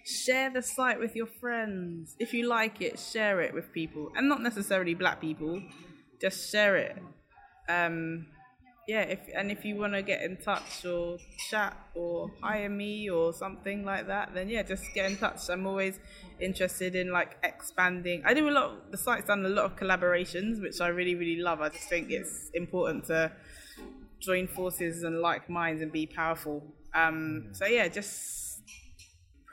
Share 0.04 0.50
the 0.50 0.62
site 0.62 0.98
with 0.98 1.16
your 1.16 1.26
friends. 1.26 2.14
If 2.18 2.32
you 2.32 2.48
like 2.48 2.80
it, 2.80 2.98
share 2.98 3.40
it 3.40 3.52
with 3.52 3.72
people, 3.72 4.12
and 4.16 4.28
not 4.28 4.40
necessarily 4.40 4.94
black 4.94 5.20
people. 5.20 5.60
Just 6.20 6.50
share 6.50 6.76
it. 6.76 6.96
Um, 7.68 8.26
yeah, 8.88 9.02
if 9.02 9.20
and 9.34 9.52
if 9.52 9.64
you 9.64 9.76
want 9.76 9.92
to 9.92 10.02
get 10.02 10.22
in 10.22 10.36
touch 10.38 10.84
or 10.84 11.18
chat 11.48 11.76
or 11.94 12.30
hire 12.42 12.68
me 12.68 13.08
or 13.08 13.32
something 13.32 13.84
like 13.84 14.08
that, 14.08 14.34
then 14.34 14.48
yeah, 14.48 14.62
just 14.64 14.84
get 14.92 15.10
in 15.10 15.16
touch. 15.16 15.48
I'm 15.48 15.66
always 15.66 16.00
interested 16.40 16.96
in 16.96 17.12
like 17.12 17.38
expanding. 17.44 18.22
I 18.24 18.34
do 18.34 18.48
a 18.48 18.50
lot. 18.50 18.90
the 18.90 18.98
site's 18.98 19.26
done 19.26 19.46
a 19.46 19.48
lot 19.48 19.66
of 19.66 19.76
collaborations, 19.76 20.60
which 20.60 20.80
I 20.80 20.88
really 20.88 21.14
really 21.14 21.40
love. 21.40 21.60
I 21.60 21.68
just 21.68 21.88
think 21.88 22.10
it's 22.10 22.50
important 22.54 23.04
to 23.06 23.30
join 24.18 24.48
forces 24.48 25.04
and 25.04 25.20
like 25.20 25.48
minds 25.48 25.80
and 25.80 25.92
be 25.92 26.06
powerful. 26.06 26.64
Um, 26.92 27.48
so 27.52 27.66
yeah, 27.66 27.86
just 27.86 28.41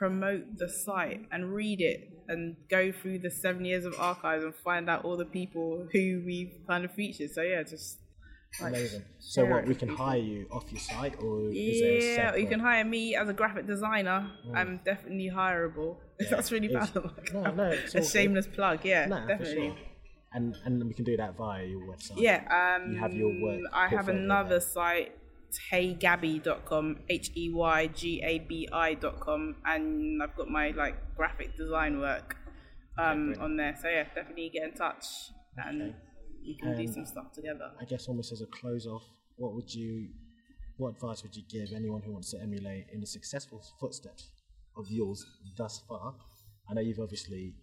promote 0.00 0.44
the 0.62 0.68
site 0.86 1.20
and 1.30 1.52
read 1.62 1.80
it 1.92 2.00
and 2.28 2.56
go 2.70 2.82
through 2.90 3.18
the 3.26 3.30
seven 3.44 3.62
years 3.70 3.84
of 3.84 3.94
archives 4.10 4.42
and 4.48 4.54
find 4.68 4.84
out 4.92 5.04
all 5.04 5.16
the 5.24 5.30
people 5.40 5.68
who 5.92 6.04
we've 6.24 6.54
kind 6.66 6.84
of 6.86 6.90
featured. 7.00 7.30
So 7.36 7.42
yeah, 7.42 7.62
just 7.62 7.98
like, 8.62 8.70
Amazing. 8.72 9.02
So 9.20 9.44
what 9.44 9.66
we 9.66 9.74
can 9.74 9.88
people. 9.90 10.04
hire 10.06 10.18
you 10.32 10.46
off 10.50 10.64
your 10.72 10.80
site, 10.80 11.14
or 11.22 11.50
is 11.52 11.80
there 11.80 11.92
a 11.98 12.14
Yeah, 12.16 12.36
you 12.42 12.48
can 12.48 12.60
hire 12.60 12.84
me 12.84 13.14
as 13.14 13.28
a 13.28 13.32
graphic 13.40 13.66
designer. 13.66 14.18
I'm 14.54 14.80
definitely 14.84 15.30
hireable. 15.40 15.92
That's 16.30 16.50
really 16.50 16.68
bad. 16.68 16.90
Like, 16.94 17.34
no, 17.34 17.42
no, 17.60 17.64
it's 17.70 17.94
a 17.94 17.98
good. 18.00 18.08
shameless 18.08 18.46
plug. 18.56 18.78
Yeah, 18.84 19.06
Nah, 19.06 19.26
definitely. 19.26 19.68
sure. 19.68 19.76
And 20.32 20.56
and 20.64 20.74
we 20.88 20.94
can 20.94 21.04
do 21.04 21.16
that 21.22 21.36
via 21.36 21.64
your 21.72 21.82
website. 21.90 22.18
Yeah, 22.28 22.38
um, 22.58 22.92
you 22.92 22.98
have 23.04 23.12
your 23.22 23.32
work. 23.42 23.60
I 23.72 23.88
have 23.88 24.08
another 24.08 24.58
there. 24.58 24.60
site, 24.60 25.12
heygabi.com, 25.72 26.98
H 27.08 27.30
E 27.36 27.50
Y 27.52 27.86
G 27.88 28.22
A 28.22 28.38
B 28.38 28.68
I.com, 28.72 29.56
and 29.64 30.22
I've 30.22 30.36
got 30.36 30.48
my 30.48 30.70
like 30.70 31.16
graphic 31.16 31.56
design 31.56 32.00
work 32.00 32.36
um, 32.98 33.34
on 33.40 33.56
there. 33.56 33.76
So 33.80 33.88
yeah, 33.88 34.04
definitely 34.14 34.50
get 34.50 34.64
in 34.64 34.74
touch 34.74 35.04
and 35.56 35.94
we 36.44 36.54
can 36.54 36.76
do 36.76 36.86
some 36.86 37.06
stuff 37.06 37.32
together. 37.32 37.70
I 37.80 37.84
guess 37.84 38.08
almost 38.08 38.32
as 38.32 38.40
a 38.40 38.46
close 38.46 38.86
off, 38.86 39.04
what 39.36 39.54
would 39.54 39.72
you, 39.72 40.08
what 40.76 40.90
advice 40.90 41.22
would 41.22 41.34
you 41.36 41.42
give 41.48 41.72
anyone 41.74 42.02
who 42.02 42.12
wants 42.12 42.30
to 42.32 42.40
emulate 42.40 42.86
in 42.92 43.00
the 43.00 43.06
successful 43.06 43.62
footsteps 43.78 44.30
of 44.76 44.90
yours 44.90 45.26
thus 45.56 45.82
far? 45.88 46.14
I 46.68 46.74
know 46.74 46.80
you've 46.80 47.00
obviously 47.00 47.54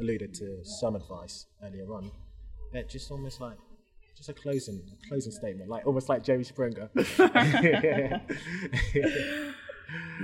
alluded 0.00 0.34
to 0.34 0.64
some 0.64 0.96
advice 0.96 1.46
earlier 1.62 1.92
on, 1.92 2.10
but 2.72 2.88
just 2.88 3.10
almost 3.10 3.40
like, 3.40 3.56
just 4.22 4.28
a 4.28 4.40
closing, 4.40 4.80
a 4.92 5.08
closing 5.08 5.32
statement, 5.32 5.68
like 5.68 5.84
almost 5.86 6.08
like 6.08 6.22
Jerry 6.22 6.44
Springer. 6.44 6.88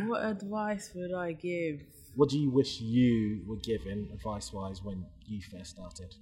What 0.06 0.24
advice 0.24 0.92
would 0.94 1.12
I 1.12 1.32
give? 1.32 1.82
what 2.18 2.28
do 2.28 2.36
you 2.36 2.50
wish 2.50 2.80
you 2.80 3.42
were 3.46 3.58
given 3.58 4.08
advice-wise 4.12 4.82
when 4.82 5.06
you 5.26 5.40
first 5.40 5.70
started? 5.70 6.12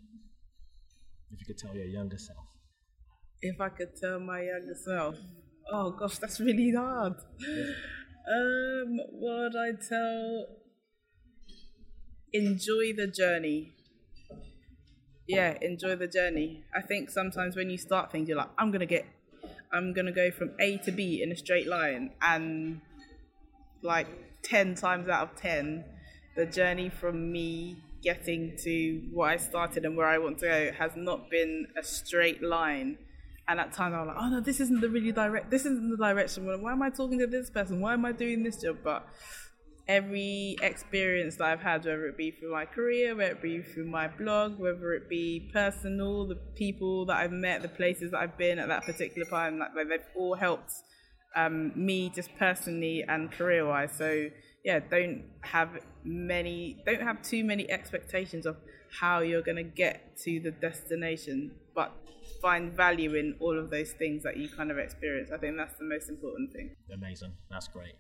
If 1.31 1.41
you 1.41 1.47
could 1.47 1.57
tell 1.57 1.75
your 1.75 1.87
younger 1.87 2.19
self. 2.19 2.45
If 3.41 3.59
I 3.63 3.71
could 3.71 3.97
tell 3.97 4.21
my 4.21 4.43
younger 4.43 4.75
self, 4.75 5.17
oh 5.73 5.93
gosh, 5.93 6.19
that's 6.19 6.39
really 6.39 6.75
hard. 6.77 7.15
Um, 7.15 8.99
what 9.11 9.55
would 9.55 9.57
I 9.57 9.71
tell? 9.89 10.47
Enjoy 12.33 12.93
the 12.93 13.07
journey. 13.07 13.76
Yeah, 15.27 15.57
enjoy 15.61 15.97
the 15.97 16.07
journey. 16.07 16.65
I 16.75 16.83
think 16.83 17.11
sometimes 17.11 17.57
when 17.57 17.71
you 17.71 17.79
start 17.79 18.13
things, 18.13 18.29
you're 18.29 18.39
like, 18.39 18.51
I'm 18.59 18.71
gonna 18.71 18.87
get, 18.87 19.07
I'm 19.73 19.93
gonna 19.93 20.13
go 20.13 20.31
from 20.31 20.53
A 20.61 20.79
to 20.79 20.93
B 20.93 21.23
in 21.23 21.33
a 21.33 21.37
straight 21.37 21.67
line, 21.67 22.13
and 22.23 22.81
like 23.83 24.07
10 24.43 24.75
times 24.75 25.09
out 25.09 25.31
of 25.31 25.37
10, 25.37 25.85
the 26.37 26.47
journey 26.47 26.89
from 26.89 27.33
me 27.33 27.77
getting 28.03 28.57
to 28.63 29.03
what 29.13 29.31
I 29.31 29.37
started 29.37 29.85
and 29.85 29.97
where 29.97 30.07
I 30.07 30.19
want 30.19 30.39
to 30.39 30.47
go 30.47 30.73
has 30.79 30.93
not 30.95 31.31
been 31.31 31.67
a 31.77 31.83
straight 31.83 32.43
line. 32.43 32.99
And 33.49 33.61
at 33.61 33.73
times 33.73 33.95
I'm 33.95 34.07
like, 34.07 34.17
oh 34.19 34.29
no, 34.29 34.41
this 34.41 34.61
isn't 34.61 34.81
the 34.81 34.89
really 34.89 35.13
direct, 35.13 35.51
this 35.51 35.63
isn't 35.63 35.91
the 35.91 35.97
direction. 35.97 36.47
Why 36.63 36.73
am 36.73 36.83
I 36.83 36.91
talking 36.91 37.19
to 37.21 37.27
this 37.27 37.51
person? 37.51 37.81
Why 37.81 37.95
am 37.95 38.05
I 38.05 38.13
doing 38.13 38.43
this 38.43 38.61
job? 38.61 38.79
But 38.83 39.07
every 39.89 40.57
experience 40.63 41.37
that 41.37 41.45
I've 41.45 41.61
had, 41.61 41.85
whether 41.85 42.07
it 42.07 42.17
be 42.17 42.33
through 42.33 42.53
my 42.53 42.65
career, 42.65 43.15
whether 43.15 43.33
it 43.33 43.43
be 43.43 43.63
through 43.63 43.89
my 43.89 44.09
blog, 44.09 44.59
whether 44.59 44.95
it 44.95 45.09
be 45.09 45.51
personal, 45.53 46.27
the 46.27 46.37
people 46.57 47.07
that 47.07 47.17
I've 47.17 47.33
met, 47.33 47.63
the 47.63 47.69
places 47.69 48.11
that 48.11 48.19
I've 48.19 48.37
been 48.37 48.59
at 48.59 48.69
that 48.69 48.85
particular 48.85 49.29
time, 49.29 49.59
like 49.59 49.89
they've 49.89 50.01
all 50.17 50.35
helped 50.35 50.73
um, 51.37 51.73
me 51.77 52.11
just 52.11 52.31
personally 52.37 53.05
and 53.07 53.31
career 53.31 53.67
wise. 53.67 53.93
So 53.97 54.29
yeah, 54.65 54.81
don't 54.81 55.25
have 55.43 55.71
many, 56.03 56.83
don't 56.85 57.03
have 57.03 57.23
too 57.23 57.45
many 57.45 57.71
expectations 57.71 58.47
of 58.47 58.57
how 59.01 59.21
you're 59.21 59.43
gonna 59.43 59.63
get 59.63 60.17
to 60.25 60.41
the 60.41 60.51
destination, 60.51 61.53
but 61.75 61.93
find 62.43 62.73
value 62.73 63.15
in 63.15 63.37
all 63.41 63.57
of 63.59 63.71
those 63.71 63.93
things 63.93 64.23
that 64.25 64.37
you 64.37 64.49
kind 64.49 64.71
of 64.71 64.79
experience. 64.79 65.31
I 65.33 65.39
think 65.39 65.57
that's 65.57 65.79
the 65.79 65.85
most 65.85 66.09
important 66.09 66.53
thing. 66.53 66.75
Amazing. 66.93 67.33
That's 67.51 67.69
great. 67.69 67.95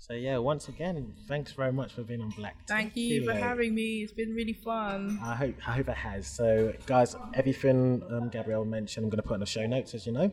So 0.00 0.14
yeah, 0.14 0.38
once 0.38 0.68
again, 0.68 1.12
thanks 1.26 1.52
very 1.52 1.72
much 1.72 1.92
for 1.92 2.02
being 2.02 2.20
on 2.20 2.30
Black. 2.30 2.56
Thank 2.66 2.96
you 2.96 3.24
for 3.24 3.34
having 3.34 3.74
me. 3.74 4.02
It's 4.02 4.12
been 4.12 4.32
really 4.32 4.52
fun. 4.52 5.18
I 5.22 5.34
hope 5.34 5.54
I 5.66 5.72
hope 5.72 5.88
it 5.88 5.96
has. 5.96 6.26
So 6.26 6.72
guys, 6.86 7.16
everything 7.34 8.02
um, 8.10 8.28
Gabrielle 8.28 8.64
mentioned, 8.64 9.04
I'm 9.04 9.10
going 9.10 9.22
to 9.22 9.26
put 9.26 9.34
in 9.34 9.40
the 9.40 9.46
show 9.46 9.66
notes, 9.66 9.94
as 9.94 10.06
you 10.06 10.12
know. 10.12 10.32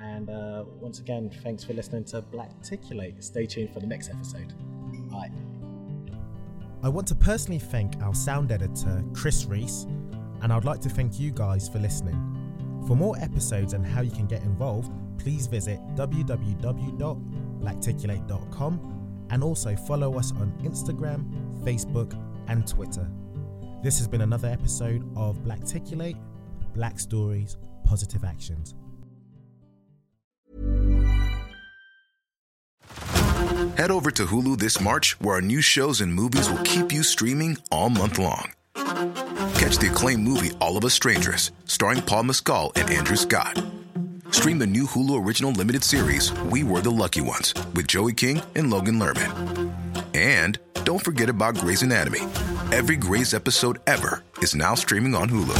And 0.00 0.30
uh, 0.30 0.64
once 0.80 1.00
again, 1.00 1.30
thanks 1.42 1.64
for 1.64 1.74
listening 1.74 2.04
to 2.06 2.22
Blackticulate. 2.22 3.22
Stay 3.22 3.46
tuned 3.46 3.72
for 3.72 3.80
the 3.80 3.86
next 3.86 4.08
episode. 4.08 4.54
Bye. 5.10 5.30
I 6.82 6.88
want 6.88 7.06
to 7.08 7.14
personally 7.14 7.60
thank 7.60 8.02
our 8.02 8.14
sound 8.14 8.50
editor, 8.50 9.04
Chris 9.14 9.44
Reese, 9.44 9.84
and 10.42 10.52
I'd 10.52 10.64
like 10.64 10.80
to 10.80 10.88
thank 10.88 11.20
you 11.20 11.30
guys 11.30 11.68
for 11.68 11.78
listening. 11.78 12.14
For 12.88 12.96
more 12.96 13.16
episodes 13.18 13.74
and 13.74 13.86
how 13.86 14.00
you 14.00 14.10
can 14.10 14.26
get 14.26 14.42
involved, 14.42 14.90
please 15.18 15.46
visit 15.46 15.78
www.blackticulate.com 17.62 19.26
and 19.30 19.42
also 19.42 19.74
follow 19.76 20.18
us 20.18 20.32
on 20.32 20.52
Instagram, 20.62 21.24
Facebook, 21.64 22.12
and 22.48 22.66
Twitter. 22.66 23.08
This 23.82 23.98
has 23.98 24.06
been 24.06 24.20
another 24.20 24.48
episode 24.48 25.02
of 25.16 25.38
Blackticulate, 25.38 26.18
Black 26.74 26.98
Stories, 26.98 27.56
Positive 27.84 28.24
Actions. 28.24 28.74
Head 33.76 33.90
over 33.90 34.10
to 34.10 34.26
Hulu 34.26 34.58
this 34.58 34.80
March, 34.80 35.18
where 35.20 35.36
our 35.36 35.40
new 35.40 35.60
shows 35.60 36.00
and 36.00 36.14
movies 36.14 36.48
will 36.50 36.62
keep 36.62 36.92
you 36.92 37.02
streaming 37.02 37.56
all 37.70 37.88
month 37.88 38.18
long. 38.18 38.52
Catch 38.74 39.78
the 39.78 39.88
acclaimed 39.90 40.22
movie 40.22 40.50
All 40.60 40.76
of 40.76 40.84
Us 40.84 40.94
Strangers, 40.94 41.50
starring 41.64 42.02
Paul 42.02 42.24
Mescal 42.24 42.72
and 42.76 42.90
Andrew 42.90 43.16
Scott. 43.16 43.64
Stream 44.32 44.58
the 44.58 44.66
new 44.66 44.84
Hulu 44.86 45.24
original 45.24 45.52
limited 45.52 45.84
series 45.84 46.32
We 46.50 46.64
Were 46.64 46.80
the 46.80 46.90
Lucky 46.90 47.20
Ones 47.20 47.54
with 47.74 47.86
Joey 47.86 48.14
King 48.14 48.42
and 48.56 48.70
Logan 48.70 48.98
Lerman. 48.98 49.72
And 50.14 50.58
don't 50.84 51.04
forget 51.04 51.28
about 51.28 51.54
Grey's 51.54 51.82
Anatomy. 51.82 52.20
Every 52.72 52.96
Grey's 52.96 53.34
episode 53.34 53.78
ever 53.86 54.24
is 54.38 54.54
now 54.54 54.74
streaming 54.74 55.14
on 55.14 55.28
Hulu. 55.28 55.56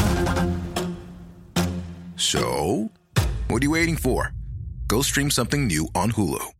So, 2.17 2.91
what 3.49 3.63
are 3.63 3.65
you 3.65 3.71
waiting 3.71 3.97
for? 3.97 4.33
go 4.89 5.01
stream 5.01 5.31
something 5.31 5.67
new 5.67 5.89
on 5.95 6.13
Hulu. 6.13 6.53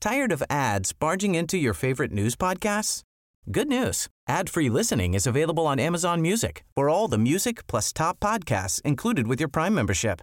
Tired 0.00 0.30
of 0.30 0.44
ads 0.48 0.92
barging 0.92 1.34
into 1.34 1.56
your 1.58 1.74
favorite 1.74 2.12
news 2.12 2.36
podcasts? 2.36 3.02
Good 3.50 3.68
news. 3.68 4.08
Ad-free 4.28 4.70
listening 4.70 5.14
is 5.14 5.26
available 5.26 5.66
on 5.66 5.80
Amazon 5.80 6.22
Music 6.22 6.62
for 6.76 6.88
all 6.88 7.08
the 7.08 7.18
music 7.18 7.66
plus 7.66 7.92
top 7.92 8.20
podcasts 8.20 8.80
included 8.82 9.26
with 9.26 9.40
your 9.40 9.48
Prime 9.48 9.74
membership. 9.74 10.22